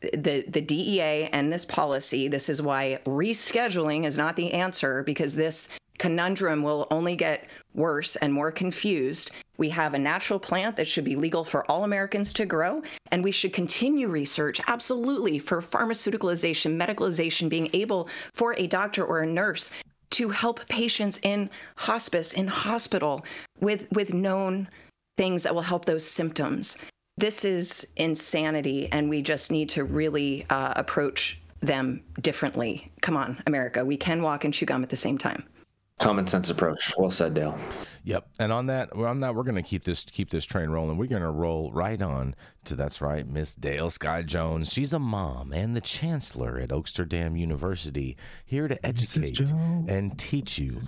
the 0.01 0.45
the 0.47 0.61
DEA 0.61 1.29
and 1.31 1.51
this 1.51 1.65
policy. 1.65 2.27
This 2.27 2.49
is 2.49 2.61
why 2.61 2.99
rescheduling 3.05 4.05
is 4.05 4.17
not 4.17 4.35
the 4.35 4.53
answer 4.53 5.03
because 5.03 5.35
this 5.35 5.69
conundrum 5.97 6.61
will 6.61 6.87
only 6.91 7.15
get 7.15 7.47
worse 7.73 8.15
and 8.17 8.31
more 8.31 8.51
confused. 8.51 9.31
We 9.57 9.69
have 9.69 9.95
a 9.95 9.99
natural 9.99 10.39
plant 10.39 10.75
that 10.75 10.87
should 10.87 11.03
be 11.03 11.15
legal 11.15 11.43
for 11.43 11.69
all 11.69 11.83
Americans 11.83 12.33
to 12.33 12.45
grow, 12.45 12.83
and 13.11 13.23
we 13.23 13.31
should 13.31 13.53
continue 13.53 14.07
research 14.07 14.61
absolutely 14.67 15.39
for 15.39 15.61
pharmaceuticalization, 15.61 16.77
medicalization, 16.77 17.49
being 17.49 17.69
able 17.73 18.09
for 18.33 18.53
a 18.57 18.67
doctor 18.67 19.03
or 19.03 19.21
a 19.21 19.27
nurse 19.27 19.71
to 20.11 20.29
help 20.29 20.67
patients 20.67 21.19
in 21.23 21.49
hospice, 21.75 22.33
in 22.33 22.47
hospital, 22.47 23.25
with 23.59 23.87
with 23.91 24.13
known 24.13 24.69
things 25.17 25.43
that 25.43 25.53
will 25.53 25.63
help 25.63 25.85
those 25.85 26.05
symptoms. 26.05 26.77
This 27.17 27.43
is 27.43 27.87
insanity, 27.95 28.87
and 28.91 29.09
we 29.09 29.21
just 29.21 29.51
need 29.51 29.69
to 29.69 29.83
really 29.83 30.45
uh, 30.49 30.73
approach 30.75 31.41
them 31.61 32.03
differently. 32.21 32.91
Come 33.01 33.17
on, 33.17 33.41
America, 33.47 33.83
we 33.83 33.97
can 33.97 34.21
walk 34.21 34.43
and 34.43 34.53
chew 34.53 34.67
gum 34.67 34.83
at 34.83 34.89
the 34.89 34.95
same 34.95 35.17
time. 35.17 35.43
Common 35.99 36.27
sense 36.27 36.51
approach. 36.51 36.93
Well 36.95 37.09
said, 37.09 37.33
Dale. 37.33 37.57
Yep. 38.03 38.27
And 38.39 38.53
on 38.53 38.67
that, 38.67 38.93
on 38.93 39.21
that, 39.21 39.33
we're 39.33 39.43
going 39.43 39.55
to 39.55 39.63
keep 39.63 39.83
this 39.83 40.05
keep 40.05 40.29
this 40.29 40.45
train 40.45 40.69
rolling. 40.69 40.97
We're 40.97 41.07
going 41.07 41.23
to 41.23 41.31
roll 41.31 41.71
right 41.71 41.99
on 41.99 42.35
to 42.65 42.75
that's 42.75 43.01
right, 43.01 43.27
Miss 43.27 43.55
Dale 43.55 43.89
Sky 43.89 44.21
Jones. 44.21 44.71
She's 44.71 44.93
a 44.93 44.99
mom 44.99 45.51
and 45.51 45.75
the 45.75 45.81
chancellor 45.81 46.59
at 46.59 46.69
Oaksterdam 46.69 47.37
University, 47.37 48.15
here 48.45 48.67
to 48.67 48.85
educate 48.85 49.39
and 49.49 50.17
teach 50.19 50.59
you 50.59 50.79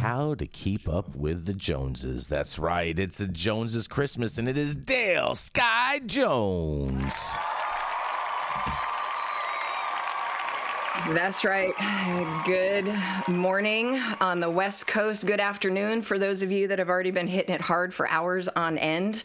how 0.00 0.34
to 0.34 0.46
keep 0.46 0.86
up 0.86 1.16
with 1.16 1.46
the 1.46 1.54
Joneses. 1.54 2.28
That's 2.28 2.58
right. 2.58 2.96
It's 2.98 3.20
a 3.20 3.26
Joneses 3.26 3.88
Christmas, 3.88 4.36
and 4.36 4.48
it 4.48 4.58
is 4.58 4.76
Dale 4.76 5.34
Sky 5.34 6.00
Jones. 6.00 7.36
That's 11.06 11.42
right. 11.42 11.72
Good 12.44 12.92
morning 13.28 13.98
on 14.20 14.40
the 14.40 14.50
West 14.50 14.86
Coast. 14.86 15.26
Good 15.26 15.40
afternoon 15.40 16.02
for 16.02 16.18
those 16.18 16.42
of 16.42 16.52
you 16.52 16.68
that 16.68 16.78
have 16.78 16.90
already 16.90 17.10
been 17.10 17.26
hitting 17.26 17.54
it 17.54 17.62
hard 17.62 17.94
for 17.94 18.06
hours 18.08 18.46
on 18.48 18.76
end. 18.76 19.22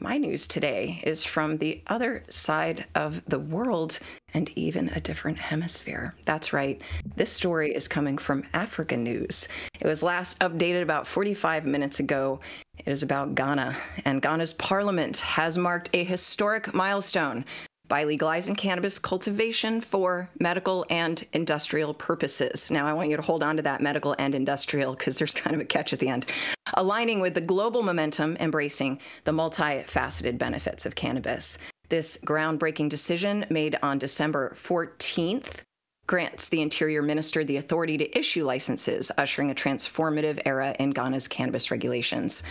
My 0.00 0.16
news 0.16 0.48
today 0.48 1.00
is 1.04 1.22
from 1.22 1.58
the 1.58 1.80
other 1.86 2.24
side 2.28 2.86
of 2.96 3.24
the 3.26 3.38
world 3.38 4.00
and 4.32 4.50
even 4.56 4.88
a 4.88 5.00
different 5.00 5.38
hemisphere. 5.38 6.14
That's 6.24 6.52
right. 6.52 6.80
This 7.14 7.30
story 7.30 7.72
is 7.72 7.86
coming 7.86 8.18
from 8.18 8.42
Africa 8.52 8.96
News. 8.96 9.46
It 9.78 9.86
was 9.86 10.02
last 10.02 10.40
updated 10.40 10.82
about 10.82 11.06
45 11.06 11.64
minutes 11.64 12.00
ago. 12.00 12.40
It 12.78 12.90
is 12.90 13.04
about 13.04 13.36
Ghana, 13.36 13.76
and 14.04 14.20
Ghana's 14.20 14.52
parliament 14.54 15.18
has 15.18 15.56
marked 15.56 15.90
a 15.92 16.02
historic 16.02 16.74
milestone 16.74 17.44
by 17.88 18.04
legalizing 18.04 18.54
cannabis 18.54 18.98
cultivation 18.98 19.80
for 19.80 20.30
medical 20.40 20.86
and 20.88 21.24
industrial 21.32 21.92
purposes. 21.94 22.70
Now, 22.70 22.86
I 22.86 22.92
want 22.92 23.10
you 23.10 23.16
to 23.16 23.22
hold 23.22 23.42
on 23.42 23.56
to 23.56 23.62
that 23.62 23.80
medical 23.80 24.14
and 24.18 24.34
industrial 24.34 24.94
because 24.94 25.18
there's 25.18 25.34
kind 25.34 25.54
of 25.54 25.60
a 25.60 25.66
catch 25.66 25.92
at 25.92 25.98
the 25.98 26.08
end. 26.08 26.26
Aligning 26.74 27.20
with 27.20 27.34
the 27.34 27.40
global 27.40 27.82
momentum 27.82 28.36
embracing 28.40 29.00
the 29.24 29.32
multifaceted 29.32 30.38
benefits 30.38 30.86
of 30.86 30.94
cannabis. 30.94 31.58
This 31.90 32.18
groundbreaking 32.24 32.88
decision 32.88 33.44
made 33.50 33.76
on 33.82 33.98
December 33.98 34.54
14th 34.56 35.60
grants 36.06 36.48
the 36.48 36.60
Interior 36.60 37.02
Minister 37.02 37.44
the 37.44 37.58
authority 37.58 37.98
to 37.98 38.18
issue 38.18 38.44
licenses, 38.44 39.10
ushering 39.16 39.50
a 39.50 39.54
transformative 39.54 40.40
era 40.44 40.74
in 40.78 40.90
Ghana's 40.90 41.28
cannabis 41.28 41.70
regulations. 41.70 42.42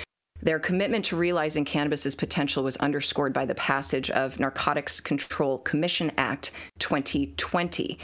Their 0.44 0.60
commitment 0.60 1.06
to 1.06 1.16
realizing 1.16 1.64
cannabis's 1.64 2.16
potential 2.16 2.66
was 2.66 2.76
underscored 2.78 3.32
by 3.32 3.46
the 3.46 3.56
passage 3.56 4.12
of 4.12 4.42
Narcotics 4.42 5.00
Control 5.00 5.60
Commission 5.60 6.12
Act 6.18 6.52
2020. 6.80 7.98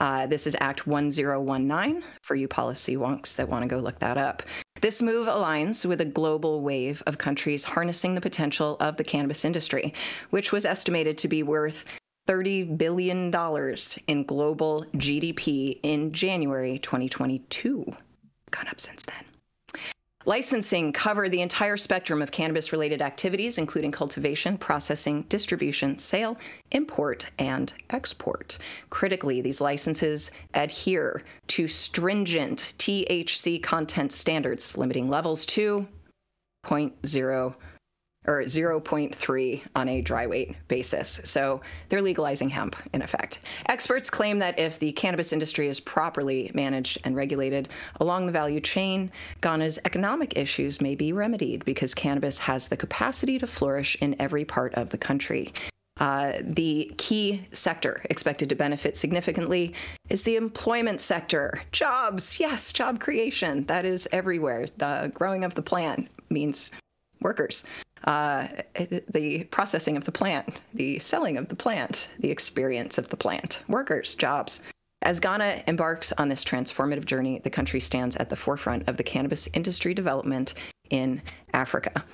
Uh, 0.00 0.26
this 0.26 0.48
is 0.48 0.56
Act 0.58 0.88
1019 0.88 2.02
for 2.22 2.34
you 2.34 2.48
policy 2.48 2.96
wonks 2.96 3.36
that 3.36 3.48
want 3.48 3.62
to 3.62 3.68
go 3.68 3.78
look 3.78 4.00
that 4.00 4.16
up. 4.16 4.42
This 4.80 5.00
move 5.00 5.28
aligns 5.28 5.86
with 5.86 6.00
a 6.00 6.04
global 6.04 6.62
wave 6.62 7.00
of 7.06 7.18
countries 7.18 7.62
harnessing 7.62 8.16
the 8.16 8.20
potential 8.20 8.76
of 8.80 8.96
the 8.96 9.04
cannabis 9.04 9.44
industry, 9.44 9.94
which 10.30 10.50
was 10.50 10.64
estimated 10.64 11.16
to 11.18 11.28
be 11.28 11.44
worth 11.44 11.84
$30 12.26 12.76
billion 12.76 13.32
in 14.08 14.24
global 14.24 14.84
GDP 14.96 15.78
in 15.84 16.12
January 16.12 16.80
2022. 16.80 17.84
Gone 18.50 18.66
up 18.68 18.80
since 18.80 19.04
then. 19.04 19.33
Licensing 20.26 20.92
cover 20.92 21.28
the 21.28 21.42
entire 21.42 21.76
spectrum 21.76 22.22
of 22.22 22.30
cannabis 22.30 22.72
related 22.72 23.02
activities, 23.02 23.58
including 23.58 23.92
cultivation, 23.92 24.56
processing, 24.56 25.22
distribution, 25.28 25.98
sale, 25.98 26.38
import, 26.72 27.30
and 27.38 27.74
export. 27.90 28.56
Critically, 28.88 29.42
these 29.42 29.60
licenses 29.60 30.30
adhere 30.54 31.22
to 31.48 31.68
stringent 31.68 32.72
THC 32.78 33.62
content 33.62 34.12
standards, 34.12 34.78
limiting 34.78 35.10
levels 35.10 35.44
to 35.46 35.86
0.0 36.64 37.54
or 38.26 38.42
0.3 38.42 39.62
on 39.74 39.88
a 39.88 40.00
dry 40.00 40.26
weight 40.26 40.56
basis. 40.68 41.20
So 41.24 41.60
they're 41.88 42.02
legalizing 42.02 42.48
hemp 42.48 42.76
in 42.92 43.02
effect. 43.02 43.40
Experts 43.66 44.10
claim 44.10 44.38
that 44.38 44.58
if 44.58 44.78
the 44.78 44.92
cannabis 44.92 45.32
industry 45.32 45.68
is 45.68 45.80
properly 45.80 46.50
managed 46.54 46.98
and 47.04 47.16
regulated 47.16 47.68
along 48.00 48.26
the 48.26 48.32
value 48.32 48.60
chain, 48.60 49.10
Ghana's 49.40 49.78
economic 49.84 50.36
issues 50.36 50.80
may 50.80 50.94
be 50.94 51.12
remedied 51.12 51.64
because 51.64 51.94
cannabis 51.94 52.38
has 52.38 52.68
the 52.68 52.76
capacity 52.76 53.38
to 53.38 53.46
flourish 53.46 53.96
in 54.00 54.16
every 54.18 54.44
part 54.44 54.74
of 54.74 54.90
the 54.90 54.98
country. 54.98 55.52
Uh, 56.00 56.32
the 56.40 56.92
key 56.96 57.46
sector 57.52 58.02
expected 58.10 58.48
to 58.48 58.56
benefit 58.56 58.96
significantly 58.96 59.72
is 60.08 60.24
the 60.24 60.34
employment 60.34 61.00
sector. 61.00 61.62
Jobs, 61.70 62.40
yes, 62.40 62.72
job 62.72 62.98
creation. 62.98 63.64
That 63.66 63.84
is 63.84 64.08
everywhere. 64.10 64.66
The 64.78 65.12
growing 65.14 65.44
of 65.44 65.54
the 65.54 65.62
plant 65.62 66.08
means 66.30 66.72
workers 67.20 67.64
uh, 68.04 68.48
the 69.12 69.44
processing 69.50 69.96
of 69.96 70.04
the 70.04 70.12
plant, 70.12 70.60
the 70.74 70.98
selling 70.98 71.36
of 71.36 71.48
the 71.48 71.56
plant, 71.56 72.08
the 72.18 72.30
experience 72.30 72.98
of 72.98 73.08
the 73.08 73.16
plant, 73.16 73.62
workers, 73.68 74.14
jobs. 74.14 74.62
As 75.02 75.20
Ghana 75.20 75.62
embarks 75.66 76.12
on 76.12 76.28
this 76.28 76.44
transformative 76.44 77.04
journey, 77.04 77.40
the 77.44 77.50
country 77.50 77.80
stands 77.80 78.16
at 78.16 78.30
the 78.30 78.36
forefront 78.36 78.88
of 78.88 78.96
the 78.96 79.02
cannabis 79.02 79.48
industry 79.52 79.92
development 79.92 80.54
in 80.90 81.20
Africa. 81.52 82.04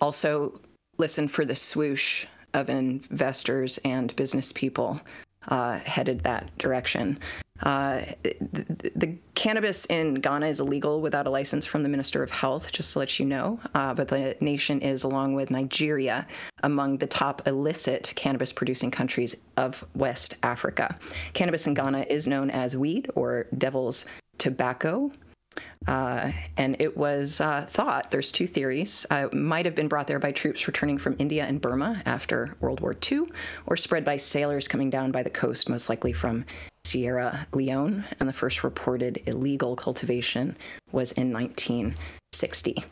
Also, 0.00 0.60
listen 0.98 1.28
for 1.28 1.44
the 1.44 1.56
swoosh 1.56 2.26
of 2.52 2.68
investors 2.68 3.78
and 3.84 4.14
business 4.16 4.52
people 4.52 5.00
uh, 5.48 5.78
headed 5.78 6.22
that 6.22 6.56
direction. 6.58 7.18
Uh, 7.62 8.02
the, 8.22 8.92
the, 8.96 9.18
cannabis 9.36 9.86
in 9.86 10.14
Ghana 10.14 10.46
is 10.46 10.58
illegal 10.58 11.00
without 11.00 11.26
a 11.26 11.30
license 11.30 11.64
from 11.64 11.84
the 11.84 11.88
Minister 11.88 12.22
of 12.22 12.30
Health, 12.30 12.72
just 12.72 12.92
to 12.92 12.98
let 12.98 13.18
you 13.20 13.26
know. 13.26 13.60
Uh, 13.74 13.94
but 13.94 14.08
the 14.08 14.36
nation 14.40 14.80
is, 14.80 15.04
along 15.04 15.34
with 15.34 15.50
Nigeria, 15.52 16.26
among 16.64 16.98
the 16.98 17.06
top 17.06 17.46
illicit 17.46 18.12
cannabis 18.16 18.52
producing 18.52 18.90
countries 18.90 19.36
of 19.56 19.84
West 19.94 20.34
Africa. 20.42 20.98
Cannabis 21.32 21.66
in 21.66 21.74
Ghana 21.74 22.06
is 22.10 22.26
known 22.26 22.50
as 22.50 22.76
weed 22.76 23.08
or 23.14 23.46
devil's 23.56 24.06
tobacco. 24.38 25.12
Uh, 25.86 26.32
and 26.56 26.76
it 26.80 26.96
was 26.96 27.40
uh, 27.40 27.66
thought 27.68 28.10
there's 28.10 28.32
two 28.32 28.46
theories 28.46 29.06
uh, 29.10 29.28
might 29.32 29.64
have 29.64 29.74
been 29.74 29.86
brought 29.86 30.06
there 30.06 30.18
by 30.18 30.32
troops 30.32 30.66
returning 30.66 30.98
from 30.98 31.14
India 31.18 31.44
and 31.44 31.60
Burma 31.60 32.02
after 32.06 32.56
World 32.60 32.80
War 32.80 32.94
II, 33.10 33.24
or 33.66 33.76
spread 33.76 34.04
by 34.04 34.16
sailors 34.16 34.66
coming 34.66 34.90
down 34.90 35.12
by 35.12 35.22
the 35.22 35.30
coast, 35.30 35.68
most 35.68 35.88
likely 35.88 36.12
from 36.12 36.44
Sierra 36.94 37.48
Leone, 37.52 38.04
and 38.20 38.28
the 38.28 38.32
first 38.32 38.62
reported 38.62 39.20
illegal 39.26 39.74
cultivation 39.74 40.56
was 40.92 41.10
in 41.10 41.32
1960. 41.32 42.84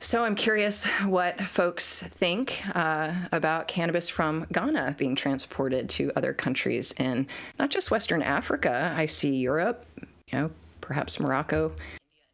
So 0.00 0.24
I'm 0.24 0.34
curious 0.34 0.84
what 1.06 1.40
folks 1.40 2.02
think 2.02 2.60
uh, 2.74 3.14
about 3.30 3.68
cannabis 3.68 4.08
from 4.08 4.48
Ghana 4.52 4.96
being 4.98 5.14
transported 5.14 5.88
to 5.90 6.10
other 6.16 6.32
countries 6.32 6.92
in 6.98 7.28
not 7.56 7.70
just 7.70 7.92
Western 7.92 8.20
Africa. 8.20 8.92
I 8.96 9.06
see 9.06 9.36
Europe, 9.36 9.86
you 10.00 10.36
know, 10.36 10.50
perhaps 10.80 11.20
Morocco. 11.20 11.70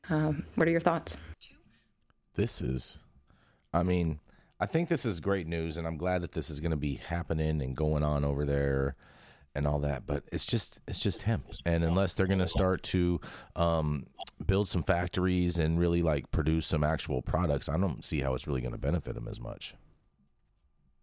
Um, 0.08 0.46
what 0.54 0.66
are 0.66 0.70
your 0.70 0.80
thoughts? 0.80 1.18
This 2.36 2.62
is, 2.62 2.96
I 3.70 3.82
mean, 3.82 4.18
I 4.58 4.64
think 4.64 4.88
this 4.88 5.04
is 5.04 5.20
great 5.20 5.46
news, 5.46 5.76
and 5.76 5.86
I'm 5.86 5.98
glad 5.98 6.22
that 6.22 6.32
this 6.32 6.48
is 6.48 6.60
going 6.60 6.70
to 6.70 6.76
be 6.78 6.94
happening 6.94 7.60
and 7.60 7.76
going 7.76 8.02
on 8.02 8.24
over 8.24 8.46
there 8.46 8.96
and 9.56 9.66
all 9.66 9.78
that 9.78 10.06
but 10.06 10.22
it's 10.30 10.46
just 10.46 10.80
it's 10.86 10.98
just 10.98 11.22
hemp 11.22 11.46
and 11.64 11.82
unless 11.82 12.14
they're 12.14 12.26
going 12.26 12.38
to 12.38 12.48
start 12.48 12.82
to 12.82 13.20
um, 13.56 14.06
build 14.44 14.68
some 14.68 14.82
factories 14.82 15.58
and 15.58 15.78
really 15.78 16.02
like 16.02 16.30
produce 16.30 16.66
some 16.66 16.84
actual 16.84 17.22
products 17.22 17.68
i 17.68 17.76
don't 17.76 18.04
see 18.04 18.20
how 18.20 18.34
it's 18.34 18.46
really 18.46 18.60
going 18.60 18.72
to 18.72 18.78
benefit 18.78 19.14
them 19.14 19.28
as 19.28 19.40
much. 19.40 19.74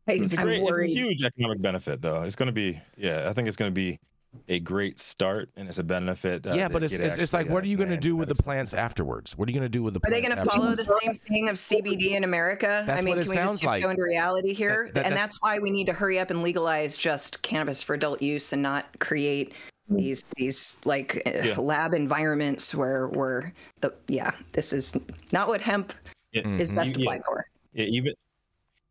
It's, 0.06 0.34
a 0.34 0.36
great, 0.36 0.62
it's 0.62 0.80
a 0.80 0.86
huge 0.86 1.24
economic 1.24 1.62
benefit 1.62 2.02
though. 2.02 2.24
It's 2.24 2.36
going 2.36 2.48
to 2.48 2.54
be 2.54 2.80
yeah 2.98 3.30
i 3.30 3.34
think 3.34 3.48
it's 3.48 3.58
going 3.58 3.72
to 3.72 3.74
be 3.74 4.00
a 4.48 4.60
great 4.60 5.00
start 5.00 5.50
and 5.56 5.68
it's 5.68 5.78
a 5.78 5.84
benefit. 5.84 6.46
Uh, 6.46 6.54
yeah, 6.54 6.68
but 6.68 6.84
it's, 6.84 6.94
it's, 6.94 7.18
it's, 7.18 7.34
like, 7.34 7.50
what 7.50 7.64
are 7.64 7.68
you 7.68 7.78
going 7.78 7.90
to 7.90 7.98
do 7.98 8.16
with 8.16 8.28
the 8.30 8.36
plants 8.36 8.74
afterwards? 8.74 9.38
What 9.38 9.48
are 9.48 9.52
you 9.52 9.60
going 9.60 9.70
to 9.72 9.78
do 9.78 9.84
with 9.84 9.94
the 9.94 10.00
plants? 10.00 10.18
Are 10.18 10.22
they 10.22 10.28
going 10.28 10.38
to 10.38 10.52
follow 10.52 10.76
the 10.76 10.86
same 11.02 11.16
thing 11.28 11.50
of 11.50 11.56
CBD 11.56 12.12
in 12.12 12.24
America? 12.24 12.84
That's 12.86 13.02
I 13.02 13.06
mean, 13.06 13.16
what 13.16 13.20
it 13.20 13.24
can 13.26 13.30
we 13.32 13.36
sounds 13.36 13.52
just 13.62 13.66
like. 13.66 13.84
go 13.84 13.90
into 13.90 14.04
reality 14.04 14.54
here? 14.54 14.86
That- 14.88 14.94
that- 14.96 15.06
and 15.06 15.14
that- 15.14 15.20
that's 15.20 15.42
why 15.42 15.60
we 15.60 15.70
need 15.72 15.86
to 15.86 15.94
hurry 15.94 16.20
up 16.20 16.30
and 16.30 16.44
legalize 16.44 16.98
just 16.98 17.42
cannabis 17.42 17.82
for 17.82 17.94
adult 17.94 18.22
use 18.22 18.52
and 18.54 18.62
not 18.62 19.00
create 19.00 19.54
these 19.90 20.24
these 20.38 20.78
like 20.86 21.22
uh, 21.26 21.30
Yeah. 21.44 21.58
lab 21.58 21.94
environments 21.94 22.74
where 22.74 23.10
where 23.10 23.54
the 23.82 23.94
yeah 24.08 24.32
this 24.54 24.72
is 24.72 24.96
not 25.34 25.50
what 25.50 25.60
hemp 25.62 25.94
Yeah. 26.32 26.48
is 26.48 26.72
best 26.72 26.96
You- 26.96 27.04
yeah. 27.04 27.10
applied 27.10 27.26
for. 27.26 27.46
Yeah, 27.74 27.86
even 27.88 28.14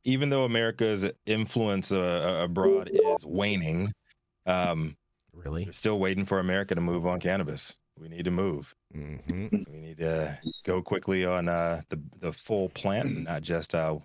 even 0.05 0.29
though 0.31 0.45
America's 0.45 1.11
influence 1.27 1.93
uh, 1.93 2.41
abroad 2.45 2.91
is 2.93 3.25
waning, 3.25 3.89
um, 4.47 4.95
really 5.45 5.65
we're 5.67 5.73
still 5.73 5.99
waiting 5.99 6.25
for 6.25 6.39
America 6.41 6.75
to 6.75 6.81
move 6.81 7.07
on 7.07 7.21
cannabis. 7.21 7.79
We 7.99 8.09
need 8.09 8.25
to 8.25 8.31
move. 8.31 8.75
hmm 8.93 9.17
We 9.71 9.81
need 9.81 9.99
to 9.99 10.39
go 10.65 10.83
quickly 10.83 11.25
on 11.25 11.49
uh, 11.49 11.83
the 11.91 12.01
the 12.19 12.33
full 12.33 12.69
plant, 12.71 13.25
not 13.25 13.43
just 13.43 13.75
uh, 13.75 13.99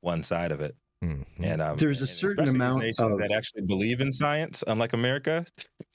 one 0.00 0.22
side 0.22 0.50
of 0.52 0.60
it. 0.60 0.74
hmm 1.02 1.22
And 1.42 1.60
um, 1.60 1.76
There's 1.76 1.98
a 2.00 2.02
and 2.02 2.08
certain 2.08 2.44
especially 2.44 2.52
these 2.52 2.54
amount 2.60 2.80
nations 2.80 3.12
of- 3.12 3.18
that 3.18 3.30
actually 3.32 3.62
believe 3.62 4.00
in 4.00 4.12
science, 4.12 4.64
unlike 4.66 4.92
America. 4.92 5.44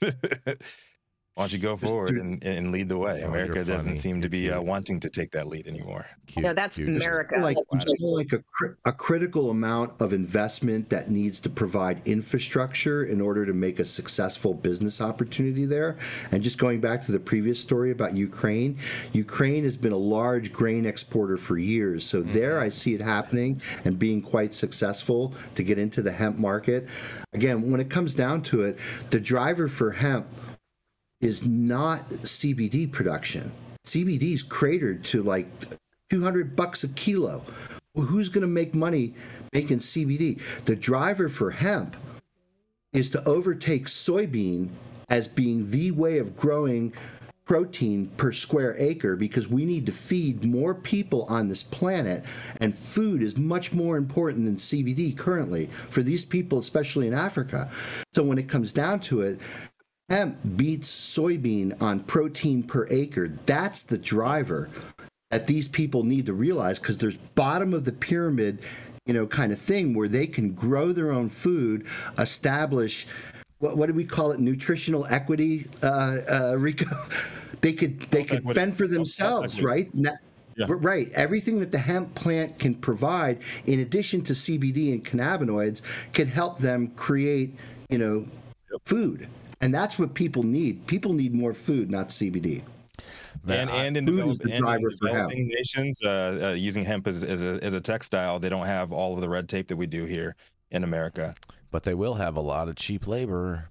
Why 1.34 1.42
don't 1.42 1.52
you 1.52 1.58
go 1.58 1.76
forward 1.76 2.16
and, 2.16 2.44
and 2.44 2.70
lead 2.70 2.88
the 2.88 2.96
way? 2.96 3.22
Oh, 3.24 3.28
America 3.28 3.64
doesn't 3.64 3.78
funny. 3.86 3.96
seem 3.96 4.22
to 4.22 4.28
be 4.28 4.52
uh, 4.52 4.62
wanting 4.62 5.00
to 5.00 5.10
take 5.10 5.32
that 5.32 5.48
lead 5.48 5.66
anymore. 5.66 6.06
Cute, 6.28 6.44
No, 6.44 6.54
that's 6.54 6.76
cute. 6.76 6.88
America. 6.90 7.34
like 7.40 7.56
like 7.98 8.32
a, 8.32 8.44
a 8.84 8.92
critical 8.92 9.50
amount 9.50 10.00
of 10.00 10.12
investment 10.12 10.90
that 10.90 11.10
needs 11.10 11.40
to 11.40 11.50
provide 11.50 12.06
infrastructure 12.06 13.04
in 13.04 13.20
order 13.20 13.44
to 13.46 13.52
make 13.52 13.80
a 13.80 13.84
successful 13.84 14.54
business 14.54 15.00
opportunity 15.00 15.64
there. 15.66 15.96
And 16.30 16.40
just 16.40 16.56
going 16.56 16.80
back 16.80 17.02
to 17.06 17.12
the 17.12 17.18
previous 17.18 17.60
story 17.60 17.90
about 17.90 18.14
Ukraine, 18.14 18.78
Ukraine 19.12 19.64
has 19.64 19.76
been 19.76 19.90
a 19.92 19.96
large 19.96 20.52
grain 20.52 20.86
exporter 20.86 21.36
for 21.36 21.58
years. 21.58 22.06
So 22.06 22.22
there 22.22 22.60
I 22.60 22.68
see 22.68 22.94
it 22.94 23.00
happening 23.00 23.60
and 23.84 23.98
being 23.98 24.22
quite 24.22 24.54
successful 24.54 25.34
to 25.56 25.64
get 25.64 25.78
into 25.78 26.00
the 26.00 26.12
hemp 26.12 26.38
market. 26.38 26.86
Again, 27.32 27.72
when 27.72 27.80
it 27.80 27.90
comes 27.90 28.14
down 28.14 28.42
to 28.42 28.62
it, 28.62 28.78
the 29.10 29.18
driver 29.18 29.66
for 29.66 29.90
hemp 29.90 30.28
is 31.24 31.46
not 31.46 32.08
CBD 32.10 32.90
production. 32.90 33.50
CBD 33.86 34.34
is 34.34 34.42
cratered 34.42 35.04
to 35.04 35.22
like 35.22 35.48
200 36.10 36.54
bucks 36.54 36.84
a 36.84 36.88
kilo. 36.88 37.44
Who's 37.94 38.28
going 38.28 38.42
to 38.42 38.46
make 38.46 38.74
money 38.74 39.14
making 39.52 39.78
CBD? 39.78 40.40
The 40.66 40.76
driver 40.76 41.28
for 41.28 41.52
hemp 41.52 41.96
is 42.92 43.10
to 43.12 43.24
overtake 43.26 43.86
soybean 43.86 44.68
as 45.08 45.26
being 45.26 45.70
the 45.70 45.90
way 45.92 46.18
of 46.18 46.36
growing 46.36 46.92
protein 47.46 48.06
per 48.16 48.32
square 48.32 48.74
acre 48.78 49.16
because 49.16 49.48
we 49.48 49.64
need 49.64 49.84
to 49.86 49.92
feed 49.92 50.44
more 50.44 50.74
people 50.74 51.24
on 51.28 51.48
this 51.48 51.62
planet 51.62 52.24
and 52.58 52.74
food 52.74 53.22
is 53.22 53.36
much 53.36 53.70
more 53.72 53.98
important 53.98 54.46
than 54.46 54.56
CBD 54.56 55.16
currently 55.16 55.66
for 55.66 56.02
these 56.02 56.24
people 56.24 56.58
especially 56.58 57.06
in 57.06 57.12
Africa. 57.12 57.70
So 58.14 58.22
when 58.22 58.38
it 58.38 58.48
comes 58.48 58.72
down 58.72 59.00
to 59.00 59.20
it, 59.20 59.38
hemp 60.14 60.38
beats 60.56 60.88
soybean 60.90 61.80
on 61.82 61.98
protein 62.00 62.62
per 62.62 62.86
acre. 62.88 63.28
That's 63.46 63.82
the 63.82 63.98
driver 63.98 64.70
that 65.32 65.48
these 65.48 65.66
people 65.66 66.04
need 66.04 66.26
to 66.26 66.32
realize 66.32 66.78
because 66.78 66.98
there's 66.98 67.16
bottom 67.16 67.74
of 67.74 67.84
the 67.84 67.90
pyramid, 67.90 68.62
you 69.06 69.12
know, 69.12 69.26
kind 69.26 69.50
of 69.52 69.58
thing 69.58 69.92
where 69.92 70.06
they 70.06 70.28
can 70.28 70.52
grow 70.52 70.92
their 70.92 71.10
own 71.10 71.30
food, 71.30 71.84
establish 72.16 73.06
what, 73.58 73.76
what 73.76 73.86
do 73.86 73.92
we 73.94 74.04
call 74.04 74.30
it? 74.30 74.38
Nutritional 74.38 75.04
equity, 75.06 75.66
uh, 75.82 76.18
uh, 76.30 76.56
Rico. 76.58 76.86
They 77.60 77.72
could 77.72 78.00
they 78.10 78.24
could 78.24 78.40
equity. 78.40 78.60
fend 78.60 78.76
for 78.76 78.86
themselves, 78.86 79.62
right? 79.62 79.88
Na- 79.94 80.10
Yeah. 80.54 80.66
Right. 80.68 81.08
Everything 81.14 81.60
that 81.60 81.72
the 81.72 81.78
hemp 81.78 82.14
plant 82.14 82.58
can 82.58 82.74
provide, 82.74 83.38
in 83.64 83.80
addition 83.80 84.20
to 84.24 84.34
CBD 84.34 84.92
and 84.92 85.02
cannabinoids, 85.02 85.80
can 86.12 86.28
help 86.28 86.58
them 86.58 86.88
create, 86.88 87.56
you 87.88 87.96
know, 87.96 88.26
food. 88.84 89.28
And 89.64 89.72
that's 89.72 89.98
what 89.98 90.12
people 90.12 90.42
need. 90.42 90.86
People 90.86 91.14
need 91.14 91.34
more 91.34 91.54
food, 91.54 91.90
not 91.90 92.10
CBD. 92.10 92.62
and 93.48 93.70
and 93.70 93.96
in, 93.96 94.06
food 94.06 94.16
develop, 94.16 94.32
is 94.32 94.38
the 94.38 94.44
and 94.44 94.54
in 94.56 94.60
driver 94.60 94.90
for 94.90 95.06
developing 95.08 95.48
nations, 95.48 96.04
uh, 96.04 96.50
uh, 96.50 96.54
using 96.54 96.84
hemp 96.84 97.06
as, 97.06 97.24
as, 97.24 97.42
a, 97.42 97.58
as 97.64 97.72
a 97.72 97.80
textile, 97.80 98.38
they 98.38 98.50
don't 98.50 98.66
have 98.66 98.92
all 98.92 99.14
of 99.14 99.22
the 99.22 99.28
red 99.28 99.48
tape 99.48 99.68
that 99.68 99.76
we 99.76 99.86
do 99.86 100.04
here 100.04 100.36
in 100.70 100.84
America. 100.84 101.34
But 101.70 101.84
they 101.84 101.94
will 101.94 102.12
have 102.12 102.36
a 102.36 102.42
lot 102.42 102.68
of 102.68 102.76
cheap 102.76 103.06
labor. 103.06 103.70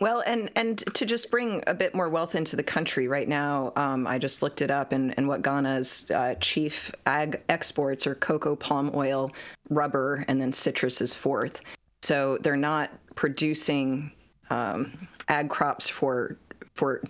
Well, 0.00 0.24
and 0.26 0.50
and 0.56 0.78
to 0.94 1.06
just 1.06 1.30
bring 1.30 1.62
a 1.68 1.74
bit 1.74 1.94
more 1.94 2.08
wealth 2.08 2.34
into 2.34 2.56
the 2.56 2.64
country 2.64 3.06
right 3.06 3.28
now, 3.28 3.72
um, 3.76 4.08
I 4.08 4.18
just 4.18 4.42
looked 4.42 4.60
it 4.60 4.72
up, 4.72 4.90
and, 4.90 5.14
and 5.16 5.28
what 5.28 5.40
Ghana's 5.40 6.10
uh, 6.10 6.34
chief 6.40 6.90
ag 7.06 7.42
exports 7.48 8.08
are 8.08 8.16
cocoa, 8.16 8.56
palm 8.56 8.90
oil, 8.92 9.30
rubber, 9.70 10.24
and 10.26 10.40
then 10.40 10.52
citrus 10.52 11.00
is 11.00 11.14
fourth. 11.14 11.60
So 12.02 12.38
they're 12.42 12.56
not 12.56 12.90
producing 13.14 14.10
um, 14.50 15.08
ag 15.28 15.48
crops 15.48 15.88
for 15.88 16.36
for 16.74 17.02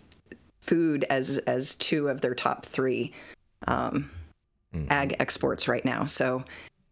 food 0.60 1.04
as 1.10 1.38
as 1.38 1.74
two 1.76 2.08
of 2.08 2.20
their 2.20 2.34
top 2.34 2.66
three 2.66 3.12
um, 3.66 4.10
ag 4.90 5.16
exports 5.20 5.68
right 5.68 5.84
now. 5.84 6.04
So 6.06 6.44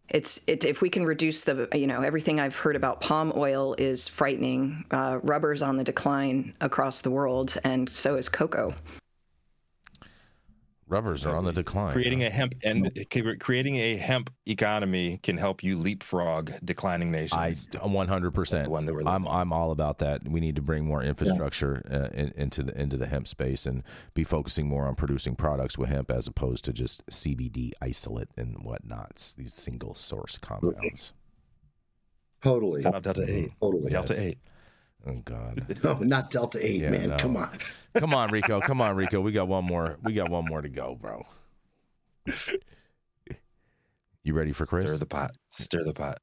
it's 0.09 0.40
it, 0.47 0.64
if 0.64 0.80
we 0.80 0.90
can 0.90 1.05
reduce 1.05 1.42
the 1.42 1.68
you 1.74 1.86
know 1.86 2.03
everything 2.03 2.40
I've 2.40 2.57
heard 2.57 2.76
about 2.76 3.01
palm 3.01 3.32
oil 3.36 3.74
is 3.78 4.09
frightening. 4.09 4.84
Uh, 4.90 5.18
rubber's 5.22 5.62
on 5.62 5.76
the 5.76 5.84
decline 5.84 6.55
across 6.61 7.01
the 7.01 7.11
world, 7.11 7.57
and 7.64 7.88
so 7.88 8.16
is 8.16 8.28
cocoa. 8.28 8.74
Rubbers 10.87 11.24
are 11.24 11.35
on 11.35 11.45
the 11.45 11.53
decline. 11.53 11.93
Creating 11.93 12.22
a 12.22 12.30
hemp 12.30 12.55
and 12.62 12.91
creating 13.41 13.76
a 13.76 13.97
hemp 13.97 14.30
economy 14.47 15.18
can 15.22 15.39
help 15.39 15.62
you 15.62 15.76
leapfrog 15.76 16.51
declining 16.62 17.11
nations. 17.11 17.68
I 17.72 17.87
100. 17.87 18.30
percent 18.32 18.70
one 18.70 18.85
that 18.85 18.95
we're 18.95 19.03
I'm 19.07 19.26
I'm 19.26 19.53
all 19.53 19.70
about 19.70 19.99
that. 19.99 20.28
We 20.28 20.41
need 20.41 20.57
to 20.57 20.62
bring 20.62 20.85
more 20.85 21.03
infrastructure 21.03 21.82
uh, 21.91 22.14
in, 22.16 22.32
into 22.37 22.62
the 22.62 22.78
into 22.78 22.97
the 22.99 23.07
hemp 23.07 23.28
space 23.28 23.64
and 23.64 23.82
be 24.12 24.24
focusing 24.24 24.68
more 24.68 24.87
on 24.87 24.95
producing 24.95 25.37
products 25.37 25.78
with 25.78 25.89
hemp 25.89 26.11
as 26.11 26.26
opposed 26.26 26.64
to 26.66 26.72
just 26.72 27.07
CBD 27.07 27.72
isolate 27.80 28.28
and 28.37 28.59
whatnots. 28.59 29.32
These 29.32 29.55
single 29.55 29.95
source 29.95 30.37
compounds. 30.37 31.12
Totally. 32.43 32.82
Delta 32.82 33.24
Eight. 33.26 33.53
Totally. 33.59 33.91
Delta 33.91 34.12
Yes. 34.12 34.20
Eight. 34.22 34.39
Oh 35.07 35.21
God. 35.25 35.79
No, 35.85 35.99
not 35.99 36.31
Delta 36.31 36.59
8, 36.65 36.81
Yeah, 36.81 36.91
man. 36.91 37.09
no. 37.11 37.17
Come 37.17 37.37
on. 37.37 37.51
Come 37.97 38.15
on, 38.15 38.31
Rico. 38.31 38.61
Come 38.61 38.81
on, 38.81 38.97
Rico. 38.97 39.21
We 39.21 39.33
got 39.33 39.49
one 39.49 39.65
more. 39.65 39.99
We 40.03 40.15
got 40.15 40.31
one 40.31 40.47
more 40.47 40.63
to 40.63 40.69
go, 40.69 40.95
bro. 41.01 41.25
You 44.23 44.33
ready 44.33 44.53
for 44.53 44.65
Chris? 44.67 44.91
Stir 44.91 44.99
the 44.99 45.07
pot. 45.07 45.33
Stir 45.49 45.85
the 45.85 45.93
pot. 45.93 46.19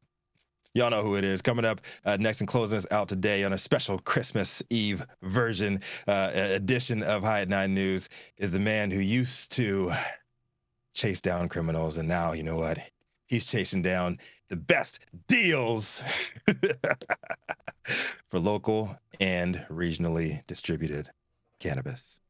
Y'all 0.73 0.89
know 0.89 1.03
who 1.03 1.15
it 1.15 1.23
is. 1.25 1.41
Coming 1.41 1.65
up 1.65 1.81
uh, 2.05 2.17
next 2.19 2.39
and 2.39 2.47
closing 2.47 2.77
us 2.77 2.87
out 2.91 3.09
today 3.09 3.43
on 3.43 3.53
a 3.53 3.57
special 3.57 3.99
Christmas 3.99 4.63
Eve 4.69 5.05
version 5.21 5.79
uh, 6.07 6.31
edition 6.33 7.03
of 7.03 7.23
High 7.23 7.41
at 7.41 7.49
Nine 7.49 7.73
News 7.75 8.07
is 8.37 8.51
the 8.51 8.59
man 8.59 8.89
who 8.89 8.99
used 9.01 9.51
to 9.53 9.91
chase 10.93 11.21
down 11.21 11.49
criminals, 11.49 11.97
and 11.97 12.07
now 12.07 12.31
you 12.31 12.43
know 12.43 12.55
what? 12.55 12.79
He's 13.27 13.45
chasing 13.45 13.81
down 13.81 14.17
the 14.51 14.57
best 14.57 14.99
deals 15.27 16.03
for 18.27 18.37
local 18.37 18.93
and 19.21 19.65
regionally 19.69 20.45
distributed 20.45 21.09
cannabis. 21.59 22.21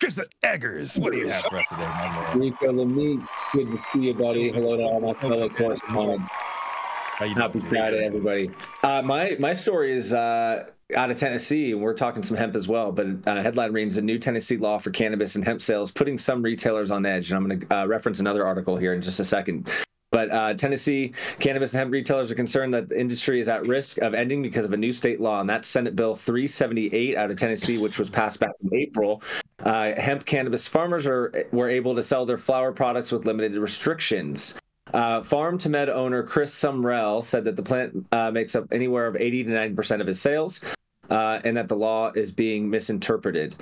Chris 0.00 0.20
Eggers, 0.42 0.98
what 0.98 1.12
do 1.12 1.18
you 1.18 1.28
have 1.28 1.44
for 1.44 1.58
us 1.58 1.68
today, 1.68 1.88
my 1.88 2.34
man? 2.34 2.52
Lamitte, 2.60 3.26
good 3.52 3.70
to 3.70 3.76
see 3.76 4.00
you, 4.00 4.14
buddy. 4.14 4.50
Hello 4.50 4.76
to 4.76 4.82
all 4.82 5.00
my 5.00 5.14
fellow 5.14 5.48
correspondents. 5.48 6.28
How 6.32 7.24
you 7.24 7.34
Happy? 7.36 7.60
Friday, 7.60 8.04
everybody. 8.04 8.50
Uh, 8.82 9.00
my 9.00 9.36
my 9.38 9.52
story 9.52 9.92
is 9.92 10.12
uh, 10.12 10.64
out 10.96 11.10
of 11.10 11.16
Tennessee, 11.16 11.72
and 11.72 11.80
we're 11.80 11.94
talking 11.94 12.22
some 12.22 12.36
hemp 12.36 12.54
as 12.56 12.68
well. 12.68 12.92
But 12.92 13.06
uh, 13.26 13.42
headline 13.42 13.72
reads: 13.72 13.96
A 13.96 14.02
new 14.02 14.18
Tennessee 14.18 14.58
law 14.58 14.78
for 14.78 14.90
cannabis 14.90 15.36
and 15.36 15.44
hemp 15.44 15.62
sales 15.62 15.90
putting 15.90 16.18
some 16.18 16.42
retailers 16.42 16.90
on 16.90 17.06
edge. 17.06 17.30
And 17.30 17.38
I'm 17.38 17.48
going 17.48 17.60
to 17.60 17.74
uh, 17.74 17.86
reference 17.86 18.20
another 18.20 18.44
article 18.44 18.76
here 18.76 18.92
in 18.92 19.00
just 19.00 19.18
a 19.18 19.24
second. 19.24 19.70
But 20.16 20.32
uh, 20.32 20.54
Tennessee 20.54 21.12
cannabis 21.40 21.74
and 21.74 21.80
hemp 21.80 21.92
retailers 21.92 22.30
are 22.30 22.34
concerned 22.34 22.72
that 22.72 22.88
the 22.88 22.98
industry 22.98 23.38
is 23.38 23.50
at 23.50 23.66
risk 23.66 23.98
of 23.98 24.14
ending 24.14 24.40
because 24.40 24.64
of 24.64 24.72
a 24.72 24.76
new 24.78 24.90
state 24.90 25.20
law, 25.20 25.42
and 25.42 25.50
that's 25.50 25.68
Senate 25.68 25.94
Bill 25.94 26.16
378 26.16 27.18
out 27.18 27.30
of 27.30 27.36
Tennessee, 27.36 27.76
which 27.76 27.98
was 27.98 28.08
passed 28.08 28.40
back 28.40 28.52
in 28.64 28.74
April. 28.74 29.20
Uh, 29.62 29.92
hemp 29.92 30.24
cannabis 30.24 30.66
farmers 30.66 31.06
are 31.06 31.44
were 31.52 31.68
able 31.68 31.94
to 31.94 32.02
sell 32.02 32.24
their 32.24 32.38
flower 32.38 32.72
products 32.72 33.12
with 33.12 33.26
limited 33.26 33.56
restrictions. 33.56 34.54
Uh, 34.94 35.20
Farm 35.20 35.58
to 35.58 35.68
Med 35.68 35.90
owner 35.90 36.22
Chris 36.22 36.54
Sumrell 36.54 37.22
said 37.22 37.44
that 37.44 37.54
the 37.54 37.62
plant 37.62 38.06
uh, 38.12 38.30
makes 38.30 38.54
up 38.54 38.64
anywhere 38.72 39.06
of 39.06 39.16
80 39.16 39.44
to 39.44 39.50
90 39.50 39.74
percent 39.74 40.00
of 40.00 40.08
his 40.08 40.18
sales, 40.18 40.62
uh, 41.10 41.40
and 41.44 41.54
that 41.58 41.68
the 41.68 41.76
law 41.76 42.10
is 42.12 42.30
being 42.30 42.70
misinterpreted. 42.70 43.54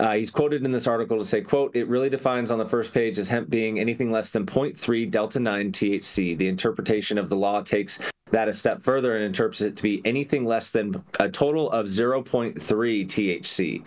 Uh, 0.00 0.14
he's 0.14 0.30
quoted 0.30 0.64
in 0.64 0.72
this 0.72 0.86
article 0.86 1.18
to 1.18 1.24
say, 1.24 1.40
quote, 1.40 1.74
it 1.76 1.86
really 1.88 2.08
defines 2.08 2.50
on 2.50 2.58
the 2.58 2.68
first 2.68 2.94
page 2.94 3.18
as 3.18 3.28
hemp 3.28 3.50
being 3.50 3.78
anything 3.78 4.10
less 4.10 4.30
than 4.30 4.46
0.3 4.46 5.10
delta 5.10 5.38
9 5.38 5.72
THC. 5.72 6.36
The 6.36 6.48
interpretation 6.48 7.18
of 7.18 7.28
the 7.28 7.36
law 7.36 7.60
takes 7.60 8.00
that 8.30 8.48
a 8.48 8.52
step 8.52 8.82
further 8.82 9.14
and 9.14 9.24
interprets 9.24 9.60
it 9.60 9.76
to 9.76 9.82
be 9.82 10.00
anything 10.04 10.44
less 10.44 10.70
than 10.70 11.02
a 11.20 11.28
total 11.28 11.70
of 11.70 11.86
0.3 11.86 12.54
THC. 12.56 13.82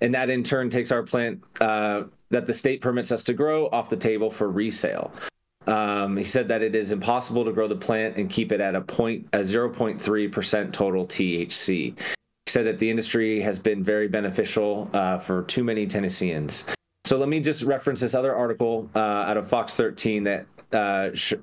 And 0.00 0.14
that 0.14 0.30
in 0.30 0.42
turn 0.42 0.70
takes 0.70 0.92
our 0.92 1.02
plant 1.02 1.42
uh, 1.60 2.04
that 2.30 2.46
the 2.46 2.54
state 2.54 2.80
permits 2.80 3.12
us 3.12 3.22
to 3.24 3.34
grow 3.34 3.68
off 3.68 3.90
the 3.90 3.96
table 3.96 4.30
for 4.30 4.48
resale. 4.48 5.12
Um, 5.66 6.16
he 6.16 6.24
said 6.24 6.48
that 6.48 6.62
it 6.62 6.74
is 6.74 6.90
impossible 6.90 7.44
to 7.44 7.52
grow 7.52 7.68
the 7.68 7.76
plant 7.76 8.16
and 8.16 8.30
keep 8.30 8.50
it 8.50 8.60
at 8.60 8.74
a 8.74 8.80
point 8.80 9.28
a 9.32 9.40
0.3% 9.40 10.72
total 10.72 11.06
THC. 11.06 11.94
Said 12.50 12.66
that 12.66 12.80
the 12.80 12.90
industry 12.90 13.40
has 13.42 13.60
been 13.60 13.84
very 13.84 14.08
beneficial 14.08 14.90
uh, 14.92 15.20
for 15.20 15.44
too 15.44 15.62
many 15.62 15.86
Tennesseans. 15.86 16.64
So 17.04 17.16
let 17.16 17.28
me 17.28 17.38
just 17.38 17.62
reference 17.62 18.00
this 18.00 18.12
other 18.12 18.34
article 18.34 18.90
uh, 18.96 18.98
out 18.98 19.36
of 19.36 19.46
Fox 19.48 19.76
13 19.76 20.24
that 20.24 20.46
uh, 20.72 21.10
sh- 21.14 21.34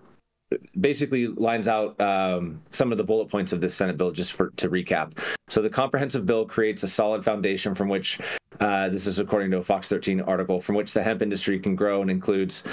basically 0.81 1.27
lines 1.27 1.69
out 1.69 1.97
um, 2.01 2.61
some 2.71 2.91
of 2.91 2.97
the 2.97 3.05
bullet 3.05 3.29
points 3.29 3.53
of 3.53 3.61
this 3.61 3.73
Senate 3.73 3.97
bill, 3.97 4.11
just 4.11 4.33
for 4.33 4.49
to 4.57 4.69
recap. 4.69 5.17
So 5.47 5.61
the 5.61 5.69
comprehensive 5.69 6.25
bill 6.25 6.45
creates 6.45 6.83
a 6.83 6.89
solid 6.89 7.23
foundation 7.23 7.73
from 7.73 7.87
which, 7.87 8.19
uh, 8.59 8.89
this 8.89 9.07
is 9.07 9.19
according 9.19 9.49
to 9.51 9.59
a 9.59 9.63
Fox 9.63 9.87
13 9.87 10.19
article, 10.19 10.59
from 10.59 10.75
which 10.75 10.91
the 10.91 11.01
hemp 11.01 11.21
industry 11.21 11.57
can 11.57 11.73
grow 11.73 12.01
and 12.01 12.11
includes 12.11 12.65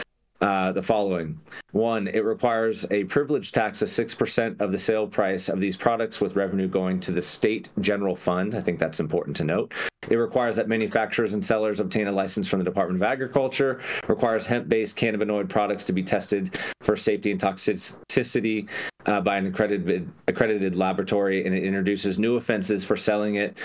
uh, 0.44 0.72
the 0.72 0.82
following. 0.82 1.40
One, 1.72 2.06
it 2.06 2.22
requires 2.22 2.84
a 2.90 3.04
privilege 3.04 3.50
tax 3.50 3.80
of 3.80 3.88
6% 3.88 4.60
of 4.60 4.72
the 4.72 4.78
sale 4.78 5.06
price 5.06 5.48
of 5.48 5.58
these 5.58 5.74
products 5.74 6.20
with 6.20 6.36
revenue 6.36 6.68
going 6.68 7.00
to 7.00 7.12
the 7.12 7.22
state 7.22 7.70
general 7.80 8.14
fund. 8.14 8.54
I 8.54 8.60
think 8.60 8.78
that's 8.78 9.00
important 9.00 9.34
to 9.38 9.44
note. 9.44 9.72
It 10.10 10.16
requires 10.16 10.54
that 10.56 10.68
manufacturers 10.68 11.32
and 11.32 11.42
sellers 11.42 11.80
obtain 11.80 12.08
a 12.08 12.12
license 12.12 12.46
from 12.46 12.58
the 12.58 12.64
Department 12.66 13.02
of 13.02 13.08
Agriculture, 13.10 13.80
requires 14.06 14.44
hemp 14.44 14.68
based 14.68 14.98
cannabinoid 14.98 15.48
products 15.48 15.84
to 15.84 15.94
be 15.94 16.02
tested 16.02 16.58
for 16.82 16.94
safety 16.94 17.30
and 17.30 17.40
toxicity 17.40 18.68
uh, 19.06 19.22
by 19.22 19.38
an 19.38 19.46
accredited, 19.46 20.10
accredited 20.28 20.74
laboratory, 20.74 21.46
and 21.46 21.54
it 21.54 21.64
introduces 21.64 22.18
new 22.18 22.36
offenses 22.36 22.84
for 22.84 22.98
selling 22.98 23.36
it 23.36 23.56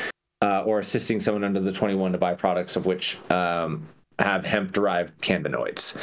uh, 0.42 0.64
or 0.64 0.80
assisting 0.80 1.20
someone 1.20 1.44
under 1.44 1.60
the 1.60 1.74
21 1.74 2.14
to 2.14 2.18
buy 2.18 2.34
products 2.34 2.78
of 2.78 2.86
which 2.86 3.18
um, 3.32 3.86
have 4.20 4.46
hemp 4.46 4.72
derived 4.72 5.20
cannabinoids. 5.22 5.98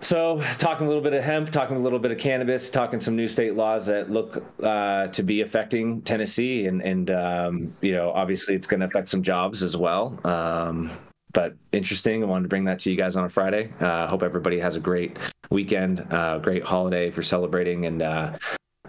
So, 0.00 0.42
talking 0.58 0.86
a 0.86 0.88
little 0.88 1.02
bit 1.02 1.12
of 1.12 1.24
hemp, 1.24 1.50
talking 1.50 1.76
a 1.76 1.80
little 1.80 1.98
bit 1.98 2.10
of 2.12 2.18
cannabis, 2.18 2.70
talking 2.70 3.00
some 3.00 3.16
new 3.16 3.26
state 3.26 3.54
laws 3.54 3.86
that 3.86 4.10
look 4.10 4.44
uh, 4.62 5.08
to 5.08 5.22
be 5.22 5.40
affecting 5.40 6.02
Tennessee, 6.02 6.66
and 6.66 6.80
and 6.82 7.10
um, 7.10 7.76
you 7.80 7.92
know, 7.92 8.10
obviously, 8.10 8.54
it's 8.54 8.66
going 8.66 8.80
to 8.80 8.86
affect 8.86 9.08
some 9.08 9.22
jobs 9.22 9.62
as 9.62 9.76
well. 9.76 10.18
Um, 10.24 10.90
but 11.32 11.56
interesting. 11.72 12.22
I 12.22 12.26
wanted 12.26 12.44
to 12.44 12.48
bring 12.48 12.64
that 12.64 12.78
to 12.80 12.90
you 12.90 12.96
guys 12.96 13.16
on 13.16 13.24
a 13.24 13.28
Friday. 13.28 13.72
Uh, 13.80 14.06
hope 14.06 14.22
everybody 14.22 14.58
has 14.60 14.76
a 14.76 14.80
great 14.80 15.16
weekend, 15.50 16.06
uh, 16.10 16.38
great 16.38 16.64
holiday 16.64 17.10
for 17.10 17.22
celebrating, 17.22 17.86
and 17.86 18.02
uh, 18.02 18.38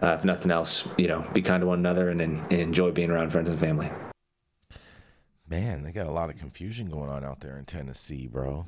uh, 0.01 0.16
if 0.18 0.24
nothing 0.24 0.51
else, 0.51 0.88
you 0.97 1.07
know, 1.07 1.28
be 1.34 1.41
kind 1.41 1.62
to 1.62 1.68
one 1.68 1.80
another 1.80 2.10
and, 2.10 2.22
and 2.22 2.51
enjoy 2.51 2.91
being 2.91 3.10
around 3.10 3.32
friends 3.32 3.49
and 3.49 3.60
family. 3.60 3.89
Man, 5.47 5.82
they 5.84 5.91
got 5.91 6.05
a 6.05 6.12
lot 6.12 6.30
of 6.30 6.38
confusion 6.38 6.89
going 6.89 7.10
on 7.10 7.24
out 7.24 7.39
there 7.39 7.57
in 7.57 7.66
Tennessee, 7.66 8.28
bro. 8.28 8.66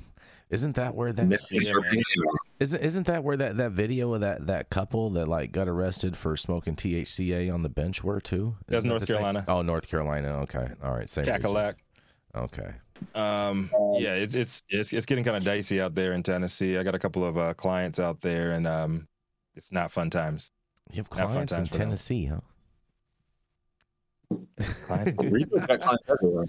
Isn't 0.51 0.75
that 0.75 0.93
where 0.95 1.13
that 1.13 1.25
Misinterpreting. 1.27 2.03
isn't 2.59 2.81
isn't 2.83 3.07
that 3.07 3.23
where 3.23 3.37
that, 3.37 3.55
that 3.57 3.71
video 3.71 4.13
of 4.13 4.19
that, 4.21 4.47
that 4.47 4.69
couple 4.69 5.09
that 5.11 5.27
like 5.27 5.53
got 5.53 5.69
arrested 5.69 6.17
for 6.17 6.35
smoking 6.35 6.75
THCA 6.75 7.51
on 7.53 7.63
the 7.63 7.69
bench 7.69 8.03
were 8.03 8.19
too? 8.19 8.57
That's 8.67 8.79
Isn't 8.79 8.87
that 8.87 8.89
North 8.89 8.99
the 9.01 9.05
same- 9.07 9.15
Carolina. 9.15 9.45
Oh, 9.47 9.61
North 9.61 9.87
Carolina. 9.89 10.27
Okay, 10.41 10.67
all 10.83 10.91
right. 10.93 11.09
Same. 11.09 11.23
region. 11.25 11.41
Cackalack. 11.41 11.75
Okay. 12.35 12.73
Um, 13.15 13.69
yeah, 13.97 14.13
it's 14.15 14.35
it's 14.35 14.63
it's 14.69 14.91
it's 14.93 15.05
getting 15.05 15.23
kind 15.23 15.37
of 15.37 15.43
dicey 15.43 15.79
out 15.81 15.95
there 15.95 16.11
in 16.13 16.21
Tennessee. 16.21 16.77
I 16.77 16.83
got 16.83 16.95
a 16.95 16.99
couple 16.99 17.25
of 17.25 17.37
uh, 17.37 17.53
clients 17.53 17.99
out 17.99 18.19
there, 18.21 18.51
and 18.51 18.67
um, 18.67 19.07
it's 19.55 19.71
not 19.71 19.91
fun 19.91 20.09
times. 20.09 20.51
You 20.91 20.97
have 20.97 21.09
Not 21.11 21.17
fun 21.17 21.31
clients 21.31 21.51
in 21.53 21.57
times 21.59 21.69
for 21.69 21.77
them. 21.77 21.87
Tennessee, 21.87 22.25
huh? 22.25 22.39
Clients 24.85 25.23
in 25.23 25.29
Rico's 25.33 25.65
got 25.65 25.79
clients 25.81 26.07
everywhere. 26.09 26.45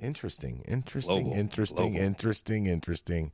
Interesting, 0.00 0.62
interesting, 0.68 1.24
Global, 1.24 1.38
interesting, 1.40 1.92
global. 1.92 2.06
interesting, 2.06 2.66
interesting. 2.66 3.32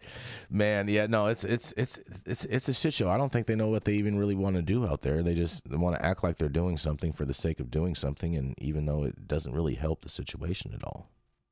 Man, 0.48 0.88
yeah, 0.88 1.06
no, 1.06 1.26
it's 1.26 1.44
it's 1.44 1.72
it's 1.76 2.00
it's 2.24 2.44
it's 2.46 2.68
a 2.68 2.72
shit 2.74 2.94
show. 2.94 3.10
I 3.10 3.18
don't 3.18 3.30
think 3.30 3.46
they 3.46 3.54
know 3.54 3.68
what 3.68 3.84
they 3.84 3.92
even 3.94 4.18
really 4.18 4.34
want 4.34 4.56
to 4.56 4.62
do 4.62 4.86
out 4.86 5.02
there. 5.02 5.22
They 5.22 5.34
just 5.34 5.68
want 5.68 5.96
to 5.96 6.04
act 6.04 6.24
like 6.24 6.38
they're 6.38 6.48
doing 6.48 6.78
something 6.78 7.12
for 7.12 7.24
the 7.26 7.34
sake 7.34 7.60
of 7.60 7.70
doing 7.70 7.94
something, 7.94 8.34
and 8.34 8.54
even 8.58 8.86
though 8.86 9.04
it 9.04 9.28
doesn't 9.28 9.52
really 9.52 9.74
help 9.74 10.02
the 10.02 10.08
situation 10.08 10.72
at 10.74 10.82
all. 10.84 11.10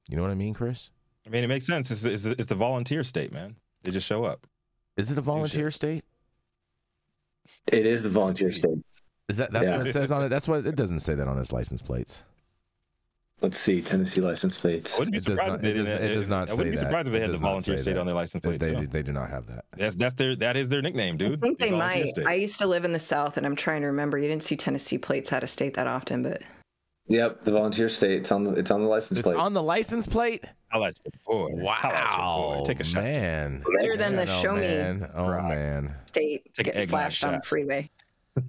You 0.09 0.17
know 0.17 0.23
what 0.23 0.31
I 0.31 0.35
mean, 0.35 0.55
Chris? 0.55 0.91
I 1.27 1.31
mean, 1.31 1.45
it 1.45 1.49
makes 1.49 1.67
sense. 1.67 1.91
It's, 1.91 2.05
it's, 2.05 2.25
it's 2.25 2.47
the 2.47 2.55
volunteer 2.55 3.05
state, 3.05 3.33
man. 3.33 3.57
They 3.85 3.91
just 3.93 4.07
show 4.07 4.25
up. 4.25 4.47
Is 4.97 5.13
it 5.13 5.19
a 5.19 5.23
volunteer 5.23 5.71
state? 5.71 6.05
It 7.71 7.87
is 7.87 8.03
the 8.03 8.09
volunteer 8.11 8.53
state. 8.53 8.79
Is 9.29 9.37
that 9.37 9.53
that's 9.53 9.69
Yeah. 9.69 9.79
what 9.79 9.87
it 9.87 9.93
says 9.93 10.11
on 10.11 10.25
it? 10.25 10.29
That's 10.31 10.49
what 10.49 10.67
it 10.67 10.75
doesn't 10.77 10.99
say 11.01 11.15
that 11.15 11.29
on 11.29 11.39
its 11.39 11.53
license 11.53 11.81
plates. 11.81 12.25
Let's 13.43 13.59
see, 13.59 13.83
Tennessee 13.83 14.21
license 14.21 14.57
plates. 14.61 14.95
I 14.95 14.99
wouldn't 15.01 15.13
be 15.13 15.17
It 15.19 15.25
does 15.25 15.37
surprised 15.39 15.49
not- 15.51 15.57
if 15.57 15.63
they 15.63 15.71
it 15.71 15.75
does- 15.75 15.89
didn't- 15.91 16.11
it 16.11 16.15
does 16.15 16.29
not 16.29 16.37
I 16.37 16.41
wouldn't 16.41 16.57
say 16.59 16.65
be 16.65 16.71
that. 16.71 16.79
surprised 16.79 17.07
if 17.09 17.13
they 17.13 17.19
It 17.19 17.23
had 17.23 17.31
the 17.33 17.39
volunteer 17.39 17.77
state 17.77 17.93
that. 17.95 18.01
on 18.01 18.07
their 18.07 18.15
license 18.15 18.43
They, 18.43 18.49
plate. 18.57 18.61
they, 18.61 18.81
too. 18.81 18.87
they 18.87 19.03
do 19.03 19.13
not 19.13 19.31
have 19.31 19.47
that. 19.47 19.65
That's 19.77 19.95
that's 19.97 20.15
their 20.15 20.37
that 20.37 20.57
is 20.57 20.69
their 20.69 20.81
nickname, 20.81 21.17
dude. 21.17 21.33
I 21.33 21.37
think 21.37 21.59
The 21.59 21.65
they 21.67 21.71
might. 21.73 22.09
state. 22.11 22.27
I 22.27 22.35
used 22.35 22.61
to 22.61 22.69
live 22.69 22.85
in 22.85 22.93
the 22.93 23.01
South, 23.01 23.37
and 23.37 23.45
I'm 23.45 23.57
trying 23.57 23.81
to 23.81 23.89
remember. 23.89 24.17
You 24.17 24.29
didn't 24.29 24.45
see 24.45 24.57
Tennessee 24.57 24.97
plates 24.97 25.33
out 25.33 25.43
of 25.43 25.51
state 25.51 25.75
that 25.75 25.89
often, 25.89 26.23
but 26.23 26.41
Yep, 27.09 27.43
the 27.45 27.51
volunteer 27.51 27.89
state. 27.89 28.13
It's 28.21 28.31
on 28.31 28.45
the 28.45 28.53
it's 28.53 28.71
on 28.71 28.81
the 28.81 28.87
license 28.89 29.19
It's 29.19 29.27
plate. 29.27 29.37
on 29.37 29.55
the 29.55 29.63
license 29.63 30.07
plate. 30.07 30.45
I'll 30.71 30.81
let 30.83 30.95
you, 31.05 31.11
boy. 31.27 31.49
Holla 31.59 31.95
at 31.97 32.11
your 32.11 32.19
boy. 32.19 32.31
Wow, 32.59 32.63
Take 32.65 32.79
a 32.79 32.85
shot. 32.85 33.03
man. 33.03 33.65
Better 33.77 33.97
than 33.97 34.15
the 34.15 34.33
oh, 34.33 34.41
show 34.41 34.53
me 34.55 34.61
man. 34.61 35.11
Oh 35.17 35.27
man. 35.27 35.97
state 36.07 36.45
Take 36.55 36.59
an 36.59 36.65
getting 36.67 36.83
eggnog 36.83 36.91
flashed 37.01 37.25
on 37.25 37.33
the 37.35 37.41
freeway. 37.43 37.91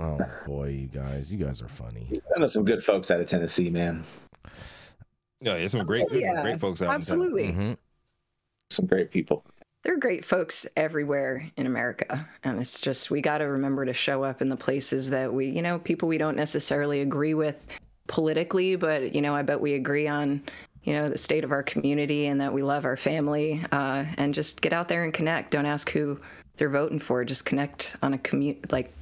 Oh 0.00 0.18
boy, 0.46 0.68
you 0.68 0.86
guys, 0.86 1.30
you 1.32 1.44
guys 1.44 1.60
are 1.60 1.68
funny. 1.68 2.20
I 2.34 2.40
know 2.40 2.48
some 2.48 2.64
good 2.64 2.82
folks 2.82 3.10
out 3.10 3.20
of 3.20 3.26
Tennessee, 3.26 3.68
man. 3.68 4.02
Yeah, 5.42 5.58
there's 5.58 5.72
some 5.72 5.84
great, 5.84 6.06
Oh, 6.10 6.14
yeah, 6.14 6.42
great 6.42 6.58
folks 6.58 6.80
out 6.80 6.84
in 6.86 6.88
town. 6.88 6.94
Absolutely. 6.96 7.52
Mhm. 7.52 7.76
Some 8.70 8.86
great 8.86 9.10
people. 9.10 9.44
There 9.82 9.94
are 9.94 9.98
great 9.98 10.24
folks 10.24 10.66
everywhere 10.76 11.50
in 11.56 11.66
America. 11.66 12.28
And 12.44 12.60
it's 12.60 12.80
just, 12.80 13.10
we 13.10 13.20
got 13.20 13.38
to 13.38 13.44
remember 13.44 13.84
to 13.84 13.92
show 13.94 14.22
up 14.22 14.40
in 14.42 14.48
the 14.48 14.56
places 14.56 15.10
that 15.10 15.32
we, 15.32 15.46
you 15.48 15.62
know, 15.62 15.78
people 15.78 16.08
we 16.08 16.18
don't 16.18 16.36
necessarily 16.36 17.00
agree 17.00 17.34
with 17.34 17.56
politically, 18.06 18.76
but, 18.76 19.14
you 19.14 19.20
know, 19.22 19.34
I 19.34 19.42
bet 19.42 19.60
we 19.60 19.74
agree 19.74 20.06
on, 20.06 20.42
you 20.84 20.92
know, 20.92 21.08
the 21.08 21.16
state 21.18 21.44
of 21.44 21.52
our 21.52 21.62
community 21.62 22.26
and 22.26 22.40
that 22.40 22.52
we 22.52 22.62
love 22.62 22.84
our 22.84 22.96
family. 22.96 23.64
Uh, 23.72 24.04
and 24.18 24.34
just 24.34 24.60
get 24.60 24.72
out 24.74 24.88
there 24.88 25.04
and 25.04 25.12
connect. 25.14 25.50
Don't 25.52 25.66
ask 25.66 25.90
who 25.90 26.20
they're 26.56 26.68
voting 26.70 26.98
for. 26.98 27.24
Just 27.24 27.44
connect 27.46 27.96
on 28.02 28.12
a 28.14 28.18
commu- 28.18 28.70
like 28.70 28.92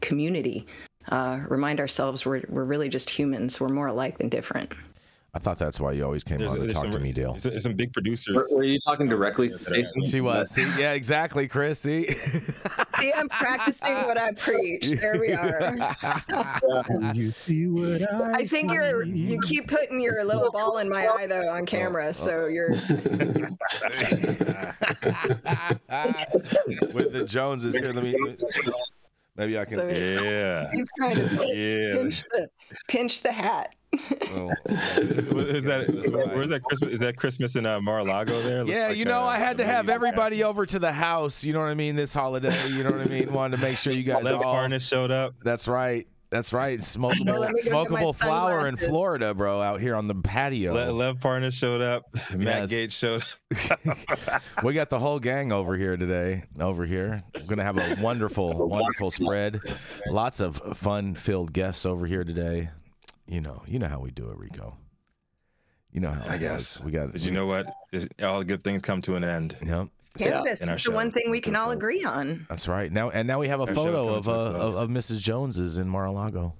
community. 0.00 0.66
Uh, 1.08 1.40
remind 1.48 1.80
ourselves 1.80 2.24
we're, 2.24 2.42
we're 2.48 2.64
really 2.64 2.88
just 2.88 3.10
humans. 3.10 3.60
We're 3.60 3.68
more 3.68 3.88
alike 3.88 4.18
than 4.18 4.28
different. 4.28 4.72
I 5.32 5.38
thought 5.38 5.58
that's 5.58 5.78
why 5.78 5.92
you 5.92 6.02
always 6.04 6.24
came 6.24 6.38
There's, 6.38 6.50
on 6.50 6.58
to 6.58 6.72
talk 6.72 6.82
some, 6.82 6.90
to 6.90 6.98
me, 6.98 7.12
Dale. 7.12 7.32
There's, 7.32 7.44
there's 7.44 7.62
some 7.62 7.74
big 7.74 7.92
producers. 7.92 8.34
Were, 8.34 8.48
were 8.52 8.64
you 8.64 8.80
talking 8.80 9.06
directly 9.08 9.48
to 9.48 9.58
Jason? 9.58 10.04
She 10.04 10.20
was. 10.20 10.50
See, 10.50 10.66
yeah, 10.76 10.92
exactly, 10.92 11.46
Chris. 11.46 11.78
See. 11.78 12.08
See, 13.00 13.12
I'm 13.14 13.28
practicing 13.28 13.94
what 13.94 14.18
I 14.18 14.32
preach. 14.32 14.88
There 15.00 15.18
we 15.20 15.32
are. 15.32 15.76
you 17.14 17.30
see 17.30 17.68
what 17.68 18.02
I, 18.12 18.40
I 18.40 18.46
think 18.46 18.72
you're 18.72 19.04
you 19.04 19.40
keep 19.40 19.68
putting 19.68 20.00
your 20.00 20.24
little 20.24 20.50
ball 20.50 20.78
in 20.78 20.88
my 20.88 21.06
eye 21.06 21.26
though 21.26 21.48
on 21.48 21.64
camera, 21.64 22.12
so 22.12 22.46
you're 22.46 22.70
With 26.92 27.12
the 27.12 27.24
Joneses 27.26 27.76
here, 27.76 27.92
let 27.92 28.02
me. 28.02 28.14
Maybe 29.40 29.58
I 29.58 29.64
can. 29.64 29.78
Let 29.78 29.86
me- 29.88 29.98
Yeah. 29.98 30.68
keep 30.74 30.86
trying 30.98 31.14
to 31.16 31.46
Yeah. 31.54 31.94
pinch 31.94 32.22
the 32.24 32.48
pinch 32.88 33.22
the 33.22 33.32
hat. 33.32 33.74
Oh. 34.32 34.50
Is 34.68 35.64
that 35.64 36.30
where's 36.34 36.48
that 36.50 36.62
Christmas? 36.62 36.92
Is 36.92 37.00
that 37.00 37.16
Christmas 37.16 37.56
in 37.56 37.64
uh, 37.64 37.80
Mar-a-Lago 37.80 38.40
there? 38.42 38.58
Looks 38.58 38.70
Yeah, 38.70 38.88
like, 38.88 38.96
you 38.98 39.04
know, 39.06 39.22
uh, 39.22 39.26
I 39.26 39.38
had 39.38 39.56
to 39.58 39.64
have 39.64 39.86
movie. 39.86 39.94
everybody 39.94 40.44
over 40.44 40.66
to 40.66 40.78
the 40.78 40.92
house. 40.92 41.42
You 41.42 41.54
know 41.54 41.60
what 41.60 41.70
I 41.70 41.74
mean? 41.74 41.96
This 41.96 42.12
holiday, 42.14 42.54
you 42.68 42.84
know 42.84 42.90
what 42.90 43.00
I 43.00 43.04
mean? 43.06 43.32
Wanted 43.32 43.56
to 43.56 43.62
make 43.62 43.78
sure 43.78 43.92
you 43.94 44.02
guys 44.04 44.22
Lev 44.24 44.42
all. 44.42 44.54
Parnas 44.54 44.86
showed 44.86 45.10
up. 45.10 45.34
That's 45.42 45.66
right. 45.66 46.06
That's 46.30 46.52
right. 46.52 46.78
Smokable, 46.80 47.38
let 47.38 47.50
me 47.52 47.62
go 47.62 47.82
get 47.84 47.90
my 47.90 48.02
smokable 48.02 48.14
flower 48.14 48.68
in. 48.68 48.76
Florida, 48.76 49.34
bro, 49.34 49.60
out 49.60 49.80
here 49.80 49.96
on 49.96 50.06
the 50.06 50.14
patio. 50.14 50.72
Le- 50.72 50.92
Lev 50.92 51.16
Parnas 51.18 51.52
showed 51.52 51.80
up. 51.80 52.04
Matt 52.36 52.70
Yes. 52.70 52.70
Gates 52.70 52.94
showed 52.94 53.24
up. 53.70 54.42
we 54.62 54.72
got 54.72 54.90
the 54.90 54.98
whole 54.98 55.18
gang 55.18 55.50
over 55.50 55.76
here 55.76 55.96
today. 55.96 56.44
Over 56.60 56.86
here, 56.86 57.22
we're 57.34 57.42
gonna 57.46 57.64
have 57.64 57.78
a 57.78 58.00
wonderful, 58.00 58.68
wonderful 58.68 59.10
spread. 59.10 59.60
Lots 60.08 60.38
of 60.40 60.56
fun-filled 60.76 61.52
guests 61.52 61.84
over 61.84 62.06
here 62.06 62.22
today. 62.24 62.70
You 63.26 63.40
know, 63.40 63.62
you 63.66 63.78
know 63.78 63.88
how 63.88 63.98
we 64.00 64.10
do 64.12 64.30
it, 64.30 64.36
Rico. 64.38 64.76
You 65.92 66.00
know 66.00 66.10
how 66.10 66.22
I 66.28 66.38
guess. 66.38 66.78
goes. 66.78 66.84
we 66.86 66.92
got. 66.92 67.10
But 67.10 67.22
you 67.22 67.32
know 67.32 67.46
what? 67.46 67.66
All 68.22 68.44
good 68.44 68.62
things 68.62 68.82
come 68.82 69.02
to 69.02 69.16
an 69.16 69.24
end. 69.24 69.56
Yep. 69.64 69.88
Cannabis 70.18 70.60
in 70.60 70.68
our 70.68 70.76
is 70.76 70.84
the 70.84 70.90
one 70.90 71.10
thing 71.10 71.30
we 71.30 71.40
can 71.40 71.54
all 71.54 71.70
agree 71.70 72.04
on. 72.04 72.46
That's 72.48 72.68
right. 72.68 72.90
Now 72.90 73.10
and 73.10 73.28
now 73.28 73.38
we 73.38 73.48
have 73.48 73.60
a 73.60 73.68
Our 73.68 73.74
photo 73.74 74.14
of, 74.14 74.28
uh, 74.28 74.32
of 74.32 74.76
of 74.76 74.88
Mrs. 74.88 75.20
Jones's 75.20 75.76
in 75.76 75.88
Mar-a-Lago. 75.88 76.54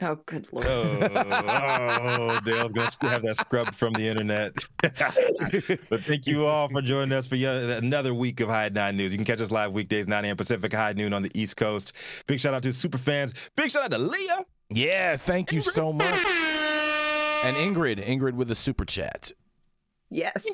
Oh, 0.00 0.16
good 0.26 0.46
lord. 0.52 0.64
Oh, 0.68 0.98
oh, 1.12 2.40
Dale's 2.44 2.72
gonna 2.72 3.12
have 3.12 3.22
that 3.22 3.36
scrubbed 3.36 3.74
from 3.74 3.92
the 3.94 4.06
internet. 4.06 4.52
but 4.80 6.04
thank 6.04 6.26
you 6.26 6.46
all 6.46 6.68
for 6.68 6.80
joining 6.80 7.12
us 7.12 7.26
for 7.26 7.34
yet 7.34 7.64
another 7.82 8.14
week 8.14 8.38
of 8.38 8.48
High 8.48 8.66
at 8.66 8.74
Nine 8.74 8.96
News. 8.96 9.10
You 9.10 9.18
can 9.18 9.24
catch 9.24 9.40
us 9.40 9.50
live 9.50 9.72
weekdays 9.72 10.06
9 10.06 10.24
a.m. 10.24 10.36
Pacific, 10.36 10.72
high 10.72 10.92
noon 10.92 11.12
on 11.12 11.22
the 11.22 11.32
East 11.34 11.56
Coast. 11.56 11.94
Big 12.28 12.38
shout 12.38 12.54
out 12.54 12.62
to 12.62 12.72
super 12.72 12.98
fans. 12.98 13.34
Big 13.56 13.70
shout 13.70 13.82
out 13.82 13.90
to 13.90 13.98
Leah. 13.98 14.44
Yeah, 14.70 15.16
thank 15.16 15.50
you 15.50 15.60
so 15.60 15.92
much. 15.92 16.24
And 17.44 17.56
Ingrid, 17.56 18.04
Ingrid 18.04 18.34
with 18.34 18.52
a 18.52 18.54
super 18.54 18.84
chat. 18.84 19.32
Yes. 20.10 20.46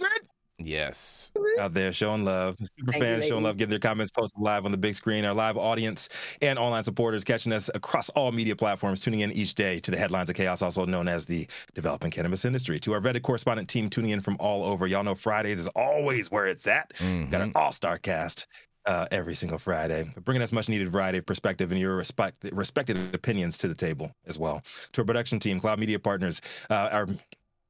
Yes. 0.59 1.31
out 1.59 1.75
there 1.75 1.93
showing 1.93 2.25
love. 2.25 2.57
Super 2.57 2.93
Thank 2.93 2.95
you, 2.95 3.01
fans 3.03 3.27
showing 3.27 3.43
love, 3.43 3.57
getting 3.59 3.71
their 3.71 3.79
comments 3.81 4.13
posted 4.13 4.41
live 4.41 4.65
on 4.65 4.71
the 4.71 4.79
big 4.79 4.95
screen. 4.95 5.25
Our 5.25 5.35
live 5.35 5.57
audience 5.57 6.09
and 6.43 6.59
online 6.59 6.85
supporters 6.85 7.25
catching 7.25 7.53
us 7.53 7.71
across 7.75 8.09
all 8.11 8.31
media 8.31 8.55
platforms, 8.55 9.01
tuning 9.01 9.21
in 9.21 9.33
each 9.33 9.55
day 9.55 9.81
to 9.81 9.91
the 9.91 9.97
headlines 9.97 10.29
of 10.29 10.37
chaos, 10.37 10.63
also 10.63 10.85
known 10.87 11.09
as 11.09 11.27
the 11.27 11.49
developing 11.75 12.11
cannabis 12.11 12.45
industry. 12.45 12.79
To 12.81 12.93
our 12.93 13.01
vetted 13.01 13.23
correspondent 13.23 13.69
team 13.69 13.91
tuning 13.91 14.11
in 14.11 14.21
from 14.21 14.37
all 14.39 14.65
over. 14.65 14.87
Y'all 14.87 15.03
know 15.03 15.15
Fridays 15.15 15.59
is 15.59 15.69
always 15.69 16.31
where 16.31 16.47
it's 16.47 16.67
at. 16.67 16.93
Got 17.31 17.41
an 17.41 17.53
all-star 17.55 17.99
cast. 17.99 18.47
Uh, 18.87 19.07
every 19.11 19.35
single 19.35 19.59
Friday, 19.59 20.05
bringing 20.25 20.43
us 20.43 20.53
much 20.53 20.69
needed 20.69 20.87
variety 20.91 21.17
of 21.17 21.25
perspective 21.25 21.73
and 21.73 21.81
your 21.81 21.97
respect, 21.97 22.45
respected 22.53 23.15
opinions 23.15 23.57
to 23.57 23.67
the 23.67 23.75
table 23.75 24.13
as 24.27 24.39
well. 24.39 24.63
To 24.93 25.01
our 25.01 25.07
production 25.07 25.39
team, 25.39 25.59
Cloud 25.59 25.79
Media 25.79 25.99
Partners, 25.99 26.43
uh, 26.69 26.91
our 26.93 27.07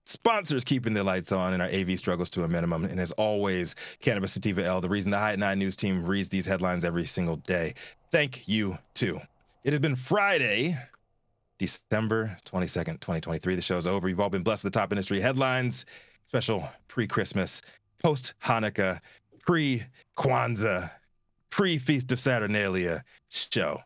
sponsors 0.04 0.64
keeping 0.64 0.92
the 0.94 1.02
lights 1.02 1.32
on 1.32 1.54
and 1.54 1.62
our 1.62 1.68
AV 1.68 1.98
struggles 1.98 2.30
to 2.30 2.44
a 2.44 2.48
minimum. 2.48 2.84
And 2.84 3.00
as 3.00 3.12
always, 3.12 3.74
Cannabis 4.00 4.32
Sativa 4.32 4.64
L, 4.64 4.80
the 4.80 4.88
reason 4.88 5.10
the 5.10 5.18
High 5.18 5.32
at 5.32 5.38
Nine 5.38 5.58
News 5.58 5.76
team 5.76 6.04
reads 6.04 6.28
these 6.28 6.46
headlines 6.46 6.84
every 6.84 7.04
single 7.04 7.36
day. 7.36 7.74
Thank 8.10 8.46
you 8.46 8.78
too. 8.94 9.18
It 9.64 9.72
has 9.72 9.80
been 9.80 9.96
Friday, 9.96 10.76
December 11.58 12.36
22nd, 12.44 13.00
2023. 13.00 13.54
The 13.54 13.62
show's 13.62 13.86
over. 13.86 14.08
You've 14.08 14.20
all 14.20 14.30
been 14.30 14.42
blessed 14.42 14.64
with 14.64 14.72
the 14.72 14.78
top 14.78 14.92
industry 14.92 15.20
headlines, 15.20 15.86
special 16.26 16.68
pre 16.88 17.06
Christmas, 17.06 17.62
post 18.02 18.34
Hanukkah, 18.42 19.00
pre 19.40 19.82
Kwanzaa, 20.18 20.90
pre 21.50 21.78
Feast 21.78 22.12
of 22.12 22.20
Saturnalia 22.20 23.02
show. 23.30 23.80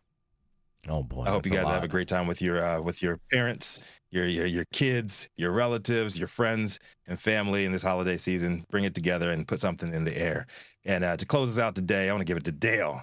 Oh 0.87 1.03
boy! 1.03 1.23
I 1.23 1.29
hope 1.29 1.45
you 1.45 1.51
guys 1.51 1.67
have 1.67 1.83
a 1.83 1.87
great 1.87 2.07
time 2.07 2.25
with 2.25 2.41
your 2.41 2.63
uh, 2.63 2.81
with 2.81 3.03
your 3.03 3.17
parents, 3.31 3.79
your, 4.11 4.25
your 4.27 4.45
your 4.45 4.65
kids, 4.71 5.27
your 5.35 5.51
relatives, 5.51 6.17
your 6.17 6.27
friends 6.27 6.79
and 7.07 7.19
family 7.19 7.65
in 7.65 7.71
this 7.71 7.83
holiday 7.83 8.15
season. 8.17 8.65
Bring 8.71 8.85
it 8.85 8.95
together 8.95 9.31
and 9.31 9.47
put 9.47 9.59
something 9.59 9.93
in 9.93 10.05
the 10.05 10.17
air. 10.17 10.47
And 10.85 11.03
uh, 11.03 11.17
to 11.17 11.25
close 11.25 11.57
us 11.57 11.61
out 11.61 11.75
today, 11.75 12.09
I 12.09 12.13
want 12.13 12.21
to 12.21 12.25
give 12.25 12.37
it 12.37 12.45
to 12.45 12.51
Dale, 12.53 13.01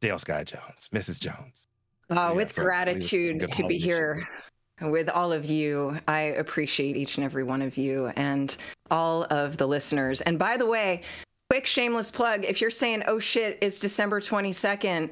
Dale 0.00 0.18
Sky 0.18 0.44
Jones, 0.44 0.88
Mrs. 0.92 1.20
Jones. 1.20 1.66
Uh, 2.10 2.14
Yeah, 2.14 2.32
with 2.32 2.52
folks, 2.52 2.56
leave 2.56 2.56
us 2.56 2.56
with 2.56 2.58
a 2.58 2.62
gratitude 2.62 3.40
good 3.40 3.52
to 3.52 3.56
be 3.68 3.78
holiday 3.78 3.78
here 3.78 4.28
with 4.80 5.08
all 5.08 5.32
of 5.32 5.44
you. 5.44 5.98
I 6.08 6.20
appreciate 6.20 6.96
each 6.96 7.16
and 7.16 7.24
every 7.24 7.44
one 7.44 7.62
of 7.62 7.76
you 7.76 8.08
and 8.16 8.56
all 8.90 9.24
of 9.24 9.56
the 9.58 9.66
listeners. 9.66 10.20
And 10.22 10.38
by 10.38 10.56
the 10.56 10.66
way, 10.66 11.02
quick 11.50 11.66
shameless 11.66 12.10
plug 12.10 12.44
if 12.44 12.60
you're 12.60 12.70
saying, 12.70 13.02
oh 13.06 13.18
shit, 13.18 13.58
it's 13.60 13.78
December 13.78 14.20
22nd, 14.20 15.10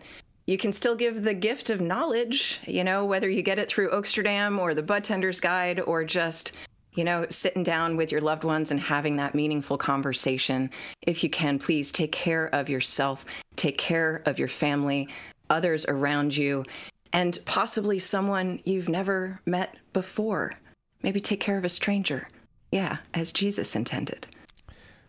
you 0.50 0.58
can 0.58 0.72
still 0.72 0.96
give 0.96 1.22
the 1.22 1.34
gift 1.34 1.70
of 1.70 1.80
knowledge, 1.80 2.60
you 2.66 2.82
know, 2.82 3.04
whether 3.04 3.28
you 3.28 3.40
get 3.40 3.58
it 3.58 3.68
through 3.68 3.90
Oaksterdam 3.90 4.58
or 4.58 4.74
the 4.74 4.82
Bud 4.82 5.04
Tender's 5.04 5.40
Guide 5.40 5.80
or 5.80 6.04
just 6.04 6.52
you 6.94 7.04
know, 7.04 7.24
sitting 7.30 7.62
down 7.62 7.96
with 7.96 8.10
your 8.10 8.20
loved 8.20 8.42
ones 8.42 8.72
and 8.72 8.80
having 8.80 9.16
that 9.16 9.32
meaningful 9.32 9.78
conversation. 9.78 10.68
If 11.02 11.22
you 11.22 11.30
can, 11.30 11.58
please 11.58 11.92
take 11.92 12.10
care 12.10 12.52
of 12.52 12.68
yourself, 12.68 13.24
take 13.54 13.78
care 13.78 14.22
of 14.26 14.40
your 14.40 14.48
family, 14.48 15.08
others 15.50 15.86
around 15.86 16.36
you, 16.36 16.64
and 17.12 17.38
possibly 17.44 18.00
someone 18.00 18.60
you've 18.64 18.88
never 18.88 19.40
met 19.46 19.76
before. 19.92 20.54
Maybe 21.02 21.20
take 21.20 21.40
care 21.40 21.58
of 21.58 21.64
a 21.64 21.68
stranger. 21.68 22.26
Yeah, 22.72 22.96
as 23.14 23.32
Jesus 23.32 23.76
intended. 23.76 24.26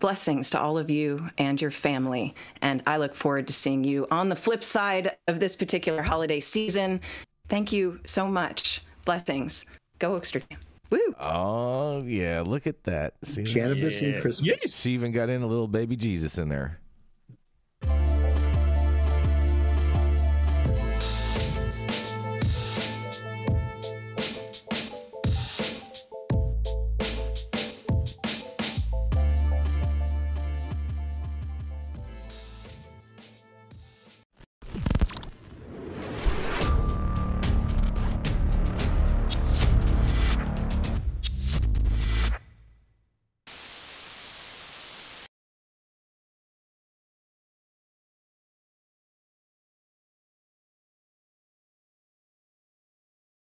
Blessings 0.02 0.50
to 0.50 0.60
all 0.60 0.80
of 0.80 0.90
you 0.90 1.30
and 1.38 1.62
your 1.62 1.70
family. 1.70 2.34
And 2.64 2.82
I 2.88 2.98
look 2.98 3.14
forward 3.14 3.46
to 3.48 3.54
seeing 3.54 3.84
you 3.84 4.08
on 4.10 4.30
the 4.30 4.36
flip 4.36 4.64
side 4.64 5.16
of 5.28 5.40
this 5.40 5.56
particular 5.56 6.02
holiday 6.02 6.40
season. 6.40 7.00
Thank 7.50 7.72
you 7.72 8.00
so 8.04 8.28
much. 8.28 8.82
Blessings. 9.06 9.64
Go 10.00 10.20
Oaksterdam. 10.20 10.58
Woo! 10.90 11.16
Oh 11.22 12.02
yeah, 12.04 12.42
look 12.44 12.66
at 12.66 12.84
that. 12.84 13.14
See, 13.24 13.44
Cannabis 13.44 14.02
and 14.02 14.16
Yeah. 14.16 14.22
Christmas. 14.22 14.76
she 14.82 14.92
even 14.92 15.12
got 15.12 15.30
in 15.30 15.44
a 15.44 15.48
little 15.48 15.68
baby 15.68 15.96
Jesus 15.96 16.38
in 16.40 16.50
there. 16.50 16.80